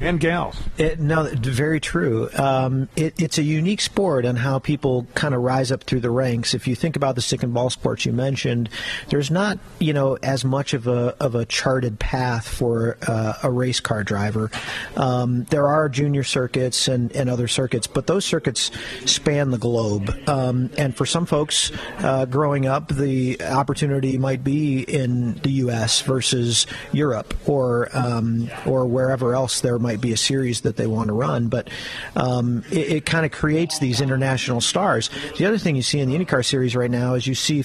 and 0.00 0.20
gals. 0.20 0.56
It, 0.78 1.00
no, 1.00 1.24
very 1.32 1.80
true. 1.80 2.28
Um, 2.34 2.88
it, 2.96 3.20
it's 3.20 3.38
a 3.38 3.42
unique 3.42 3.80
sport 3.80 4.24
and 4.24 4.38
how 4.38 4.58
people 4.58 5.06
kind 5.14 5.34
of 5.34 5.42
rise 5.42 5.72
up 5.72 5.84
through 5.84 6.00
the 6.00 6.10
ranks. 6.10 6.54
If 6.54 6.68
you 6.68 6.74
think 6.74 6.96
about 6.96 7.14
the 7.14 7.22
stick 7.22 7.42
and 7.42 7.54
ball 7.54 7.70
sports 7.70 8.04
you 8.04 8.12
mentioned, 8.12 8.68
there's 9.08 9.30
not 9.30 9.58
you 9.78 9.92
know 9.92 10.18
as 10.22 10.44
much 10.44 10.74
of 10.74 10.86
a 10.86 11.16
of 11.20 11.34
a 11.34 11.44
charted 11.44 11.98
path 11.98 12.46
for 12.46 12.98
uh, 13.06 13.34
a 13.42 13.50
race 13.50 13.80
car 13.80 14.04
driver. 14.04 14.50
Um, 14.96 15.44
there 15.44 15.68
are 15.68 15.88
junior 15.88 16.24
circuits 16.24 16.88
and, 16.88 17.12
and 17.12 17.30
other 17.30 17.48
circuits, 17.48 17.86
but 17.86 18.06
those 18.06 18.24
circuits 18.24 18.70
span 19.04 19.50
the 19.50 19.58
globe. 19.58 20.14
Um, 20.28 20.70
and 20.76 20.94
for 20.96 21.06
some 21.06 21.26
folks, 21.26 21.72
uh, 21.98 22.24
growing 22.26 22.66
up, 22.66 22.88
the 22.88 23.40
opportunity 23.42 24.18
might 24.18 24.44
be 24.44 24.80
in 24.80 25.34
the 25.34 25.50
U.S. 25.50 26.02
versus 26.02 26.66
Europe 26.92 27.34
or 27.48 27.88
um, 27.96 28.50
or 28.66 28.86
wherever 28.86 29.34
else 29.34 29.60
there 29.60 29.78
might 29.78 30.00
be 30.00 30.12
a 30.12 30.16
series 30.16 30.62
that 30.62 30.76
they 30.76 30.86
want 30.86 31.08
to 31.08 31.14
run. 31.14 31.48
But 31.48 31.70
um, 32.14 32.64
it, 32.70 32.88
it 32.90 33.06
kind 33.06 33.24
of 33.24 33.32
creates 33.32 33.78
these 33.78 34.00
international 34.00 34.60
stars. 34.60 35.10
The 35.38 35.46
other 35.46 35.58
thing 35.58 35.76
you 35.76 35.82
see 35.82 36.00
in 36.00 36.10
the 36.10 36.16
IndyCar 36.16 36.44
series 36.44 36.76
right 36.76 36.90
now 36.90 37.14
is 37.14 37.26
you 37.26 37.34
see, 37.34 37.64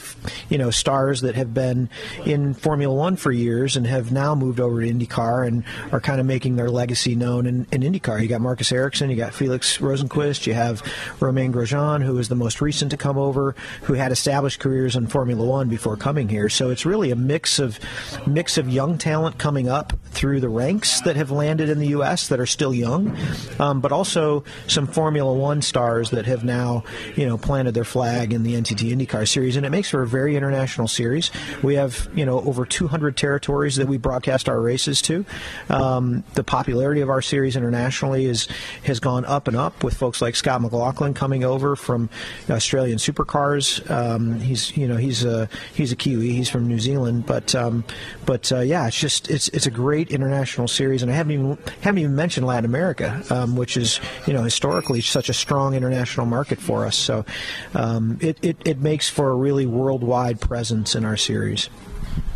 you 0.49 0.57
know, 0.57 0.71
stars 0.71 1.21
that 1.21 1.35
have 1.35 1.53
been 1.53 1.89
in 2.25 2.53
Formula 2.53 2.93
One 2.93 3.15
for 3.15 3.31
years 3.31 3.75
and 3.75 3.85
have 3.87 4.11
now 4.11 4.35
moved 4.35 4.59
over 4.59 4.81
to 4.81 4.87
IndyCar 4.87 5.47
and 5.47 5.63
are 5.91 6.01
kind 6.01 6.19
of 6.19 6.25
making 6.25 6.55
their 6.55 6.69
legacy 6.69 7.15
known 7.15 7.45
in, 7.45 7.67
in 7.71 7.81
IndyCar. 7.81 8.21
You 8.21 8.27
got 8.27 8.41
Marcus 8.41 8.71
Ericsson, 8.71 9.09
you 9.09 9.15
got 9.15 9.33
Felix 9.33 9.77
Rosenqvist, 9.77 10.47
you 10.47 10.53
have 10.53 10.81
Romain 11.19 11.53
Grosjean, 11.53 12.03
who 12.03 12.17
is 12.17 12.29
the 12.29 12.35
most 12.35 12.61
recent 12.61 12.91
to 12.91 12.97
come 12.97 13.17
over, 13.17 13.55
who 13.83 13.93
had 13.93 14.10
established 14.11 14.59
careers 14.59 14.95
in 14.95 15.07
Formula 15.07 15.43
One 15.43 15.69
before 15.69 15.97
coming 15.97 16.29
here. 16.29 16.49
So 16.49 16.69
it's 16.69 16.85
really 16.85 17.11
a 17.11 17.15
mix 17.15 17.59
of 17.59 17.79
mix 18.27 18.57
of 18.57 18.69
young 18.69 18.97
talent 18.97 19.37
coming 19.37 19.69
up 19.69 19.93
through 20.11 20.39
the 20.39 20.49
ranks 20.49 21.01
that 21.01 21.15
have 21.15 21.31
landed 21.31 21.69
in 21.69 21.79
the 21.79 21.87
U.S. 21.87 22.27
that 22.27 22.39
are 22.39 22.45
still 22.45 22.73
young, 22.73 23.17
um, 23.59 23.81
but 23.81 23.91
also 23.91 24.43
some 24.67 24.87
Formula 24.87 25.33
One 25.33 25.61
stars 25.61 26.11
that 26.11 26.25
have 26.25 26.43
now 26.43 26.83
you 27.15 27.25
know 27.25 27.37
planted 27.37 27.73
their 27.73 27.83
flag 27.83 28.33
in 28.33 28.43
the 28.43 28.53
NTT 28.53 28.95
IndyCar 28.95 29.27
series, 29.27 29.55
and 29.55 29.65
it 29.65 29.69
makes 29.69 29.89
for 29.89 30.01
a 30.01 30.07
very 30.07 30.35
international 30.35 30.87
series. 30.87 31.31
We 31.63 31.75
have 31.75 32.09
you 32.13 32.25
know 32.25 32.41
over 32.41 32.65
200 32.65 33.17
territories 33.17 33.77
that 33.77 33.87
we 33.87 33.97
broadcast 33.97 34.49
our 34.49 34.59
races 34.59 35.01
to. 35.03 35.25
Um, 35.69 36.23
the 36.33 36.43
popularity 36.43 37.01
of 37.01 37.09
our 37.09 37.21
series 37.21 37.55
internationally 37.55 38.25
is 38.25 38.47
has 38.83 38.99
gone 38.99 39.25
up 39.25 39.47
and 39.47 39.57
up 39.57 39.83
with 39.83 39.95
folks 39.95 40.21
like 40.21 40.35
Scott 40.35 40.61
McLaughlin 40.61 41.13
coming 41.13 41.43
over 41.43 41.75
from 41.75 42.09
Australian 42.49 42.97
supercars. 42.97 43.89
Um, 44.01 44.39
he's 44.39 44.75
you 44.75 44.87
know 44.87 44.97
he's 44.97 45.23
a 45.23 45.47
he's 45.73 45.91
a 45.91 45.95
Kiwi. 45.95 46.33
He's 46.33 46.49
from 46.49 46.67
New 46.67 46.79
Zealand, 46.79 47.25
but 47.25 47.53
um, 47.55 47.83
but 48.25 48.51
uh, 48.51 48.59
yeah, 48.59 48.87
it's 48.87 48.99
just 48.99 49.29
it's 49.29 49.47
it's 49.49 49.65
a 49.65 49.71
great 49.71 50.11
international 50.11 50.67
series, 50.67 51.01
and 51.01 51.11
I 51.11 51.15
haven't 51.15 51.33
even 51.33 51.57
haven't 51.81 51.99
even 51.99 52.15
mentioned 52.15 52.45
Latin 52.45 52.65
America, 52.65 53.21
um, 53.29 53.55
which 53.55 53.77
is 53.77 53.99
you 54.25 54.33
know 54.33 54.43
historically 54.43 55.01
such 55.01 55.29
a 55.29 55.33
strong 55.33 55.75
international 55.75 56.25
market 56.25 56.59
for 56.59 56.85
us. 56.85 56.95
So 56.97 57.25
um, 57.73 58.17
it, 58.21 58.37
it 58.41 58.57
it 58.65 58.79
makes 58.79 59.09
for 59.09 59.29
a 59.29 59.35
really 59.35 59.65
worldwide 59.65 60.41
presence 60.41 60.95
in 60.95 61.05
our 61.05 61.17
series. 61.17 61.69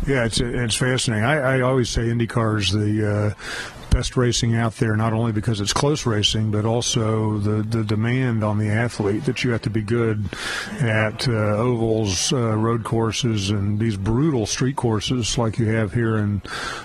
Yeah, 0.06 0.24
it's 0.24 0.40
it's 0.40 0.76
fascinating. 0.76 1.24
I, 1.24 1.56
I 1.56 1.60
always 1.62 1.90
say 1.90 2.02
IndyCar 2.02 2.60
is 2.60 2.70
the 2.70 3.34
uh, 3.34 3.34
best 3.90 4.16
racing 4.16 4.54
out 4.54 4.76
there, 4.76 4.96
not 4.96 5.12
only 5.12 5.32
because 5.32 5.60
it's 5.60 5.72
close 5.72 6.06
racing, 6.06 6.50
but 6.50 6.64
also 6.64 7.38
the, 7.38 7.62
the 7.62 7.84
demand 7.84 8.44
on 8.44 8.58
the 8.58 8.68
athlete 8.68 9.24
that 9.24 9.44
you 9.44 9.50
have 9.52 9.62
to 9.62 9.70
be 9.70 9.82
good 9.82 10.28
at 10.80 11.28
uh, 11.28 11.32
ovals, 11.32 12.32
uh, 12.32 12.56
road 12.56 12.84
courses, 12.84 13.50
and 13.50 13.78
these 13.78 13.96
brutal 13.96 14.46
street 14.46 14.76
courses 14.76 15.38
like 15.38 15.58
you 15.58 15.66
have 15.66 15.92
here 15.92 16.16
in 16.16 16.42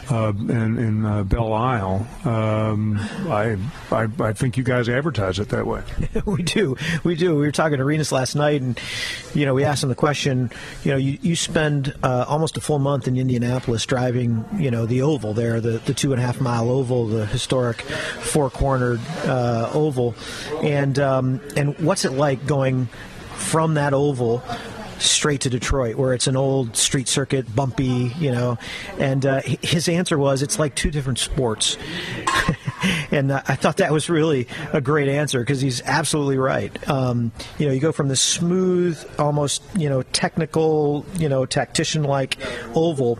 uh, 0.09 0.33
in, 0.33 0.77
in 0.77 1.05
uh, 1.05 1.23
Belle 1.23 1.53
Isle. 1.53 2.07
Um, 2.25 2.97
I, 3.29 3.57
I 3.91 4.07
I 4.19 4.33
think 4.33 4.57
you 4.57 4.63
guys 4.63 4.89
advertise 4.89 5.39
it 5.39 5.49
that 5.49 5.65
way. 5.65 5.83
we 6.25 6.43
do, 6.43 6.75
we 7.03 7.15
do. 7.15 7.35
We 7.35 7.41
were 7.41 7.51
talking 7.51 7.77
to 7.77 7.85
Rinus 7.85 8.11
last 8.11 8.35
night, 8.35 8.61
and 8.61 8.79
you 9.33 9.45
know, 9.45 9.53
we 9.53 9.63
asked 9.63 9.83
him 9.83 9.89
the 9.89 9.95
question. 9.95 10.51
You 10.83 10.91
know, 10.91 10.97
you, 10.97 11.17
you 11.21 11.35
spend 11.35 11.93
uh, 12.03 12.25
almost 12.27 12.57
a 12.57 12.61
full 12.61 12.79
month 12.79 13.07
in 13.07 13.17
Indianapolis 13.17 13.85
driving, 13.85 14.45
you 14.57 14.71
know, 14.71 14.85
the 14.85 15.01
oval 15.01 15.33
there, 15.33 15.59
the 15.61 15.79
the 15.79 15.93
two 15.93 16.13
and 16.13 16.21
a 16.21 16.25
half 16.25 16.39
mile 16.39 16.69
oval 16.69 16.90
the 17.07 17.25
historic 17.25 17.81
four-cornered 17.81 19.01
uh, 19.25 19.69
oval, 19.73 20.15
and 20.61 20.97
um, 20.99 21.41
and 21.55 21.77
what's 21.79 22.05
it 22.05 22.11
like 22.11 22.45
going 22.45 22.87
from 23.35 23.75
that 23.75 23.93
oval 23.93 24.43
straight 25.01 25.41
to 25.41 25.49
Detroit, 25.49 25.95
where 25.95 26.13
it's 26.13 26.27
an 26.27 26.37
old 26.37 26.77
street 26.77 27.07
circuit, 27.07 27.53
bumpy, 27.55 28.13
you 28.19 28.31
know. 28.31 28.57
And 28.97 29.25
uh, 29.25 29.41
his 29.41 29.89
answer 29.89 30.17
was, 30.17 30.41
it's 30.41 30.59
like 30.59 30.75
two 30.75 30.91
different 30.91 31.19
sports. 31.19 31.77
and 33.11 33.31
uh, 33.31 33.41
I 33.47 33.55
thought 33.55 33.77
that 33.77 33.91
was 33.91 34.09
really 34.09 34.47
a 34.71 34.81
great 34.81 35.09
answer 35.09 35.39
because 35.39 35.61
he's 35.61 35.81
absolutely 35.81 36.37
right. 36.37 36.89
Um, 36.89 37.31
you 37.57 37.67
know, 37.67 37.73
you 37.73 37.79
go 37.79 37.91
from 37.91 38.07
the 38.07 38.15
smooth, 38.15 39.03
almost, 39.17 39.63
you 39.75 39.89
know, 39.89 40.03
technical, 40.03 41.05
you 41.15 41.29
know, 41.29 41.45
tactician 41.45 42.03
like 42.03 42.37
oval 42.75 43.19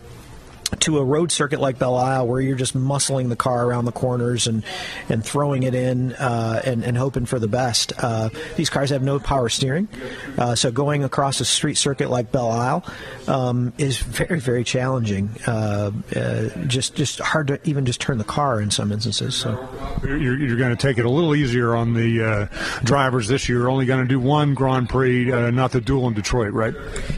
to 0.79 0.99
a 0.99 1.03
road 1.03 1.31
circuit 1.31 1.59
like 1.59 1.77
Belle 1.77 1.95
Isle, 1.95 2.27
where 2.27 2.41
you're 2.41 2.55
just 2.55 2.75
muscling 2.75 3.29
the 3.29 3.35
car 3.35 3.65
around 3.65 3.85
the 3.85 3.91
corners 3.91 4.47
and 4.47 4.63
and 5.09 5.23
throwing 5.23 5.63
it 5.63 5.75
in 5.75 6.13
uh, 6.13 6.61
and, 6.63 6.83
and 6.83 6.97
hoping 6.97 7.25
for 7.25 7.39
the 7.39 7.47
best. 7.47 7.93
Uh, 7.97 8.29
these 8.55 8.69
cars 8.69 8.89
have 8.89 9.03
no 9.03 9.19
power 9.19 9.49
steering, 9.49 9.87
uh, 10.37 10.55
so 10.55 10.71
going 10.71 11.03
across 11.03 11.39
a 11.39 11.45
street 11.45 11.75
circuit 11.75 12.09
like 12.09 12.31
Belle 12.31 12.51
Isle 12.51 12.85
um, 13.27 13.73
is 13.77 13.99
very 13.99 14.39
very 14.39 14.63
challenging. 14.63 15.29
Uh, 15.45 15.91
uh, 16.15 16.49
just 16.67 16.95
just 16.95 17.19
hard 17.19 17.47
to 17.47 17.59
even 17.67 17.85
just 17.85 18.01
turn 18.01 18.17
the 18.17 18.23
car 18.23 18.61
in 18.61 18.71
some 18.71 18.91
instances. 18.91 19.35
So 19.35 19.67
you're, 20.03 20.37
you're 20.37 20.57
going 20.57 20.75
to 20.75 20.81
take 20.81 20.97
it 20.97 21.05
a 21.05 21.09
little 21.09 21.35
easier 21.35 21.75
on 21.75 21.93
the 21.93 22.23
uh, 22.23 22.81
drivers 22.83 23.27
this 23.27 23.47
year. 23.49 23.59
You're 23.59 23.69
only 23.69 23.85
going 23.85 24.01
to 24.01 24.07
do 24.07 24.19
one 24.19 24.53
Grand 24.53 24.89
Prix, 24.89 25.25
not 25.51 25.71
the 25.71 25.81
duel 25.81 26.07
in 26.07 26.13
Detroit, 26.13 26.53
right? 26.53 26.73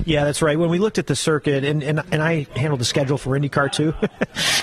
Yeah, 0.06 0.26
that's 0.26 0.42
right. 0.42 0.58
When 0.58 0.70
we 0.70 0.80
looked 0.80 0.98
at 0.98 1.08
the 1.08 1.16
circuit, 1.16 1.64
and 1.64 1.84
and, 1.84 2.02
and 2.12 2.22
I 2.22 2.48
handled 2.56 2.82
the 2.82 2.86
schedule 2.86 3.18
for 3.18 3.36
IndyCar 3.50 3.72
too. 3.72 3.94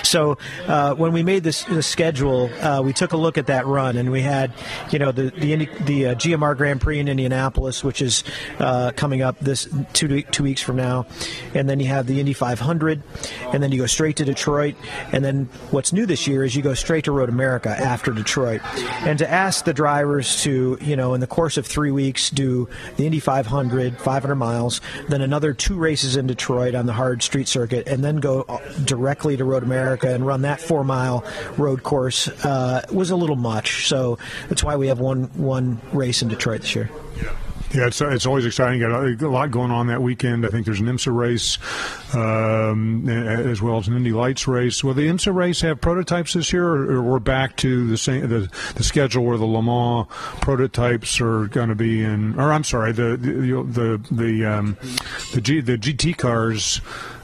so 0.11 0.37
uh, 0.67 0.93
when 0.95 1.13
we 1.13 1.23
made 1.23 1.41
this, 1.41 1.63
this 1.63 1.87
schedule, 1.87 2.51
uh, 2.61 2.81
we 2.81 2.91
took 2.91 3.13
a 3.13 3.17
look 3.17 3.37
at 3.37 3.47
that 3.47 3.65
run, 3.65 3.95
and 3.95 4.11
we 4.11 4.19
had, 4.21 4.51
you 4.91 4.99
know, 4.99 5.13
the 5.13 5.29
the, 5.31 5.53
Indy, 5.53 5.69
the 5.85 6.07
uh, 6.07 6.15
GMR 6.15 6.57
Grand 6.57 6.81
Prix 6.81 6.99
in 6.99 7.07
Indianapolis, 7.07 7.81
which 7.81 8.01
is 8.01 8.25
uh, 8.59 8.91
coming 8.97 9.21
up 9.21 9.39
this 9.39 9.69
two 9.93 10.21
two 10.23 10.43
weeks 10.43 10.61
from 10.61 10.75
now, 10.75 11.05
and 11.55 11.69
then 11.69 11.79
you 11.79 11.87
have 11.87 12.07
the 12.07 12.19
Indy 12.19 12.33
500, 12.33 13.01
and 13.53 13.63
then 13.63 13.71
you 13.71 13.77
go 13.77 13.85
straight 13.85 14.17
to 14.17 14.25
Detroit, 14.25 14.75
and 15.13 15.23
then 15.23 15.45
what's 15.69 15.93
new 15.93 16.05
this 16.05 16.27
year 16.27 16.43
is 16.43 16.57
you 16.57 16.61
go 16.61 16.73
straight 16.73 17.05
to 17.05 17.13
Road 17.13 17.29
America 17.29 17.69
after 17.69 18.11
Detroit, 18.11 18.59
and 19.05 19.17
to 19.17 19.31
ask 19.31 19.63
the 19.63 19.73
drivers 19.73 20.43
to, 20.43 20.77
you 20.81 20.97
know, 20.97 21.13
in 21.13 21.21
the 21.21 21.27
course 21.27 21.55
of 21.55 21.65
three 21.65 21.91
weeks, 21.91 22.29
do 22.29 22.67
the 22.97 23.05
Indy 23.05 23.21
500, 23.21 23.97
500 23.97 24.35
miles, 24.35 24.81
then 25.07 25.21
another 25.21 25.53
two 25.53 25.77
races 25.77 26.17
in 26.17 26.27
Detroit 26.27 26.75
on 26.75 26.85
the 26.85 26.93
hard 26.93 27.23
street 27.23 27.47
circuit, 27.47 27.87
and 27.87 28.03
then 28.03 28.17
go 28.17 28.43
directly 28.83 29.37
to 29.37 29.45
Road 29.45 29.63
America 29.63 30.00
and 30.03 30.25
run 30.25 30.41
that 30.43 30.61
four 30.61 30.83
mile 30.83 31.23
road 31.57 31.83
course 31.83 32.27
uh, 32.45 32.85
was 32.91 33.11
a 33.11 33.15
little 33.15 33.35
much. 33.35 33.87
So 33.87 34.17
that's 34.49 34.63
why 34.63 34.75
we 34.75 34.87
have 34.87 34.99
one 34.99 35.23
one 35.35 35.81
race 35.93 36.21
in 36.21 36.27
Detroit 36.27 36.61
this 36.61 36.75
year. 36.75 36.89
Yeah, 37.73 37.87
it's, 37.87 38.01
it's 38.01 38.25
always 38.25 38.45
exciting. 38.45 38.81
Got 38.81 38.91
a, 38.91 39.29
lot 39.29 39.49
going 39.49 39.71
on 39.71 39.87
that 39.87 40.01
weekend. 40.01 40.45
I 40.45 40.49
think 40.49 40.65
there's 40.65 40.81
an 40.81 40.87
IMSA 40.87 41.15
race 41.15 41.57
um, 42.13 43.07
as 43.07 43.61
well 43.61 43.77
as 43.77 43.87
an 43.87 43.95
Indy 43.95 44.11
Lights 44.11 44.45
race. 44.45 44.83
Will 44.83 44.93
the 44.93 45.07
IMSA 45.07 45.33
race 45.33 45.61
have 45.61 45.79
prototypes 45.79 46.33
this 46.33 46.51
year, 46.51 46.67
or, 46.67 46.97
or 46.97 47.01
we're 47.01 47.19
back 47.19 47.55
to 47.57 47.87
the 47.87 47.97
same 47.97 48.27
the, 48.27 48.51
the 48.75 48.83
schedule 48.83 49.23
where 49.23 49.37
the 49.37 49.45
Le 49.45 49.61
Mans 49.61 50.07
prototypes 50.41 51.21
are 51.21 51.47
going 51.47 51.69
to 51.69 51.75
be 51.75 52.03
in? 52.03 52.37
Or 52.37 52.51
I'm 52.51 52.65
sorry, 52.65 52.91
the 52.91 53.15
the 53.15 53.63
the 53.63 54.01
the, 54.11 54.45
um, 54.45 54.77
the, 55.33 55.39
G, 55.39 55.61
the 55.61 55.77
GT 55.77 56.17
cars 56.17 56.81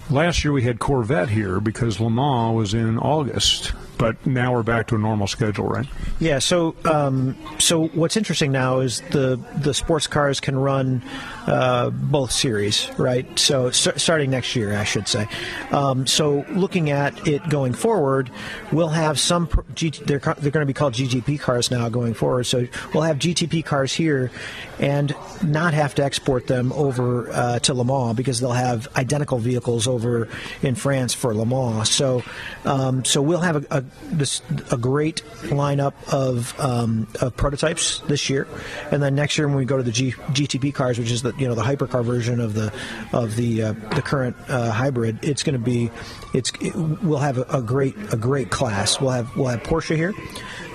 Last 0.09 0.45
year 0.45 0.53
we 0.53 0.63
had 0.63 0.79
Corvette 0.79 1.27
here 1.27 1.59
because 1.59 1.99
Le 1.99 2.09
Mans 2.09 2.55
was 2.55 2.73
in 2.73 2.97
August, 2.97 3.73
but 3.97 4.25
now 4.25 4.53
we're 4.53 4.63
back 4.63 4.87
to 4.87 4.95
a 4.95 4.97
normal 4.97 5.27
schedule, 5.27 5.65
right? 5.65 5.87
Yeah. 6.19 6.39
So, 6.39 6.75
um, 6.85 7.35
so 7.59 7.87
what's 7.89 8.17
interesting 8.17 8.51
now 8.51 8.79
is 8.79 9.01
the 9.11 9.39
the 9.57 9.73
sports 9.73 10.07
cars 10.07 10.39
can 10.39 10.57
run 10.57 11.01
uh, 11.47 11.89
both 11.89 12.31
series, 12.31 12.89
right? 12.97 13.27
So, 13.39 13.71
st- 13.71 13.99
starting 13.99 14.31
next 14.31 14.55
year, 14.55 14.77
I 14.77 14.83
should 14.83 15.07
say. 15.07 15.27
Um, 15.71 16.05
so, 16.05 16.45
looking 16.49 16.89
at 16.89 17.27
it 17.27 17.47
going 17.49 17.73
forward, 17.73 18.29
we'll 18.71 18.89
have 18.89 19.19
some. 19.19 19.49
G- 19.73 19.89
they're 19.89 20.19
they're 20.19 20.51
going 20.51 20.63
to 20.63 20.65
be 20.65 20.73
called 20.73 20.93
GTP 20.93 21.39
cars 21.39 21.71
now 21.71 21.89
going 21.89 22.13
forward. 22.13 22.45
So, 22.45 22.67
we'll 22.93 23.03
have 23.03 23.17
GTP 23.17 23.63
cars 23.63 23.93
here, 23.93 24.31
and 24.79 25.15
not 25.43 25.73
have 25.73 25.95
to 25.95 26.03
export 26.03 26.47
them 26.47 26.71
over 26.73 27.31
uh, 27.31 27.59
to 27.59 27.73
Le 27.73 27.85
Mans 27.85 28.15
because 28.15 28.39
they'll 28.39 28.51
have 28.51 28.87
identical 28.95 29.39
vehicles 29.39 29.87
over 29.87 30.27
in 30.61 30.75
France 30.75 31.13
for 31.13 31.33
Le 31.33 31.45
Mans. 31.45 31.89
So, 31.89 32.23
um, 32.65 33.05
so 33.05 33.21
we'll 33.21 33.39
have 33.39 33.65
a, 33.71 33.77
a, 33.77 33.83
this, 34.03 34.41
a 34.71 34.77
great 34.77 35.23
lineup 35.43 35.93
of, 36.11 36.57
um, 36.59 37.07
of 37.21 37.35
prototypes 37.35 37.99
this 38.01 38.29
year, 38.29 38.47
and 38.91 39.01
then 39.01 39.15
next 39.15 39.37
year 39.37 39.47
when 39.47 39.57
we 39.57 39.65
go 39.65 39.77
to 39.77 39.83
the 39.83 39.91
G, 39.91 40.11
GTP 40.11 40.73
cars, 40.73 40.99
which 40.99 41.11
is 41.11 41.21
the 41.21 41.33
you 41.37 41.47
know 41.47 41.55
the 41.55 41.63
hypercar 41.63 42.03
version 42.03 42.39
of 42.39 42.53
the 42.53 42.73
of 43.13 43.35
the 43.35 43.63
uh, 43.63 43.71
the 43.95 44.01
current 44.01 44.35
uh, 44.47 44.71
hybrid, 44.71 45.19
it's 45.23 45.43
going 45.43 45.53
to 45.53 45.59
be 45.59 45.91
it's 46.33 46.51
it, 46.61 46.75
we'll 46.75 47.17
have 47.17 47.37
a, 47.37 47.43
a 47.43 47.61
great 47.61 47.95
a 48.11 48.17
great 48.17 48.49
class. 48.49 48.99
We'll 48.99 49.11
have 49.11 49.35
we'll 49.35 49.47
have 49.47 49.63
Porsche 49.63 49.95
here. 49.95 50.13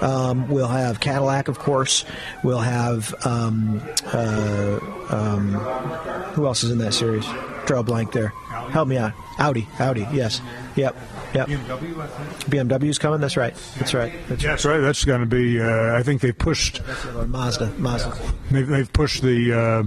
Um, 0.00 0.48
we'll 0.48 0.66
have 0.68 1.00
Cadillac, 1.00 1.48
of 1.48 1.58
course. 1.58 2.04
We'll 2.42 2.58
have 2.58 3.14
um, 3.24 3.80
uh, 4.12 4.80
um, 5.10 5.52
who 6.34 6.46
else 6.46 6.64
is 6.64 6.70
in 6.70 6.78
that 6.78 6.92
series? 6.92 7.24
Draw 7.66 7.80
a 7.80 7.82
blank 7.84 8.12
there. 8.12 8.28
Help 8.70 8.88
me 8.88 8.96
out. 8.96 9.12
Audi. 9.38 9.68
Audi. 9.78 10.06
Yes. 10.12 10.40
Yep. 10.74 10.96
Yep. 11.34 11.48
BMW, 11.48 11.98
I 11.98 12.06
think. 12.06 12.68
BMW's 12.68 12.98
coming. 12.98 13.20
That's 13.20 13.36
right. 13.36 13.54
That's 13.78 13.94
right. 13.94 14.12
That's, 14.28 14.42
that's 14.42 14.64
right. 14.64 14.80
That's 14.80 15.04
going 15.04 15.20
to 15.20 15.26
be. 15.26 15.60
Uh, 15.60 15.96
I 15.96 16.02
think 16.02 16.20
they've 16.20 16.36
pushed. 16.36 16.80
Mazda. 17.26 17.70
Mazda. 17.78 18.16
They've, 18.50 18.66
they've 18.66 18.92
pushed 18.92 19.22
the 19.22 19.52
uh, 19.52 19.82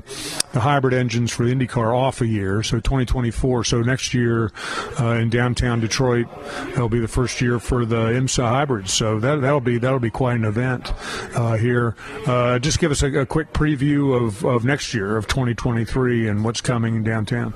the 0.53 0.59
hybrid 0.59 0.93
engines 0.93 1.31
for 1.31 1.45
the 1.45 1.53
IndyCar 1.53 1.95
off 1.95 2.21
a 2.21 2.27
year, 2.27 2.63
so 2.63 2.79
2024. 2.79 3.63
So 3.63 3.81
next 3.81 4.13
year 4.13 4.51
uh, 4.99 5.11
in 5.11 5.29
downtown 5.29 5.79
Detroit, 5.79 6.27
that'll 6.69 6.89
be 6.89 6.99
the 6.99 7.07
first 7.07 7.41
year 7.41 7.59
for 7.59 7.85
the 7.85 8.07
IMSA 8.07 8.43
hybrids. 8.43 8.93
So 8.93 9.19
that 9.19 9.41
that'll 9.41 9.59
be 9.61 9.77
that'll 9.77 9.99
be 9.99 10.09
quite 10.09 10.37
an 10.37 10.45
event 10.45 10.93
uh, 11.35 11.57
here. 11.57 11.95
Uh, 12.25 12.59
just 12.59 12.79
give 12.79 12.91
us 12.91 13.03
a, 13.03 13.21
a 13.21 13.25
quick 13.25 13.53
preview 13.53 14.15
of, 14.15 14.43
of 14.45 14.65
next 14.65 14.93
year 14.93 15.17
of 15.17 15.27
2023 15.27 16.27
and 16.27 16.43
what's 16.43 16.61
coming 16.61 17.03
downtown. 17.03 17.53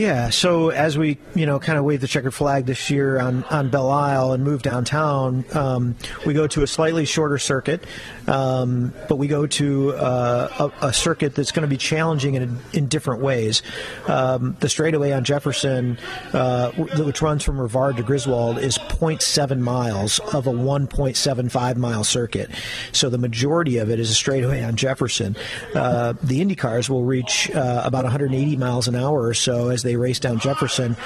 Yeah, 0.00 0.30
so 0.30 0.70
as 0.70 0.96
we, 0.96 1.18
you 1.34 1.44
know, 1.44 1.58
kind 1.58 1.78
of 1.78 1.84
wave 1.84 2.00
the 2.00 2.08
checkered 2.08 2.32
flag 2.32 2.64
this 2.64 2.88
year 2.88 3.20
on, 3.20 3.44
on 3.44 3.68
Belle 3.68 3.90
Isle 3.90 4.32
and 4.32 4.42
move 4.42 4.62
downtown, 4.62 5.44
um, 5.52 5.94
we 6.24 6.32
go 6.32 6.46
to 6.46 6.62
a 6.62 6.66
slightly 6.66 7.04
shorter 7.04 7.36
circuit, 7.36 7.84
um, 8.26 8.94
but 9.10 9.16
we 9.16 9.28
go 9.28 9.46
to 9.46 9.92
uh, 9.92 10.70
a, 10.80 10.86
a, 10.86 10.92
circuit 10.94 11.34
that's 11.34 11.52
going 11.52 11.64
to 11.64 11.68
be 11.68 11.76
challenging 11.76 12.34
in, 12.34 12.58
in 12.72 12.86
different 12.86 13.20
ways. 13.20 13.60
Um, 14.08 14.56
the 14.60 14.70
straightaway 14.70 15.12
on 15.12 15.22
Jefferson, 15.22 15.98
uh, 16.32 16.70
which 16.70 17.20
runs 17.20 17.44
from 17.44 17.58
Rivard 17.58 17.98
to 17.98 18.02
Griswold, 18.02 18.56
is 18.56 18.78
0.7 18.78 19.58
miles 19.58 20.18
of 20.32 20.46
a 20.46 20.50
1.75 20.50 21.76
mile 21.76 22.04
circuit. 22.04 22.48
So 22.92 23.10
the 23.10 23.18
majority 23.18 23.76
of 23.76 23.90
it 23.90 24.00
is 24.00 24.10
a 24.10 24.14
straightaway 24.14 24.64
on 24.64 24.76
Jefferson. 24.76 25.36
Uh, 25.74 26.14
the 26.22 26.40
Indy 26.40 26.56
cars 26.56 26.88
will 26.88 27.04
reach 27.04 27.50
uh, 27.50 27.82
about 27.84 28.04
180 28.04 28.56
miles 28.56 28.88
an 28.88 28.94
hour 28.94 29.26
or 29.26 29.34
so 29.34 29.68
as 29.68 29.82
they 29.82 29.89
race 29.96 30.18
down 30.18 30.38
Jefferson 30.38 30.96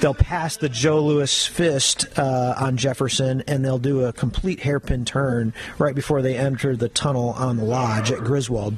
they'll 0.00 0.14
pass 0.14 0.56
the 0.56 0.68
Joe 0.68 1.00
Louis 1.00 1.46
Fist 1.46 2.06
uh, 2.18 2.54
on 2.58 2.76
Jefferson, 2.76 3.42
and 3.46 3.64
they'll 3.64 3.78
do 3.78 4.04
a 4.04 4.12
complete 4.12 4.60
hairpin 4.60 5.04
turn 5.04 5.52
right 5.78 5.94
before 5.94 6.22
they 6.22 6.36
enter 6.36 6.76
the 6.76 6.88
tunnel 6.88 7.30
on 7.30 7.56
the 7.56 7.64
lodge 7.64 8.12
at 8.12 8.18
Griswold. 8.18 8.76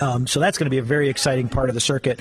Um, 0.00 0.26
so 0.26 0.40
that's 0.40 0.58
going 0.58 0.66
to 0.66 0.70
be 0.70 0.78
a 0.78 0.82
very 0.82 1.08
exciting 1.08 1.48
part 1.48 1.68
of 1.68 1.74
the 1.74 1.80
circuit. 1.80 2.20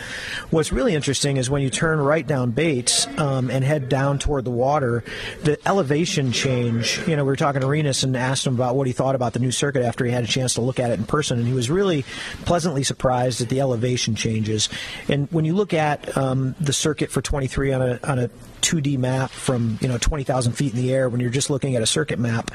What's 0.50 0.72
really 0.72 0.94
interesting 0.94 1.38
is 1.38 1.50
when 1.50 1.62
you 1.62 1.70
turn 1.70 2.00
right 2.00 2.26
down 2.26 2.52
Bates 2.52 3.08
um, 3.18 3.50
and 3.50 3.64
head 3.64 3.90
down 3.90 4.20
toward 4.20 4.46
the 4.46 4.52
water, 4.52 5.04
the 5.44 5.58
elevation 5.68 6.32
change. 6.32 7.00
You 7.08 7.16
know, 7.16 7.24
we 7.24 7.28
were 7.28 7.36
talking 7.36 7.62
to 7.62 7.68
Rinus 7.68 8.04
and 8.04 8.16
asked 8.16 8.46
him 8.46 8.56
about 8.56 8.76
what 8.76 8.88
he 8.88 8.94
thought 8.94 9.16
about 9.16 9.34
the 9.34 9.40
new 9.40 9.52
circuit 9.52 9.84
after 9.84 10.06
he 10.06 10.12
had 10.12 10.24
a 10.24 10.28
chance 10.28 10.54
to 10.56 10.62
look 10.62 10.80
at 10.80 10.92
it 10.92 11.00
in 11.00 11.06
person, 11.06 11.40
and 11.40 11.48
he 11.48 11.54
was 11.54 11.70
really 11.70 12.06
pleasantly 12.46 12.84
surprised 12.84 13.42
at 13.42 13.50
the 13.50 13.60
elevation 13.60 14.16
changes. 14.16 14.70
And 15.08 15.32
when 15.32 15.46
you 15.46 15.56
look 15.56 15.74
at 15.74 16.16
um, 16.18 16.56
the 16.60 16.74
circuit 16.74 17.12
for 17.12 17.22
23 17.22 17.74
on 17.74 17.82
a 17.82 18.00
on 18.04 18.20
a 18.20 18.30
2D 18.64 18.98
map 18.98 19.30
from 19.30 19.78
you 19.82 19.88
know 19.88 19.98
20,000 19.98 20.54
feet 20.54 20.74
in 20.74 20.80
the 20.80 20.94
air 20.94 21.10
when 21.10 21.20
you're 21.20 21.30
just 21.30 21.50
looking 21.50 21.76
at 21.76 21.82
a 21.82 21.86
circuit 21.86 22.18
map, 22.18 22.50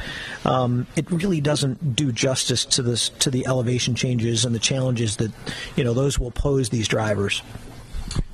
um, 0.45 0.87
it 0.97 1.11
really 1.11 1.41
doesn't 1.41 1.95
do 1.95 2.11
justice 2.11 2.65
to 2.65 2.83
this 2.83 3.11
to 3.11 3.31
the 3.31 3.47
elevation 3.47 3.95
changes 3.95 4.45
and 4.45 4.55
the 4.55 4.59
challenges 4.59 5.17
that 5.17 5.31
you 5.77 5.85
know 5.85 5.95
those 5.95 6.19
will 6.19 6.31
pose 6.31 6.71
these 6.71 6.89
drivers. 6.89 7.43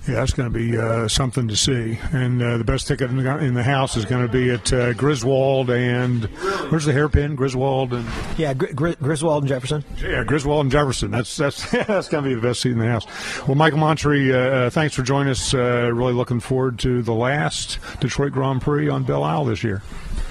Yeah, 0.07 0.17
that's 0.17 0.35
going 0.35 0.53
to 0.53 0.59
be 0.59 0.77
uh, 0.77 1.09
something 1.09 1.49
to 1.49 1.57
see. 1.57 1.99
And 2.13 2.43
uh, 2.43 2.59
the 2.59 2.65
best 2.65 2.87
ticket 2.87 3.09
in 3.09 3.17
the, 3.17 3.39
in 3.39 3.55
the 3.55 3.63
house 3.63 3.97
is 3.97 4.05
going 4.05 4.21
to 4.27 4.31
be 4.31 4.51
at 4.51 4.71
uh, 4.71 4.93
Griswold 4.93 5.71
and 5.71 6.25
where's 6.69 6.85
the 6.85 6.93
hairpin? 6.93 7.35
Griswold 7.37 7.95
and 7.95 8.07
yeah, 8.37 8.53
Gr- 8.53 8.93
Griswold 9.01 9.45
and 9.45 9.49
Jefferson. 9.49 9.83
Yeah, 10.03 10.23
Griswold 10.23 10.67
and 10.67 10.71
Jefferson. 10.71 11.11
That's 11.11 11.35
that's 11.39 11.71
that's 11.87 12.09
going 12.09 12.23
to 12.23 12.29
be 12.29 12.35
the 12.35 12.43
best 12.43 12.61
seat 12.61 12.73
in 12.73 12.79
the 12.79 12.87
house. 12.87 13.07
Well, 13.49 13.55
Michael 13.55 13.79
Montri, 13.79 14.31
uh, 14.31 14.67
uh, 14.67 14.71
thanks 14.71 14.95
for 14.95 15.03
joining 15.03 15.31
us. 15.31 15.55
Uh, 15.55 15.91
really 15.95 16.13
looking 16.13 16.41
forward 16.41 16.79
to 16.81 17.01
the 17.03 17.15
last 17.15 17.79
Detroit 18.01 18.33
Grand 18.33 18.61
Prix 18.61 18.91
on 18.91 19.05
Belle 19.05 19.25
Isle 19.25 19.47
this 19.47 19.65
year. 19.65 19.81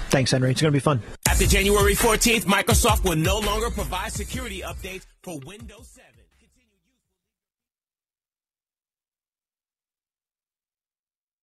Thanks, 0.09 0.29
Henry. 0.29 0.51
It's 0.51 0.61
going 0.61 0.71
to 0.71 0.75
be 0.75 0.79
fun. 0.79 1.01
After 1.27 1.47
January 1.47 1.95
14th, 1.95 2.45
Microsoft 2.45 3.03
will 3.03 3.15
no 3.15 3.39
longer 3.39 3.71
provide 3.71 4.11
security 4.11 4.61
updates 4.61 5.07
for 5.23 5.39
Windows 5.39 5.87
7. 5.87 6.03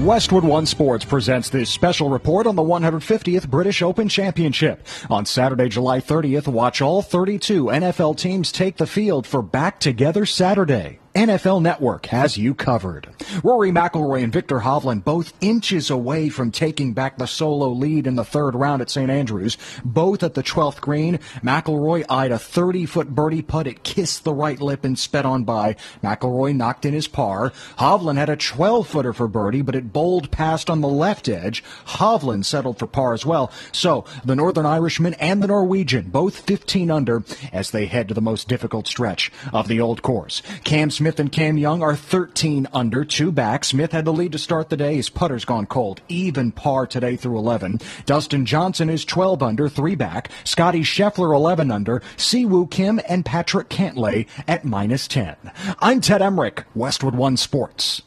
Westwood 0.00 0.44
One 0.44 0.64
Sports 0.64 1.04
presents 1.04 1.50
this 1.50 1.68
special 1.68 2.08
report 2.08 2.46
on 2.46 2.56
the 2.56 2.62
150th 2.62 3.50
British 3.50 3.82
Open 3.82 4.08
Championship. 4.08 4.86
On 5.10 5.26
Saturday, 5.26 5.68
July 5.68 6.00
30th, 6.00 6.48
watch 6.48 6.80
all 6.80 7.02
32 7.02 7.64
NFL 7.66 8.16
teams 8.16 8.50
take 8.50 8.78
the 8.78 8.86
field 8.86 9.26
for 9.26 9.42
Back 9.42 9.78
Together 9.78 10.24
Saturday. 10.24 11.00
NFL 11.14 11.60
Network 11.60 12.06
has 12.06 12.38
you 12.38 12.54
covered. 12.54 13.08
Rory 13.42 13.72
McIlroy 13.72 14.22
and 14.22 14.32
Viktor 14.32 14.60
Hovland 14.60 15.02
both 15.02 15.32
inches 15.40 15.90
away 15.90 16.28
from 16.28 16.52
taking 16.52 16.92
back 16.92 17.18
the 17.18 17.26
solo 17.26 17.68
lead 17.70 18.06
in 18.06 18.14
the 18.14 18.24
third 18.24 18.54
round 18.54 18.80
at 18.80 18.90
St. 18.90 19.10
Andrews. 19.10 19.58
Both 19.84 20.22
at 20.22 20.34
the 20.34 20.42
12th 20.44 20.80
green, 20.80 21.18
McIlroy 21.42 22.04
eyed 22.08 22.30
a 22.30 22.36
30-foot 22.36 23.08
birdie 23.08 23.42
putt. 23.42 23.66
It 23.66 23.82
kissed 23.82 24.22
the 24.22 24.32
right 24.32 24.60
lip 24.60 24.84
and 24.84 24.96
sped 24.96 25.26
on 25.26 25.42
by. 25.42 25.74
McIlroy 26.00 26.54
knocked 26.54 26.84
in 26.84 26.94
his 26.94 27.08
par. 27.08 27.50
Hovland 27.78 28.16
had 28.16 28.30
a 28.30 28.36
12-footer 28.36 29.12
for 29.12 29.26
birdie, 29.26 29.62
but 29.62 29.74
it 29.74 29.92
bowled 29.92 30.30
past 30.30 30.70
on 30.70 30.80
the 30.80 30.88
left 30.88 31.28
edge. 31.28 31.64
Hovland 31.86 32.44
settled 32.44 32.78
for 32.78 32.86
par 32.86 33.14
as 33.14 33.26
well. 33.26 33.50
So 33.72 34.04
the 34.24 34.36
Northern 34.36 34.66
Irishman 34.66 35.14
and 35.14 35.42
the 35.42 35.48
Norwegian, 35.48 36.10
both 36.10 36.38
15 36.38 36.88
under, 36.88 37.24
as 37.52 37.72
they 37.72 37.86
head 37.86 38.06
to 38.06 38.14
the 38.14 38.20
most 38.20 38.46
difficult 38.46 38.86
stretch 38.86 39.32
of 39.52 39.66
the 39.66 39.80
old 39.80 40.02
course. 40.02 40.40
Cam 40.62 40.90
Smith 41.00 41.18
and 41.18 41.32
Cam 41.32 41.56
Young 41.56 41.82
are 41.82 41.96
13 41.96 42.66
under, 42.74 43.06
two 43.06 43.32
back. 43.32 43.64
Smith 43.64 43.92
had 43.92 44.04
the 44.04 44.12
lead 44.12 44.32
to 44.32 44.38
start 44.38 44.68
the 44.68 44.76
day. 44.76 44.96
His 44.96 45.08
putter's 45.08 45.46
gone 45.46 45.64
cold. 45.64 46.02
Even 46.08 46.52
par 46.52 46.86
today 46.86 47.16
through 47.16 47.38
11. 47.38 47.80
Dustin 48.04 48.44
Johnson 48.44 48.90
is 48.90 49.06
12 49.06 49.42
under, 49.42 49.66
three 49.66 49.94
back. 49.94 50.30
Scotty 50.44 50.82
Scheffler 50.82 51.34
11 51.34 51.70
under. 51.70 52.02
Si 52.18 52.44
Woo 52.44 52.66
Kim 52.66 53.00
and 53.08 53.24
Patrick 53.24 53.70
Cantlay 53.70 54.26
at 54.46 54.66
minus 54.66 55.08
10. 55.08 55.36
I'm 55.78 56.02
Ted 56.02 56.20
Emmerich, 56.20 56.64
Westwood 56.74 57.14
One 57.14 57.38
Sports. 57.38 58.02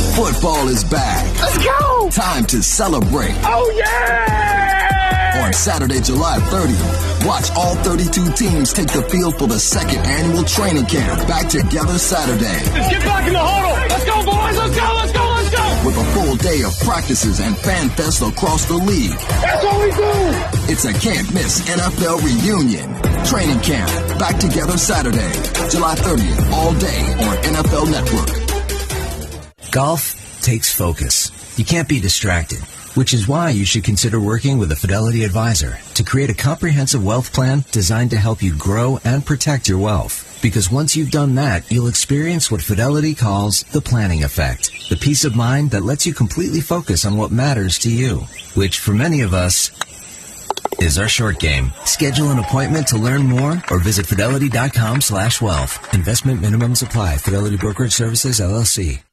Football 0.00 0.66
is 0.66 0.82
back. 0.82 1.24
Let's 1.40 1.64
go! 1.64 2.10
Time 2.10 2.44
to 2.46 2.60
celebrate. 2.60 3.36
Oh, 3.44 3.72
yeah! 3.76 5.44
On 5.44 5.52
Saturday, 5.52 6.00
July 6.00 6.38
30th, 6.50 7.07
watch 7.26 7.50
all 7.56 7.74
32 7.76 8.32
teams 8.32 8.72
take 8.72 8.88
the 8.92 9.02
field 9.10 9.38
for 9.38 9.46
the 9.46 9.58
second 9.58 10.04
annual 10.06 10.44
training 10.44 10.86
camp. 10.86 11.26
Back 11.26 11.48
together 11.48 11.98
Saturday. 11.98 12.58
Let's 12.72 12.90
get 12.90 13.02
back 13.04 13.26
in 13.26 13.32
the 13.32 13.38
huddle. 13.38 13.88
Let's 13.88 14.04
go, 14.04 14.16
boys. 14.24 14.56
Let's 14.56 14.76
go, 14.76 14.86
let's 14.94 15.12
go, 15.12 15.24
let's 15.24 15.50
go. 15.50 15.64
With 15.86 15.96
a 15.98 16.04
full 16.12 16.36
day 16.36 16.62
of 16.62 16.78
practices 16.80 17.40
and 17.40 17.56
fan 17.56 17.88
fest 17.90 18.22
across 18.22 18.64
the 18.66 18.76
league. 18.76 19.18
That's 19.42 19.64
what 19.64 19.78
we 19.80 19.90
do. 19.90 20.72
It's 20.72 20.84
a 20.84 20.92
can't 20.92 21.32
miss 21.32 21.60
NFL 21.68 22.22
reunion. 22.22 22.92
Training 23.24 23.60
camp. 23.60 23.90
Back 24.18 24.38
together 24.38 24.76
Saturday, 24.76 25.32
July 25.70 25.94
30th, 25.96 26.52
all 26.52 26.74
day 26.74 27.02
on 27.24 27.36
NFL 27.54 27.90
Network. 27.90 28.28
Golf 29.70 30.40
takes 30.40 30.72
focus. 30.72 31.30
You 31.58 31.64
can't 31.64 31.88
be 31.88 32.00
distracted, 32.00 32.60
which 32.98 33.14
is 33.14 33.28
why 33.28 33.48
you 33.48 33.64
should 33.64 33.84
consider 33.84 34.18
working 34.18 34.58
with 34.58 34.72
a 34.72 34.76
Fidelity 34.76 35.22
advisor 35.22 35.78
to 35.94 36.02
create 36.02 36.30
a 36.30 36.34
comprehensive 36.34 37.04
wealth 37.04 37.32
plan 37.32 37.64
designed 37.70 38.10
to 38.10 38.16
help 38.16 38.42
you 38.42 38.52
grow 38.56 38.98
and 39.04 39.24
protect 39.24 39.68
your 39.68 39.78
wealth. 39.78 40.40
Because 40.42 40.72
once 40.72 40.96
you've 40.96 41.12
done 41.12 41.36
that, 41.36 41.70
you'll 41.70 41.86
experience 41.86 42.50
what 42.50 42.60
Fidelity 42.60 43.14
calls 43.14 43.62
the 43.70 43.80
planning 43.80 44.24
effect. 44.24 44.72
The 44.88 44.96
peace 44.96 45.24
of 45.24 45.36
mind 45.36 45.70
that 45.70 45.84
lets 45.84 46.06
you 46.06 46.12
completely 46.12 46.60
focus 46.60 47.04
on 47.04 47.16
what 47.16 47.30
matters 47.30 47.78
to 47.80 47.88
you, 47.90 48.26
which 48.54 48.80
for 48.80 48.92
many 48.92 49.20
of 49.20 49.32
us 49.32 49.70
is 50.80 50.98
our 50.98 51.08
short 51.08 51.38
game. 51.38 51.72
Schedule 51.84 52.32
an 52.32 52.40
appointment 52.40 52.88
to 52.88 52.98
learn 52.98 53.22
more 53.22 53.62
or 53.70 53.78
visit 53.78 54.06
fidelity.com 54.06 55.02
slash 55.02 55.40
wealth. 55.40 55.94
Investment 55.94 56.40
minimums 56.42 56.84
apply. 56.84 57.18
Fidelity 57.18 57.58
Brokerage 57.58 57.92
Services, 57.92 58.40
LLC. 58.40 59.07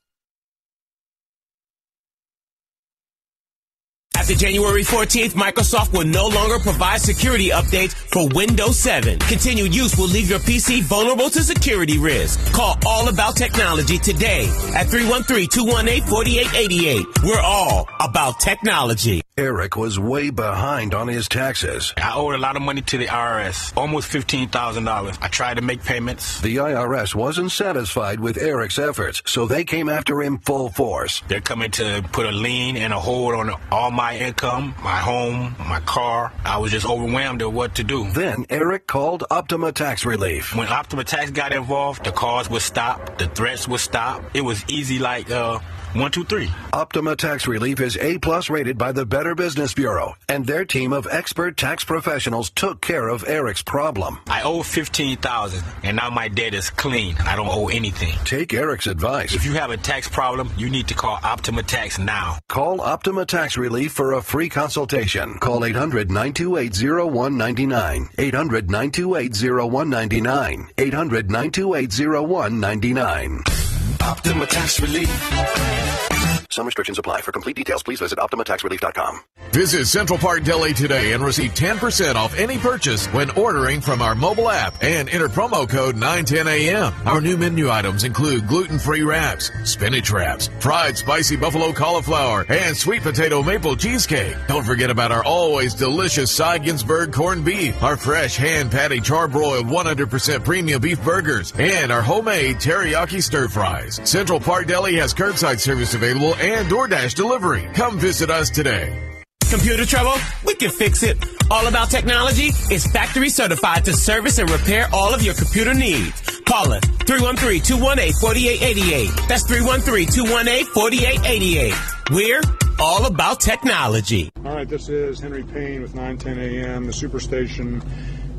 After 4.26 4.38
January 4.38 4.84
14th, 4.84 5.34
Microsoft 5.34 5.94
will 5.94 6.08
no 6.08 6.26
longer 6.26 6.58
provide 6.58 7.00
security 7.00 7.50
updates 7.50 7.94
for 7.94 8.28
Windows 8.30 8.80
7. 8.80 9.20
Continued 9.20 9.76
use 9.76 9.96
will 9.96 10.08
leave 10.08 10.32
your 10.32 10.40
PC 10.40 10.82
vulnerable 10.82 11.30
to 11.30 11.44
security 11.44 12.00
risk. 12.00 12.52
Call 12.52 12.76
All 12.88 13.08
About 13.08 13.36
Technology 13.36 14.00
today 14.00 14.48
at 14.74 14.88
313-218-4888. 14.88 17.24
We're 17.24 17.40
all 17.40 17.88
about 18.00 18.40
technology. 18.40 19.22
Eric 19.38 19.76
was 19.76 20.00
way 20.00 20.30
behind 20.30 20.96
on 20.96 21.10
his 21.10 21.28
taxes. 21.28 21.94
I 21.98 22.14
owed 22.16 22.36
a 22.36 22.38
lot 22.38 22.56
of 22.56 22.62
money 22.62 22.82
to 22.84 22.98
the 22.98 23.08
IRS, 23.08 23.76
almost 23.76 24.10
$15,000. 24.10 25.18
I 25.22 25.28
tried 25.28 25.58
to 25.58 25.62
make 25.62 25.84
payments. 25.84 26.40
The 26.40 26.56
IRS 26.56 27.14
wasn't 27.14 27.52
satisfied 27.52 28.22
with 28.22 28.38
Eric's 28.38 28.80
efforts, 28.80 29.22
so 29.26 29.46
they 29.46 29.66
came 29.66 29.90
after 29.90 30.24
him 30.24 30.40
full 30.40 30.70
force. 30.70 31.22
They're 31.28 31.42
coming 31.42 31.70
to 31.72 32.02
put 32.14 32.26
a 32.26 32.32
lien 32.32 32.78
and 32.78 32.94
a 32.94 33.00
hold 33.00 33.36
on 33.36 33.52
all 33.74 33.92
my 33.92 34.14
income, 34.22 34.76
my 34.84 34.97
home, 34.97 35.55
my 35.59 35.80
car. 35.82 36.32
I 36.43 36.57
was 36.57 36.72
just 36.72 36.86
overwhelmed 36.86 37.41
at 37.41 37.51
what 37.51 37.76
to 37.76 37.84
do. 37.84 38.09
Then 38.11 38.45
Eric 38.49 38.88
called 38.88 39.24
Optima 39.30 39.72
Tax 39.72 40.05
Relief. 40.05 40.55
When 40.55 40.68
Optima 40.68 41.03
Tax 41.03 41.32
got 41.32 41.53
involved, 41.53 42.03
the 42.05 42.11
calls 42.11 42.49
would 42.49 42.61
stop, 42.61 43.18
the 43.18 43.28
threats 43.28 43.68
would 43.68 43.80
stop. 43.80 44.24
It 44.34 44.41
was 44.41 44.63
easy 44.68 44.99
like, 44.99 45.30
uh, 45.32 45.59
one, 45.96 46.12
two, 46.12 46.26
three. 46.26 46.50
Optima 46.74 47.16
Tax 47.16 47.48
Relief 47.48 47.80
is 47.80 47.98
A 47.98 48.18
plus 48.18 48.50
rated 48.50 48.78
by 48.78 48.91
the 48.91 49.06
Better 49.06 49.34
Business 49.34 49.74
Bureau, 49.74 50.16
and 50.28 50.46
their 50.46 50.66
team 50.66 50.91
of 50.91 51.08
expert 51.10 51.56
tax 51.56 51.84
professionals 51.84 52.50
took 52.50 52.82
care 52.82 53.08
of 53.08 53.28
Eric's 53.28 53.64
problem. 53.64 54.20
I 54.28 54.41
owe 54.41 54.62
fifteen 54.62 55.18
thousand, 55.18 55.64
and 55.84 55.98
now 55.98 56.10
my 56.10 56.28
debt 56.28 56.54
is 56.54 56.70
clean. 56.70 57.16
I 57.20 57.36
don't 57.36 57.48
owe 57.48 57.70
anything. 57.70 58.14
Take 58.26 58.54
Eric's 58.54 58.88
advice. 58.88 59.34
If 59.34 59.46
you 59.46 59.54
have 59.54 59.72
a 59.72 59.78
tax 59.78 60.10
problem, 60.10 60.52
you 60.58 60.70
need 60.70 60.89
to 60.89 60.93
call 60.93 61.18
Optima 61.24 61.64
Tax 61.64 61.98
now. 61.98 62.39
Call 62.50 62.82
Optima 62.82 63.26
Tax 63.26 63.58
Relief 63.58 63.93
for 63.93 64.14
a 64.14 64.22
free 64.22 64.50
consultation. 64.50 65.39
Call 65.39 65.64
800 65.64 66.10
928 66.10 66.76
0199. 66.76 68.10
800 68.18 68.70
928 68.70 69.36
0199. 69.36 70.70
800 70.78 71.32
928 71.32 71.91
0199. 71.91 73.64
Optima 74.08 74.45
Tax 74.45 74.80
Relief. 74.82 76.14
Some 76.56 76.66
restrictions 76.66 76.97
apply. 76.97 77.20
For 77.20 77.34
complete 77.34 77.58
details, 77.58 77.84
please 77.84 77.99
visit 77.99 78.18
OptimaTaxRelief.com. 78.18 79.20
Visit 79.51 79.88
Central 79.88 80.18
Park 80.18 80.43
Deli 80.43 80.74
today 80.74 81.12
and 81.12 81.22
receive 81.24 81.51
10% 81.53 82.16
off 82.16 82.38
any 82.38 82.58
purchase 82.58 83.08
when 83.08 83.30
ordering 83.32 83.82
from 83.82 84.01
our 84.01 84.16
mobile 84.16 84.49
app 84.49 84.82
and 84.82 85.10
enter 85.10 85.28
promo 85.28 85.68
code 85.68 85.95
910AM. 85.95 87.06
Our 87.06 87.20
new 87.20 87.36
menu 87.36 87.70
items 87.70 88.06
include 88.06 88.47
gluten-free 88.47 89.01
wraps, 89.01 89.51
spinach 89.66 90.12
wraps, 90.12 90.49
fried 90.60 90.97
spicy 90.97 91.36
buffalo 91.36 91.74
cauliflower, 91.74 92.45
and 92.47 92.76
sweet 92.76 93.01
potato 93.01 93.43
maple 93.43 93.76
cheesecake. 93.76 94.36
Don't 94.47 94.66
forget 94.66 94.89
about 94.89 95.12
our 95.12 95.24
always 95.26 95.74
delicious 95.74 96.32
Sy 96.32 96.60
Ginsberg 96.60 97.12
corned 97.12 97.43
beef, 97.43 97.82
our 97.84 97.97
fresh 97.97 98.38
hand 98.38 98.72
patty 98.72 98.99
charbroiled 98.99 99.70
100% 99.70 100.45
premium 100.45 100.82
beef 100.82 101.03
burgers, 101.03 101.51
and 101.60 101.91
our 101.91 102.01
homemade 102.01 102.58
teriyaki 102.58 103.22
stir 103.22 103.49
fries. 103.49 103.99
Central 104.06 104.39
Park 104.39 104.68
Deli 104.68 104.95
has 104.95 105.14
curbside 105.14 105.60
service 105.60 105.93
available 105.93 106.34
and 106.54 106.70
DoorDash 106.70 107.16
delivery. 107.16 107.68
Come 107.74 107.98
visit 107.98 108.30
us 108.30 108.52
today. 108.52 109.02
Computer 109.50 109.86
trouble? 109.86 110.14
We 110.46 110.56
can 110.56 110.70
fix 110.70 111.04
it. 111.04 111.18
All 111.50 111.66
About 111.68 111.89
Technology 111.89 112.52
is 112.72 112.86
factory 112.88 113.30
certified 113.30 113.86
to 113.86 113.93
service 113.93 114.38
and 114.38 114.50
repair 114.50 114.89
all 114.93 115.14
of 115.14 115.24
your 115.24 115.34
computer 115.34 115.74
needs. 115.74 116.22
Call 116.41 116.74
us 116.74 116.82
313-218-4888. 116.82 119.28
That's 119.28 119.50
313-218-4888. 119.50 122.12
We're 122.12 122.41
all 122.80 123.06
about 123.06 123.39
technology. 123.39 124.30
All 124.43 124.56
right, 124.56 124.68
this 124.68 124.89
is 124.89 125.20
Henry 125.20 125.43
Payne 125.43 125.82
with 125.82 125.96
910 125.96 126.38
AM, 126.38 126.86
the 126.86 126.91
Superstation 126.91 127.82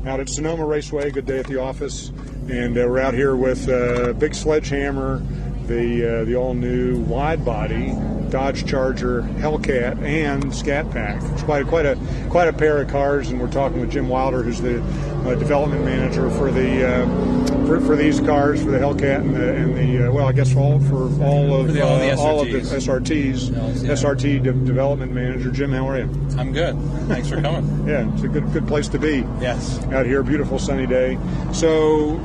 out 0.07 0.19
at 0.19 0.29
Sonoma 0.29 0.65
Raceway. 0.65 1.11
Good 1.11 1.25
day 1.25 1.39
at 1.39 1.47
the 1.47 1.59
office. 1.59 2.09
And 2.49 2.77
uh, 2.77 2.85
we're 2.87 2.99
out 2.99 3.13
here 3.13 3.35
with 3.35 3.67
uh, 3.67 4.13
Big 4.13 4.33
Sledgehammer, 4.33 5.21
the 5.67 6.21
uh, 6.21 6.25
the 6.25 6.35
all 6.35 6.53
new 6.53 6.97
wide 7.01 7.43
body 7.45 7.93
Dodge 8.29 8.65
Charger 8.65 9.21
Hellcat 9.21 10.01
and 10.03 10.53
Scat 10.53 10.89
Pack. 10.91 11.21
It's 11.31 11.43
quite 11.43 11.61
a, 11.61 11.65
quite 11.65 11.85
a 11.85 11.97
quite 12.29 12.47
a 12.49 12.53
pair 12.53 12.81
of 12.81 12.89
cars, 12.89 13.29
and 13.29 13.39
we're 13.39 13.49
talking 13.49 13.79
with 13.79 13.89
Jim 13.91 14.09
Wilder, 14.09 14.43
who's 14.43 14.59
the 14.61 14.81
uh, 14.81 15.35
development 15.35 15.85
manager 15.85 16.29
for 16.31 16.51
the 16.51 16.85
uh, 16.85 17.65
for, 17.65 17.79
for 17.79 17.95
these 17.95 18.19
cars, 18.19 18.61
for 18.61 18.71
the 18.71 18.77
Hellcat 18.79 19.21
and 19.21 19.33
the, 19.35 19.55
and 19.55 19.77
the 19.77 20.07
uh, 20.07 20.11
well, 20.11 20.25
I 20.27 20.33
guess 20.33 20.51
for 20.51 20.59
all 20.59 20.79
for 20.81 21.03
all 21.23 21.55
of 21.61 21.67
For 21.67 21.71
the- 21.73 21.85
all 21.85 21.97
the 21.99 22.11
uh, 22.11 22.17
all 22.17 22.41
of 22.41 22.51
the 22.51 22.59
SRTs. 22.59 23.49
SRTs, 23.49 23.85
SRT 23.87 24.43
de- 24.43 24.51
development 24.53 25.13
manager. 25.13 25.49
Jim, 25.49 25.71
how 25.71 25.87
are 25.87 25.97
you? 25.99 26.09
I'm 26.37 26.51
good. 26.51 26.77
Thanks 27.07 27.29
for 27.29 27.41
coming. 27.41 27.87
yeah, 27.87 28.11
it's 28.13 28.23
a 28.23 28.27
good 28.27 28.51
good 28.51 28.67
place 28.67 28.89
to 28.89 28.99
be. 28.99 29.19
Yes. 29.39 29.81
Out 29.85 30.05
here, 30.05 30.21
beautiful 30.21 30.59
sunny 30.59 30.85
day. 30.85 31.17
So, 31.53 32.15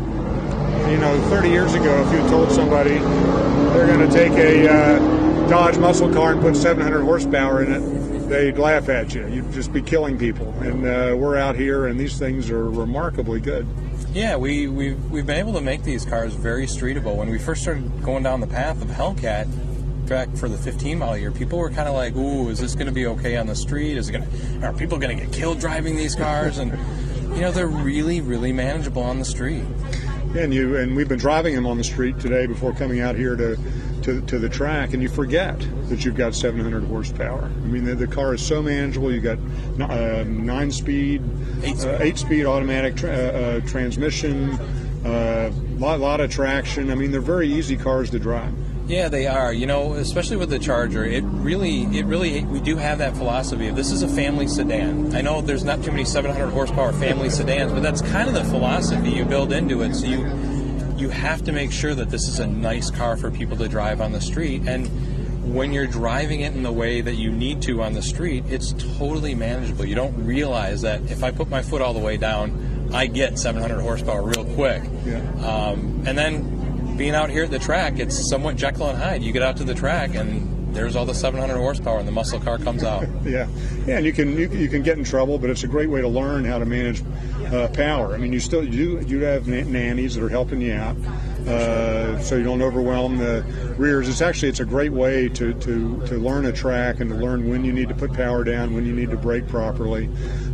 you 0.90 0.98
know, 0.98 1.20
30 1.28 1.48
years 1.48 1.74
ago, 1.74 2.06
if 2.06 2.12
you 2.12 2.28
told 2.28 2.50
somebody 2.50 2.98
they're 3.72 3.86
going 3.86 4.08
to 4.08 4.14
take 4.14 4.32
a 4.32 4.68
uh, 4.68 5.48
Dodge 5.48 5.78
muscle 5.78 6.12
car 6.12 6.32
and 6.32 6.40
put 6.40 6.56
700 6.56 7.02
horsepower 7.02 7.62
in 7.62 7.72
it, 7.72 8.28
they'd 8.28 8.58
laugh 8.58 8.88
at 8.88 9.14
you. 9.14 9.26
You'd 9.28 9.52
just 9.52 9.72
be 9.72 9.82
killing 9.82 10.18
people. 10.18 10.48
And 10.60 10.86
uh, 10.86 11.16
we're 11.16 11.36
out 11.36 11.56
here, 11.56 11.86
and 11.86 11.98
these 11.98 12.18
things 12.18 12.50
are 12.50 12.70
remarkably 12.70 13.40
good. 13.40 13.66
Yeah, 14.12 14.36
we, 14.36 14.68
we've, 14.68 15.10
we've 15.10 15.26
been 15.26 15.38
able 15.38 15.54
to 15.54 15.60
make 15.60 15.82
these 15.84 16.04
cars 16.04 16.34
very 16.34 16.66
streetable. 16.66 17.16
When 17.16 17.30
we 17.30 17.38
first 17.38 17.62
started 17.62 18.02
going 18.02 18.22
down 18.22 18.40
the 18.40 18.46
path 18.46 18.82
of 18.82 18.88
Hellcat, 18.88 19.48
back 20.08 20.36
for 20.36 20.48
the 20.48 20.58
15 20.58 20.98
model 20.98 21.16
year, 21.16 21.30
people 21.30 21.58
were 21.58 21.70
kind 21.70 21.88
of 21.88 21.94
like, 21.94 22.14
"Ooh, 22.14 22.50
is 22.50 22.58
this 22.58 22.74
going 22.74 22.86
to 22.86 22.92
be 22.92 23.06
okay 23.06 23.36
on 23.36 23.46
the 23.46 23.56
street? 23.56 23.96
Is 23.96 24.08
it 24.08 24.12
going 24.12 24.28
to? 24.28 24.66
Are 24.66 24.72
people 24.72 24.98
going 24.98 25.16
to 25.16 25.24
get 25.24 25.32
killed 25.32 25.58
driving 25.58 25.96
these 25.96 26.14
cars?" 26.14 26.58
And 26.58 26.72
you 27.34 27.40
know, 27.40 27.50
they're 27.50 27.66
really, 27.66 28.20
really 28.20 28.52
manageable 28.52 29.02
on 29.02 29.18
the 29.18 29.24
street. 29.24 29.64
And 30.34 30.52
you 30.54 30.76
and 30.76 30.96
we've 30.96 31.08
been 31.08 31.18
driving 31.18 31.54
them 31.54 31.66
on 31.66 31.76
the 31.76 31.84
street 31.84 32.18
today 32.18 32.46
before 32.46 32.72
coming 32.72 33.00
out 33.00 33.16
here 33.16 33.36
to 33.36 33.56
to, 34.02 34.20
to 34.22 34.38
the 34.38 34.48
track, 34.48 34.92
and 34.92 35.02
you 35.02 35.08
forget 35.08 35.58
that 35.88 36.04
you've 36.04 36.16
got 36.16 36.34
700 36.34 36.84
horsepower. 36.84 37.44
I 37.44 37.66
mean, 37.66 37.84
the, 37.84 37.94
the 37.94 38.06
car 38.06 38.34
is 38.34 38.44
so 38.44 38.62
manageable. 38.62 39.12
You've 39.12 39.24
got 39.24 39.38
uh, 39.90 40.24
nine 40.24 40.70
speed, 40.70 41.22
eight 41.62 41.78
speed, 41.78 41.88
uh, 41.88 41.98
eight 42.00 42.18
speed 42.18 42.46
automatic 42.46 42.96
tra- 42.96 43.10
uh, 43.10 43.14
uh, 43.14 43.60
transmission, 43.60 44.58
a 45.04 45.52
lot, 45.78 46.00
lot 46.00 46.20
of 46.20 46.30
traction. 46.30 46.90
I 46.90 46.94
mean, 46.94 47.10
they're 47.10 47.20
very 47.20 47.52
easy 47.52 47.76
cars 47.76 48.10
to 48.10 48.18
drive. 48.18 48.52
Yeah, 48.86 49.08
they 49.08 49.26
are. 49.26 49.52
You 49.52 49.66
know, 49.66 49.94
especially 49.94 50.36
with 50.36 50.50
the 50.50 50.58
Charger, 50.58 51.04
it 51.04 51.22
really, 51.24 51.82
it 51.96 52.04
really, 52.04 52.44
we 52.44 52.60
do 52.60 52.76
have 52.76 52.98
that 52.98 53.16
philosophy 53.16 53.68
of 53.68 53.76
this 53.76 53.90
is 53.90 54.02
a 54.02 54.08
family 54.08 54.46
sedan. 54.46 55.14
I 55.14 55.20
know 55.20 55.40
there's 55.40 55.64
not 55.64 55.82
too 55.82 55.90
many 55.90 56.04
700 56.04 56.50
horsepower 56.50 56.92
family 56.92 57.30
sedans, 57.30 57.72
but 57.72 57.82
that's 57.82 58.02
kind 58.02 58.28
of 58.28 58.34
the 58.34 58.44
philosophy 58.44 59.10
you 59.10 59.24
build 59.24 59.52
into 59.52 59.82
it. 59.82 59.94
So 59.94 60.06
you, 60.06 60.26
you 60.96 61.08
have 61.10 61.44
to 61.44 61.52
make 61.52 61.72
sure 61.72 61.94
that 61.94 62.10
this 62.10 62.28
is 62.28 62.38
a 62.38 62.46
nice 62.46 62.90
car 62.90 63.16
for 63.16 63.30
people 63.30 63.56
to 63.58 63.68
drive 63.68 64.00
on 64.00 64.12
the 64.12 64.20
street. 64.20 64.62
And 64.66 64.88
when 65.54 65.72
you're 65.72 65.86
driving 65.86 66.40
it 66.40 66.54
in 66.54 66.62
the 66.62 66.72
way 66.72 67.00
that 67.00 67.14
you 67.14 67.30
need 67.30 67.62
to 67.62 67.82
on 67.82 67.94
the 67.94 68.02
street, 68.02 68.44
it's 68.48 68.72
totally 68.98 69.34
manageable. 69.34 69.84
You 69.84 69.94
don't 69.94 70.24
realize 70.24 70.82
that 70.82 71.02
if 71.10 71.22
I 71.22 71.30
put 71.30 71.48
my 71.48 71.62
foot 71.62 71.82
all 71.82 71.92
the 71.92 72.00
way 72.00 72.16
down, 72.16 72.90
I 72.92 73.06
get 73.06 73.38
700 73.38 73.80
horsepower 73.80 74.22
real 74.22 74.44
quick. 74.54 74.82
Yeah. 75.04 75.18
Um, 75.44 76.04
and 76.06 76.16
then 76.16 76.61
being 77.02 77.16
out 77.16 77.30
here 77.30 77.42
at 77.42 77.50
the 77.50 77.58
track, 77.58 77.98
it's 77.98 78.28
somewhat 78.28 78.54
Jekyll 78.54 78.86
and 78.86 78.96
Hyde. 78.96 79.24
You 79.24 79.32
get 79.32 79.42
out 79.42 79.56
to 79.56 79.64
the 79.64 79.74
track 79.74 80.14
and 80.14 80.72
there's 80.72 80.94
all 80.94 81.04
the 81.04 81.12
700 81.12 81.56
horsepower, 81.56 81.98
and 81.98 82.06
the 82.06 82.12
muscle 82.12 82.38
car 82.38 82.58
comes 82.58 82.84
out. 82.84 83.08
Yeah, 83.24 83.48
yeah, 83.86 83.96
and 83.96 84.06
you 84.06 84.12
can 84.12 84.38
you, 84.38 84.48
you 84.50 84.68
can 84.68 84.82
get 84.82 84.98
in 84.98 85.04
trouble, 85.04 85.38
but 85.38 85.50
it's 85.50 85.64
a 85.64 85.66
great 85.66 85.90
way 85.90 86.00
to 86.00 86.08
learn 86.08 86.44
how 86.44 86.58
to 86.58 86.64
manage 86.64 87.02
uh, 87.52 87.68
power. 87.68 88.14
I 88.14 88.18
mean, 88.18 88.32
you 88.32 88.38
still 88.38 88.62
you 88.62 89.00
you 89.00 89.24
have 89.24 89.48
na- 89.48 89.64
nannies 89.64 90.14
that 90.14 90.22
are 90.24 90.28
helping 90.28 90.60
you 90.60 90.74
out, 90.74 90.96
uh, 91.48 92.20
so 92.20 92.36
you 92.36 92.44
don't 92.44 92.62
overwhelm 92.62 93.18
the 93.18 93.44
rears. 93.78 94.08
It's 94.08 94.20
actually 94.20 94.50
it's 94.50 94.60
a 94.60 94.64
great 94.64 94.92
way 94.92 95.28
to, 95.30 95.54
to 95.54 96.06
to 96.06 96.14
learn 96.18 96.46
a 96.46 96.52
track 96.52 97.00
and 97.00 97.10
to 97.10 97.16
learn 97.16 97.48
when 97.48 97.64
you 97.64 97.72
need 97.72 97.88
to 97.88 97.94
put 97.94 98.12
power 98.12 98.44
down, 98.44 98.74
when 98.74 98.86
you 98.86 98.92
need 98.92 99.10
to 99.10 99.16
brake 99.16 99.48
properly. 99.48 100.08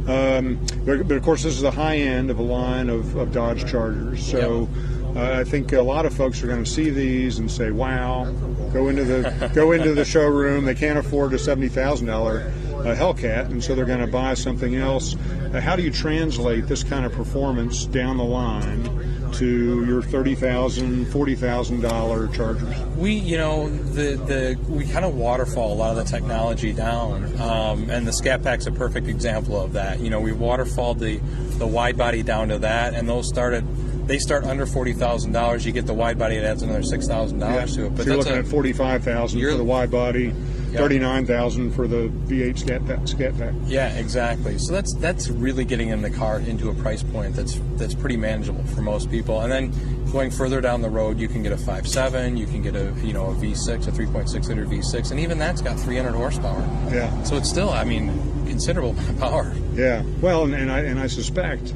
Um, 0.06 0.58
but, 0.86 1.06
but 1.08 1.16
of 1.16 1.22
course, 1.22 1.42
this 1.42 1.54
is 1.54 1.62
the 1.62 1.70
high 1.70 1.98
end 1.98 2.30
of 2.30 2.38
a 2.38 2.42
line 2.42 2.88
of, 2.88 3.16
of 3.16 3.32
Dodge 3.32 3.70
Chargers, 3.70 4.24
so. 4.26 4.68
Uh, 5.16 5.40
I 5.40 5.44
think 5.44 5.72
a 5.72 5.82
lot 5.82 6.06
of 6.06 6.14
folks 6.14 6.42
are 6.42 6.46
going 6.46 6.62
to 6.62 6.70
see 6.70 6.90
these 6.90 7.38
and 7.38 7.50
say, 7.50 7.70
"Wow!" 7.70 8.24
Go 8.72 8.88
into 8.88 9.04
the 9.04 9.50
go 9.54 9.72
into 9.72 9.94
the 9.94 10.04
showroom. 10.04 10.64
They 10.64 10.74
can't 10.74 10.98
afford 10.98 11.32
a 11.32 11.38
seventy 11.38 11.68
thousand 11.68 12.06
dollar 12.06 12.52
uh, 12.80 12.94
Hellcat, 12.94 13.46
and 13.46 13.62
so 13.64 13.74
they're 13.74 13.84
going 13.86 14.00
to 14.00 14.06
buy 14.06 14.34
something 14.34 14.76
else. 14.76 15.16
Uh, 15.52 15.60
how 15.60 15.74
do 15.74 15.82
you 15.82 15.90
translate 15.90 16.66
this 16.66 16.84
kind 16.84 17.04
of 17.04 17.12
performance 17.12 17.86
down 17.86 18.18
the 18.18 18.24
line 18.24 19.32
to 19.32 19.84
your 19.86 20.02
thirty 20.02 20.34
thousand, 20.34 21.06
forty 21.06 21.34
thousand 21.34 21.80
dollar 21.80 22.28
Chargers? 22.28 22.78
We, 22.96 23.14
you 23.14 23.38
know, 23.38 23.68
the 23.70 24.16
the 24.16 24.58
we 24.68 24.86
kind 24.86 25.04
of 25.04 25.14
waterfall 25.14 25.72
a 25.72 25.74
lot 25.74 25.96
of 25.96 25.96
the 25.96 26.04
technology 26.04 26.72
down, 26.72 27.40
um, 27.40 27.90
and 27.90 28.06
the 28.06 28.12
Scat 28.12 28.42
Pack's 28.42 28.66
a 28.66 28.72
perfect 28.72 29.08
example 29.08 29.60
of 29.60 29.72
that. 29.72 30.00
You 30.00 30.10
know, 30.10 30.20
we 30.20 30.32
waterfalled 30.32 30.98
the 30.98 31.16
the 31.58 31.66
wide 31.66 31.96
body 31.96 32.22
down 32.22 32.48
to 32.48 32.58
that, 32.58 32.94
and 32.94 33.08
those 33.08 33.26
started. 33.26 33.66
They 34.08 34.18
start 34.18 34.44
under 34.44 34.64
forty 34.66 34.94
thousand 34.94 35.32
dollars. 35.32 35.64
You 35.66 35.72
get 35.72 35.86
the 35.86 35.94
wide 35.94 36.18
body; 36.18 36.36
it 36.36 36.44
adds 36.44 36.62
another 36.62 36.82
six 36.82 37.06
thousand 37.06 37.38
dollars 37.40 37.76
to 37.76 37.84
it. 37.84 37.96
so 37.96 38.02
you're 38.04 38.06
that's 38.06 38.08
looking 38.08 38.32
a, 38.32 38.38
at 38.38 38.46
forty-five 38.46 39.04
thousand 39.04 39.40
for 39.42 39.54
the 39.54 39.62
wide 39.62 39.90
body, 39.90 40.32
Yeah. 40.72 40.78
thirty-nine 40.78 41.26
thousand 41.26 41.72
for 41.72 41.86
the 41.86 42.08
V8 42.26 42.58
Scat. 42.58 43.08
Scat 43.08 43.36
Pack. 43.38 43.52
Yeah, 43.66 43.88
exactly. 43.98 44.56
So 44.58 44.72
that's 44.72 44.94
that's 44.94 45.28
really 45.28 45.64
getting 45.66 45.90
in 45.90 46.00
the 46.00 46.08
car 46.10 46.40
into 46.40 46.70
a 46.70 46.74
price 46.74 47.02
point 47.02 47.36
that's 47.36 47.60
that's 47.76 47.94
pretty 47.94 48.16
manageable 48.16 48.64
for 48.64 48.80
most 48.80 49.10
people. 49.10 49.42
And 49.42 49.52
then 49.52 49.72
going 50.10 50.30
further 50.30 50.62
down 50.62 50.80
the 50.80 50.88
road, 50.88 51.18
you 51.18 51.28
can 51.28 51.42
get 51.42 51.52
a 51.52 51.56
5.7, 51.56 52.38
you 52.38 52.46
can 52.46 52.62
get 52.62 52.74
a 52.74 52.94
you 53.04 53.12
know 53.12 53.26
a 53.26 53.34
V6, 53.34 53.88
a 53.88 53.90
3.6 53.92 54.48
liter 54.48 54.64
V6, 54.64 55.10
and 55.10 55.20
even 55.20 55.38
that's 55.38 55.60
got 55.60 55.78
300 55.78 56.12
horsepower. 56.14 56.60
Yeah. 56.90 57.22
So 57.24 57.36
it's 57.36 57.50
still, 57.50 57.68
I 57.68 57.84
mean, 57.84 58.08
considerable 58.46 58.94
power. 59.20 59.52
Yeah, 59.74 60.02
well, 60.22 60.44
and, 60.44 60.54
and 60.54 60.72
I 60.72 60.80
and 60.80 60.98
I 60.98 61.08
suspect 61.08 61.74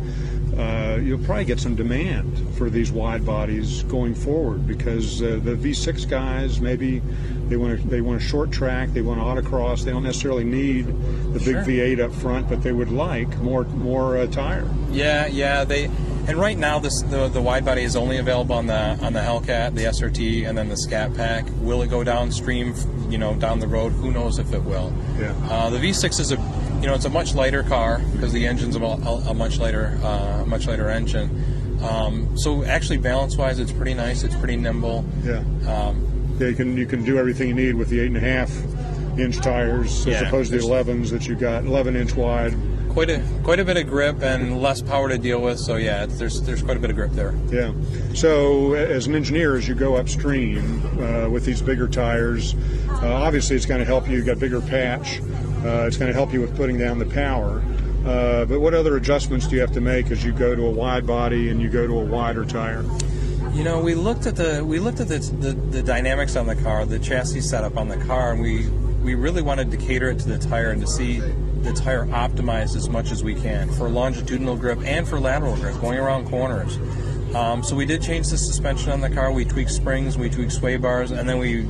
uh, 0.62 0.96
you'll 0.96 1.18
probably 1.24 1.44
get 1.44 1.58
some 1.60 1.74
demand 1.74 2.38
for 2.56 2.70
these 2.70 2.92
wide 2.92 3.24
bodies 3.24 3.82
going 3.84 4.14
forward 4.14 4.66
because 4.66 5.20
uh, 5.22 5.40
the 5.42 5.54
V6 5.54 6.08
guys 6.08 6.60
maybe 6.60 7.00
they 7.48 7.56
want 7.56 7.80
to 7.80 7.86
they 7.88 8.00
want 8.00 8.20
a 8.20 8.24
short 8.24 8.50
track, 8.50 8.90
they 8.90 9.02
want 9.02 9.20
autocross, 9.20 9.84
they 9.84 9.90
don't 9.90 10.04
necessarily 10.04 10.44
need 10.44 10.86
the 10.86 11.40
big 11.40 11.52
Sure. 11.52 11.64
V8 11.64 12.00
up 12.00 12.12
front, 12.12 12.48
but 12.48 12.62
they 12.62 12.72
would 12.72 12.90
like 12.90 13.28
more 13.38 13.64
more 13.64 14.16
uh, 14.18 14.26
tire. 14.26 14.68
Yeah, 14.90 15.26
yeah. 15.26 15.64
They 15.64 15.84
and 16.28 16.36
right 16.36 16.56
now 16.56 16.78
this 16.78 17.02
the, 17.02 17.28
the 17.28 17.42
wide 17.42 17.64
body 17.64 17.82
is 17.82 17.96
only 17.96 18.18
available 18.18 18.54
on 18.54 18.66
the 18.66 18.98
on 19.04 19.12
the 19.12 19.20
Hellcat, 19.20 19.74
the 19.74 19.84
SRT, 19.84 20.48
and 20.48 20.56
then 20.56 20.68
the 20.68 20.76
Scat 20.76 21.14
Pack. 21.14 21.44
Will 21.60 21.82
it 21.82 21.90
go 21.90 22.04
downstream? 22.04 22.74
You 23.10 23.18
know, 23.18 23.34
down 23.34 23.58
the 23.60 23.66
road, 23.66 23.90
who 23.90 24.10
knows 24.10 24.38
if 24.38 24.52
it 24.54 24.62
will. 24.62 24.90
Yeah. 25.18 25.34
Uh, 25.50 25.68
the 25.68 25.76
V6 25.78 26.18
is 26.20 26.32
a, 26.32 26.36
you 26.82 26.88
know, 26.88 26.94
it's 26.94 27.04
a 27.04 27.10
much 27.10 27.34
lighter 27.34 27.62
car 27.62 28.00
because 28.12 28.32
the 28.32 28.46
engine's 28.46 28.74
a, 28.74 28.80
a 28.80 29.32
much 29.34 29.58
lighter, 29.58 29.98
uh, 30.02 30.44
much 30.46 30.66
lighter 30.66 30.88
engine. 30.88 31.78
Um, 31.80 32.36
so 32.36 32.64
actually, 32.64 32.98
balance-wise, 32.98 33.58
it's 33.60 33.72
pretty 33.72 33.94
nice. 33.94 34.24
It's 34.24 34.34
pretty 34.36 34.56
nimble. 34.56 35.04
Yeah. 35.24 35.38
Um, 35.66 36.36
Yeah, 36.40 36.48
you 36.48 36.54
can 36.54 36.76
you 36.76 36.86
can 36.86 37.04
do 37.04 37.18
everything 37.18 37.48
you 37.48 37.54
need 37.54 37.74
with 37.76 37.88
the 37.88 38.00
eight 38.00 38.06
and 38.08 38.16
a 38.16 38.20
half 38.20 38.50
inch 39.18 39.36
tires 39.40 39.90
as 40.00 40.06
Yeah, 40.06 40.26
opposed 40.28 40.50
to 40.50 40.58
the 40.58 40.64
11s 40.64 41.10
that 41.10 41.28
you 41.28 41.36
got 41.36 41.64
11 41.64 41.94
inch 41.94 42.16
wide. 42.16 42.54
Quite 42.88 43.10
a 43.10 43.22
quite 43.42 43.60
a 43.60 43.64
bit 43.64 43.76
of 43.76 43.86
grip 43.86 44.22
and 44.22 44.60
less 44.60 44.82
power 44.82 45.08
to 45.08 45.18
deal 45.18 45.40
with. 45.40 45.58
So 45.58 45.76
yeah, 45.76 46.04
it's, 46.04 46.18
there's 46.18 46.42
there's 46.42 46.62
quite 46.62 46.76
a 46.76 46.80
bit 46.80 46.90
of 46.90 46.96
grip 46.96 47.12
there. 47.12 47.34
Yeah. 47.50 47.72
So, 48.14 48.74
as 48.74 49.06
an 49.06 49.14
engineer, 49.14 49.56
as 49.56 49.66
you 49.66 49.74
go 49.74 49.96
upstream 49.96 50.82
uh, 51.00 51.28
with 51.30 51.44
these 51.44 51.62
bigger 51.62 51.88
tires, 51.88 52.54
uh, 52.88 53.14
obviously 53.14 53.56
it's 53.56 53.66
going 53.66 53.80
to 53.80 53.86
help 53.86 54.08
you. 54.08 54.16
You've 54.16 54.26
got 54.26 54.38
bigger 54.40 54.60
patch. 54.60 55.20
Uh, 55.64 55.86
it's 55.86 55.96
going 55.96 56.10
to 56.10 56.14
help 56.14 56.32
you 56.32 56.40
with 56.40 56.56
putting 56.56 56.78
down 56.78 56.98
the 56.98 57.06
power. 57.06 57.62
Uh, 58.04 58.44
but 58.44 58.60
what 58.60 58.74
other 58.74 58.96
adjustments 58.96 59.46
do 59.46 59.54
you 59.54 59.60
have 59.60 59.72
to 59.72 59.80
make 59.80 60.10
as 60.10 60.24
you 60.24 60.32
go 60.32 60.56
to 60.56 60.66
a 60.66 60.70
wide 60.70 61.06
body 61.06 61.50
and 61.50 61.62
you 61.62 61.68
go 61.68 61.86
to 61.86 61.98
a 61.98 62.04
wider 62.04 62.44
tire? 62.44 62.84
You 63.52 63.62
know, 63.62 63.80
we 63.80 63.94
looked 63.94 64.26
at 64.26 64.34
the 64.34 64.64
we 64.64 64.80
looked 64.80 64.98
at 65.00 65.08
the, 65.08 65.18
the, 65.18 65.52
the 65.52 65.82
dynamics 65.82 66.36
on 66.36 66.46
the 66.46 66.56
car, 66.56 66.84
the 66.84 66.98
chassis 66.98 67.42
setup 67.42 67.76
on 67.76 67.88
the 67.88 67.98
car, 67.98 68.32
and 68.32 68.40
we 68.40 68.68
we 69.02 69.14
really 69.14 69.42
wanted 69.42 69.70
to 69.70 69.76
cater 69.76 70.10
it 70.10 70.18
to 70.20 70.28
the 70.28 70.38
tire 70.38 70.70
and 70.70 70.80
to 70.80 70.86
see 70.86 71.20
the 71.20 71.72
tire 71.72 72.06
optimized 72.06 72.74
as 72.76 72.88
much 72.88 73.12
as 73.12 73.22
we 73.22 73.34
can 73.34 73.70
for 73.72 73.88
longitudinal 73.88 74.56
grip 74.56 74.80
and 74.84 75.06
for 75.06 75.20
lateral 75.20 75.54
grip 75.56 75.78
going 75.80 75.98
around 75.98 76.28
corners. 76.28 76.78
Um, 77.34 77.62
so 77.62 77.76
we 77.76 77.86
did 77.86 78.02
change 78.02 78.28
the 78.28 78.38
suspension 78.38 78.90
on 78.90 79.00
the 79.00 79.10
car. 79.10 79.32
We 79.32 79.44
tweaked 79.44 79.70
springs, 79.70 80.18
we 80.18 80.28
tweaked 80.28 80.52
sway 80.52 80.76
bars, 80.76 81.12
and 81.12 81.28
then 81.28 81.38
we 81.38 81.66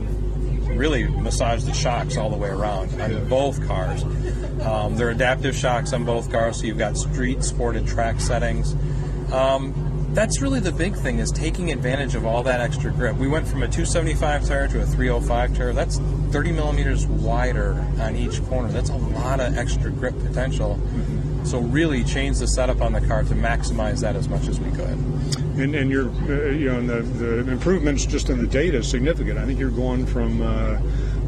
really 0.77 1.07
massaged 1.07 1.67
the 1.67 1.73
shocks 1.73 2.17
all 2.17 2.31
the 2.31 2.37
way 2.37 2.49
around 2.49 3.01
on 3.01 3.29
both 3.29 3.65
cars. 3.67 4.03
Um, 4.63 4.97
they're 4.97 5.11
adaptive 5.11 5.57
shocks 5.57 5.93
on 5.93 6.05
both 6.05 6.31
cars, 6.31 6.59
so 6.59 6.67
you've 6.67 6.79
got 6.79 6.97
street, 6.97 7.43
sported 7.43 7.87
track 7.87 8.21
settings. 8.21 8.75
Um, 9.33 9.75
that's 10.15 10.43
really 10.43 10.61
the 10.61 10.73
big 10.73 10.95
thing 10.95 11.21
is 11.21 11.33
taking 11.33 11.73
advantage 11.73 12.15
of 12.15 12.27
all 12.27 12.43
that 12.43 12.61
extra 12.61 12.93
grip. 12.93 13.17
We 13.17 13.29
went 13.29 13.49
from 13.49 13.63
a 13.63 13.67
275 13.67 14.47
tire 14.47 14.69
to 14.69 14.83
a 14.83 14.87
305 14.87 15.57
tire. 15.57 15.73
That's 15.73 15.99
30 16.31 16.53
millimeters 16.53 17.07
wider 17.07 17.73
on 17.99 18.17
each 18.17 18.45
corner. 18.47 18.69
That's 18.69 18.91
a 18.91 18.97
lot 18.97 19.41
of 19.41 19.57
extra 19.57 19.91
grip 19.91 20.15
potential. 20.19 20.79
So 21.45 21.59
really 21.59 22.05
change 22.05 22.39
the 22.39 22.47
setup 22.47 22.81
on 22.81 22.93
the 22.93 23.01
car 23.01 23.25
to 23.25 23.35
maximize 23.35 24.01
that 24.01 24.17
as 24.17 24.29
much 24.29 24.49
as 24.49 24.61
we 24.61 24.71
could. 24.71 24.99
And, 25.59 25.75
and 25.75 25.91
you're, 25.91 26.09
uh, 26.09 26.51
you 26.51 26.67
know, 26.71 26.79
and 26.79 26.89
the, 26.89 27.03
the 27.03 27.51
improvements 27.51 28.07
just 28.07 28.31
in 28.31 28.39
the 28.39 28.47
data 28.47 28.79
is 28.79 28.89
significant. 28.89 29.39
I 29.39 29.45
think 29.45 29.59
you're 29.59 29.71
going 29.71 30.07
from 30.07 30.41
uh, 30.41 30.47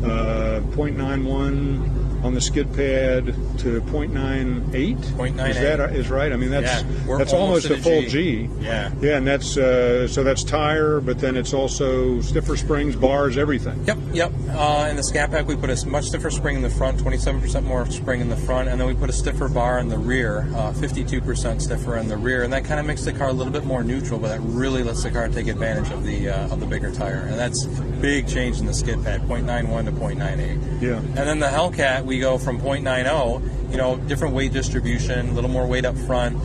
uh, 0.04 0.60
0.91 0.60 2.13
on 2.24 2.32
the 2.32 2.40
skid 2.40 2.66
pad 2.68 3.26
to 3.58 3.80
0.98. 3.82 4.96
0.98. 4.96 5.50
Is 5.50 5.56
that 5.56 5.80
is 5.94 6.10
right? 6.10 6.32
I 6.32 6.36
mean, 6.36 6.50
that's 6.50 6.82
Yeah, 6.82 7.16
that's 7.18 7.32
almost, 7.32 7.66
almost 7.66 7.70
a 7.70 7.76
full 7.78 8.00
G. 8.02 8.08
G. 8.08 8.50
Yeah. 8.60 8.90
Yeah, 9.00 9.18
and 9.18 9.26
that's 9.26 9.56
uh, 9.56 10.08
so 10.08 10.24
that's 10.24 10.42
tire, 10.42 11.00
but 11.00 11.18
then 11.18 11.36
it's 11.36 11.52
also 11.52 12.20
stiffer 12.22 12.56
springs, 12.56 12.96
bars, 12.96 13.36
everything. 13.36 13.84
Yep, 13.84 13.98
yep. 14.12 14.32
Uh, 14.50 14.86
in 14.88 14.96
the 14.96 15.02
Scat 15.02 15.30
Pack, 15.30 15.46
we 15.46 15.54
put 15.54 15.70
a 15.70 15.86
much 15.86 16.06
stiffer 16.06 16.30
spring 16.30 16.56
in 16.56 16.62
the 16.62 16.70
front, 16.70 16.98
27% 16.98 17.62
more 17.64 17.84
spring 17.90 18.20
in 18.20 18.30
the 18.30 18.36
front, 18.36 18.68
and 18.68 18.80
then 18.80 18.88
we 18.88 18.94
put 18.94 19.10
a 19.10 19.12
stiffer 19.12 19.48
bar 19.48 19.78
in 19.78 19.88
the 19.88 19.98
rear, 19.98 20.48
uh, 20.54 20.72
52% 20.72 21.60
stiffer 21.60 21.96
in 21.98 22.08
the 22.08 22.16
rear, 22.16 22.42
and 22.42 22.52
that 22.52 22.64
kind 22.64 22.80
of 22.80 22.86
makes 22.86 23.04
the 23.04 23.12
car 23.12 23.28
a 23.28 23.32
little 23.32 23.52
bit 23.52 23.64
more 23.64 23.84
neutral, 23.84 24.18
but 24.18 24.28
that 24.28 24.40
really 24.40 24.82
lets 24.82 25.02
the 25.02 25.10
car 25.10 25.28
take 25.28 25.46
advantage 25.46 25.90
of 25.92 26.04
the 26.04 26.30
uh, 26.30 26.52
of 26.52 26.60
the 26.60 26.66
bigger 26.66 26.90
tire, 26.90 27.26
and 27.28 27.38
that's 27.38 27.66
big 28.00 28.26
change 28.28 28.60
in 28.60 28.66
the 28.66 28.74
skid 28.74 29.02
pad, 29.04 29.22
0.91 29.22 29.84
to 29.86 29.92
0.98. 29.92 30.82
Yeah. 30.82 30.96
And 30.96 31.16
then 31.16 31.38
the 31.38 31.46
Hellcat, 31.46 32.04
we 32.04 32.13
go 32.20 32.38
from 32.38 32.60
0.90, 32.60 33.70
you 33.70 33.76
know, 33.76 33.96
different 33.96 34.34
weight 34.34 34.52
distribution, 34.52 35.28
a 35.28 35.32
little 35.32 35.50
more 35.50 35.66
weight 35.66 35.84
up 35.84 35.96
front. 35.98 36.36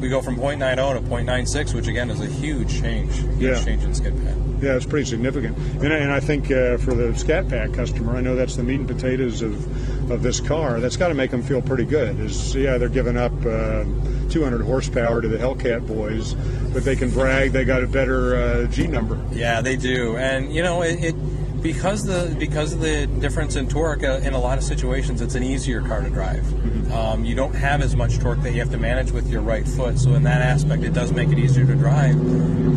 We 0.00 0.08
go 0.08 0.20
from 0.20 0.36
0.90 0.36 0.94
to 0.94 1.00
0.96, 1.08 1.74
which 1.74 1.86
again 1.86 2.10
is 2.10 2.20
a 2.20 2.26
huge 2.26 2.80
change, 2.80 3.14
huge 3.18 3.40
Yeah. 3.40 3.64
change 3.64 3.84
in 3.84 3.94
skid 3.94 4.16
pad. 4.24 4.36
Yeah, 4.60 4.74
it's 4.76 4.86
pretty 4.86 5.06
significant. 5.08 5.56
And, 5.82 5.92
I- 5.92 5.96
and 5.98 6.12
I 6.12 6.20
think 6.20 6.50
uh, 6.50 6.76
for 6.78 6.94
the 6.94 7.16
Scat 7.16 7.48
Pack 7.48 7.72
customer, 7.72 8.16
I 8.16 8.20
know 8.20 8.34
that's 8.36 8.54
the 8.56 8.62
meat 8.62 8.78
and 8.80 8.86
potatoes 8.88 9.42
of, 9.42 10.10
of 10.10 10.22
this 10.22 10.40
car. 10.40 10.78
That's 10.80 10.96
got 10.96 11.08
to 11.08 11.14
make 11.14 11.30
them 11.32 11.42
feel 11.42 11.60
pretty 11.62 11.84
good. 11.84 12.18
Is 12.20 12.54
yeah, 12.54 12.78
they're 12.78 12.88
giving 12.88 13.16
up 13.16 13.32
uh, 13.44 13.84
200 14.30 14.62
horsepower 14.64 15.20
to 15.20 15.26
the 15.28 15.36
Hellcat 15.36 15.86
boys, 15.86 16.34
but 16.72 16.84
they 16.84 16.94
can 16.96 17.10
brag 17.10 17.50
they 17.52 17.64
got 17.64 17.82
a 17.82 17.88
better 17.88 18.36
uh, 18.36 18.64
G 18.66 18.86
number. 18.86 19.20
Yeah, 19.32 19.60
they 19.62 19.74
do, 19.76 20.16
and 20.16 20.52
you 20.54 20.62
know 20.62 20.82
it. 20.82 21.02
it 21.04 21.14
because 21.62 22.04
the 22.04 22.34
because 22.38 22.72
of 22.72 22.80
the 22.80 23.06
difference 23.06 23.56
in 23.56 23.68
torque 23.68 24.02
uh, 24.02 24.20
in 24.22 24.34
a 24.34 24.40
lot 24.40 24.58
of 24.58 24.64
situations, 24.64 25.20
it's 25.20 25.34
an 25.34 25.42
easier 25.42 25.80
car 25.80 26.00
to 26.00 26.10
drive. 26.10 26.44
Um, 26.92 27.24
you 27.24 27.34
don't 27.34 27.54
have 27.54 27.80
as 27.80 27.96
much 27.96 28.18
torque 28.18 28.42
that 28.42 28.52
you 28.52 28.58
have 28.58 28.70
to 28.70 28.78
manage 28.78 29.12
with 29.12 29.30
your 29.30 29.40
right 29.40 29.66
foot, 29.66 29.98
so 29.98 30.14
in 30.14 30.24
that 30.24 30.42
aspect, 30.42 30.82
it 30.82 30.92
does 30.92 31.12
make 31.12 31.30
it 31.30 31.38
easier 31.38 31.64
to 31.64 31.74
drive. 31.74 32.16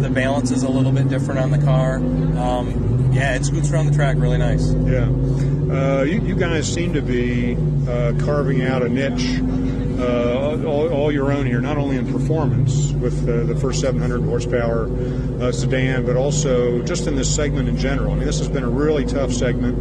The 0.01 0.09
balance 0.09 0.51
is 0.51 0.63
a 0.63 0.69
little 0.69 0.91
bit 0.91 1.09
different 1.09 1.39
on 1.39 1.51
the 1.51 1.57
car. 1.57 1.95
Um, 1.95 3.11
yeah, 3.11 3.35
it 3.35 3.45
scoots 3.45 3.71
around 3.71 3.87
the 3.87 3.95
track 3.95 4.17
really 4.17 4.37
nice. 4.37 4.73
Yeah. 4.73 5.09
Uh, 5.71 6.03
you, 6.03 6.21
you 6.21 6.35
guys 6.35 6.71
seem 6.71 6.93
to 6.93 7.01
be 7.01 7.57
uh, 7.89 8.13
carving 8.23 8.63
out 8.63 8.83
a 8.83 8.89
niche 8.89 9.39
uh, 9.99 10.63
all, 10.65 10.89
all 10.89 11.11
your 11.11 11.31
own 11.31 11.45
here, 11.45 11.61
not 11.61 11.77
only 11.77 11.97
in 11.97 12.11
performance 12.11 12.91
with 12.91 13.27
uh, 13.29 13.43
the 13.43 13.55
first 13.55 13.81
700 13.81 14.21
horsepower 14.23 14.89
uh, 15.41 15.51
sedan, 15.51 16.05
but 16.05 16.15
also 16.15 16.81
just 16.83 17.07
in 17.07 17.15
this 17.15 17.33
segment 17.33 17.69
in 17.69 17.77
general. 17.77 18.11
I 18.11 18.15
mean, 18.15 18.25
this 18.25 18.39
has 18.39 18.49
been 18.49 18.63
a 18.63 18.69
really 18.69 19.05
tough 19.05 19.31
segment 19.31 19.77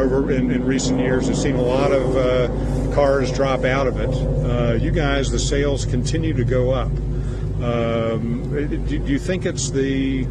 over 0.00 0.30
in, 0.30 0.50
in 0.50 0.64
recent 0.64 1.00
years. 1.00 1.28
It's 1.28 1.42
seen 1.42 1.56
a 1.56 1.62
lot 1.62 1.92
of 1.92 2.16
uh, 2.16 2.94
cars 2.94 3.32
drop 3.32 3.64
out 3.64 3.86
of 3.86 3.98
it. 3.98 4.10
Uh, 4.10 4.72
you 4.74 4.90
guys, 4.90 5.30
the 5.30 5.38
sales 5.38 5.84
continue 5.84 6.32
to 6.34 6.44
go 6.44 6.70
up. 6.70 6.90
Um, 7.62 8.50
do, 8.68 8.98
do 8.98 9.12
you 9.12 9.18
think 9.18 9.44
it's 9.44 9.70
the 9.70 10.26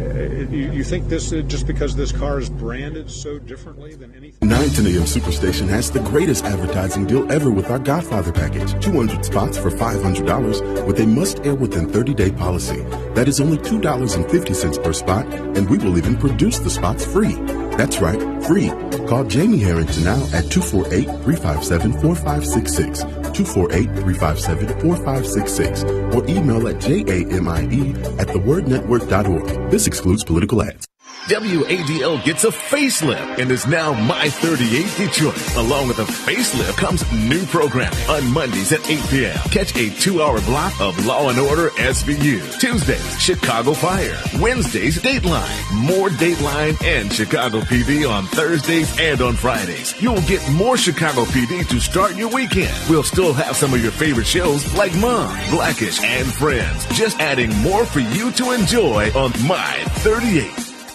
Uh, 0.00 0.50
you, 0.50 0.72
you 0.72 0.84
think 0.84 1.08
this 1.08 1.32
is 1.32 1.44
just 1.44 1.66
because 1.66 1.94
this 1.94 2.12
car 2.12 2.38
is 2.38 2.48
branded 2.48 3.10
so 3.10 3.38
differently 3.38 3.94
than 3.94 4.14
anything? 4.14 4.48
910 4.48 4.86
AM 4.86 5.06
Superstation 5.06 5.68
has 5.68 5.90
the 5.90 6.00
greatest 6.00 6.44
advertising 6.44 7.06
deal 7.06 7.30
ever 7.30 7.50
with 7.50 7.70
our 7.70 7.78
Godfather 7.78 8.32
package. 8.32 8.72
200 8.82 9.24
spots 9.24 9.58
for 9.58 9.70
$500 9.70 10.86
with 10.86 11.00
a 11.00 11.06
must 11.06 11.44
air 11.44 11.54
within 11.54 11.88
30 11.88 12.14
day 12.14 12.30
policy. 12.30 12.80
That 13.14 13.28
is 13.28 13.40
only 13.40 13.58
$2.50 13.58 14.82
per 14.82 14.92
spot, 14.92 15.26
and 15.56 15.68
we 15.68 15.78
will 15.78 15.98
even 15.98 16.16
produce 16.16 16.58
the 16.58 16.70
spots 16.70 17.04
free. 17.04 17.34
That's 17.76 18.00
right, 18.00 18.20
free. 18.44 18.68
Call 19.06 19.24
Jamie 19.24 19.58
Harrington 19.58 20.04
now 20.04 20.22
at 20.32 20.50
248 20.50 21.04
357 21.24 21.92
4566. 22.00 23.19
248 23.34 23.84
357 23.84 24.80
4566. 24.80 25.84
Or 26.14 26.26
email 26.28 26.68
at 26.68 26.80
jamie 26.80 27.90
at 28.18 28.28
thewordnetwork.org. 28.28 29.70
This 29.70 29.86
excludes 29.86 30.24
political 30.24 30.62
ads. 30.62 30.89
WADL 31.30 32.24
gets 32.24 32.42
a 32.42 32.48
facelift 32.48 33.38
and 33.38 33.52
is 33.52 33.64
now 33.64 33.92
My 33.92 34.28
38 34.28 35.06
Detroit. 35.06 35.56
Along 35.56 35.86
with 35.86 36.00
a 36.00 36.04
facelift 36.04 36.76
comes 36.76 37.08
new 37.12 37.46
programming 37.46 37.96
on 38.08 38.32
Mondays 38.32 38.72
at 38.72 38.80
8 38.90 38.98
p.m. 39.10 39.38
Catch 39.52 39.76
a 39.76 39.90
two-hour 39.90 40.40
block 40.40 40.72
of 40.80 41.06
Law 41.06 41.28
and 41.28 41.38
Order 41.38 41.68
SVU. 41.70 42.58
Tuesdays, 42.58 43.20
Chicago 43.20 43.74
Fire. 43.74 44.20
Wednesdays, 44.40 45.00
Dateline. 45.00 45.86
More 45.86 46.08
Dateline 46.08 46.82
and 46.82 47.12
Chicago 47.12 47.60
PD 47.60 48.10
on 48.10 48.26
Thursdays 48.26 48.98
and 48.98 49.20
on 49.20 49.36
Fridays. 49.36 49.94
You'll 50.02 50.22
get 50.22 50.42
more 50.50 50.76
Chicago 50.76 51.26
PD 51.26 51.68
to 51.68 51.78
start 51.78 52.16
your 52.16 52.30
weekend. 52.30 52.76
We'll 52.90 53.04
still 53.04 53.32
have 53.34 53.54
some 53.54 53.72
of 53.72 53.80
your 53.80 53.92
favorite 53.92 54.26
shows 54.26 54.74
like 54.74 54.92
Mom, 54.96 55.32
Blackish, 55.50 56.02
and 56.02 56.26
Friends. 56.26 56.86
Just 56.98 57.20
adding 57.20 57.56
more 57.58 57.86
for 57.86 58.00
you 58.00 58.32
to 58.32 58.50
enjoy 58.50 59.12
on 59.12 59.30
My 59.46 59.84
38. 60.02 60.69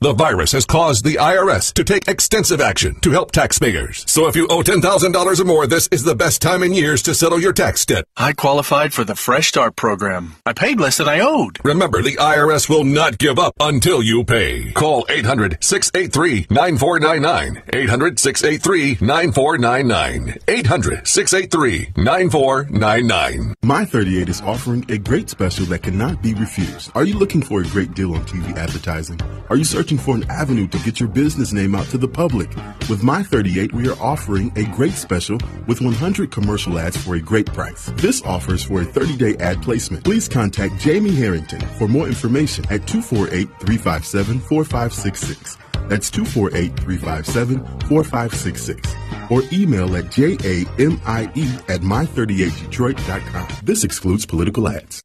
The 0.00 0.12
virus 0.12 0.52
has 0.52 0.66
caused 0.66 1.06
the 1.06 1.14
IRS 1.14 1.72
to 1.72 1.82
take 1.82 2.06
extensive 2.06 2.60
action 2.60 3.00
to 3.00 3.12
help 3.12 3.32
taxpayers. 3.32 4.04
So 4.06 4.26
if 4.26 4.36
you 4.36 4.46
owe 4.48 4.62
$10,000 4.62 5.40
or 5.40 5.44
more, 5.44 5.66
this 5.66 5.88
is 5.90 6.04
the 6.04 6.14
best 6.14 6.42
time 6.42 6.62
in 6.62 6.74
years 6.74 7.02
to 7.04 7.14
settle 7.14 7.40
your 7.40 7.54
tax 7.54 7.86
debt. 7.86 8.04
I 8.14 8.34
qualified 8.34 8.92
for 8.92 9.04
the 9.04 9.14
Fresh 9.14 9.48
Start 9.48 9.74
program. 9.74 10.34
I 10.44 10.52
paid 10.52 10.78
less 10.78 10.98
than 10.98 11.08
I 11.08 11.20
owed. 11.20 11.58
Remember, 11.64 12.02
the 12.02 12.18
IRS 12.18 12.68
will 12.68 12.84
not 12.84 13.16
give 13.16 13.38
up 13.38 13.54
until 13.58 14.02
you 14.02 14.22
pay. 14.22 14.70
Call 14.72 15.06
800 15.08 15.64
683 15.64 16.48
9499. 16.50 17.62
800 17.72 18.18
683 18.18 18.98
9499. 19.00 20.38
800 20.46 21.08
683 21.08 21.92
9499. 21.96 23.54
My 23.62 23.86
38 23.86 24.28
is 24.28 24.42
offering 24.42 24.84
a 24.90 24.98
great 24.98 25.30
special 25.30 25.64
that 25.66 25.84
cannot 25.84 26.22
be 26.22 26.34
refused. 26.34 26.90
Are 26.94 27.04
you 27.04 27.18
looking 27.18 27.40
for 27.40 27.62
a 27.62 27.64
great 27.64 27.94
deal 27.94 28.14
on 28.14 28.26
TV 28.26 28.54
advertising? 28.58 29.18
Are 29.48 29.56
you 29.56 29.64
searching 29.64 29.85
for 29.94 30.16
an 30.16 30.28
avenue 30.28 30.66
to 30.66 30.78
get 30.80 30.98
your 30.98 31.08
business 31.08 31.52
name 31.52 31.76
out 31.76 31.86
to 31.86 31.98
the 31.98 32.08
public? 32.08 32.48
With 32.90 33.04
My 33.04 33.22
38, 33.22 33.72
we 33.72 33.88
are 33.88 33.96
offering 34.00 34.50
a 34.56 34.64
great 34.74 34.94
special 34.94 35.38
with 35.68 35.80
100 35.80 36.32
commercial 36.32 36.76
ads 36.80 36.96
for 36.96 37.14
a 37.14 37.20
great 37.20 37.46
price. 37.46 37.92
This 37.94 38.20
offers 38.22 38.64
for 38.64 38.80
a 38.80 38.84
30 38.84 39.16
day 39.16 39.36
ad 39.36 39.62
placement. 39.62 40.02
Please 40.02 40.28
contact 40.28 40.80
Jamie 40.80 41.14
Harrington 41.14 41.60
for 41.78 41.86
more 41.86 42.08
information 42.08 42.64
at 42.64 42.88
248 42.88 43.48
357 43.60 44.40
4566. 44.40 45.56
That's 45.88 46.10
248 46.10 46.80
357 46.80 47.58
4566. 47.88 48.94
Or 49.30 49.42
email 49.52 49.94
at 49.96 50.10
jamie 50.10 50.34
at 50.34 51.80
my38detroit.com. 51.80 53.48
This 53.62 53.84
excludes 53.84 54.26
political 54.26 54.68
ads. 54.68 55.02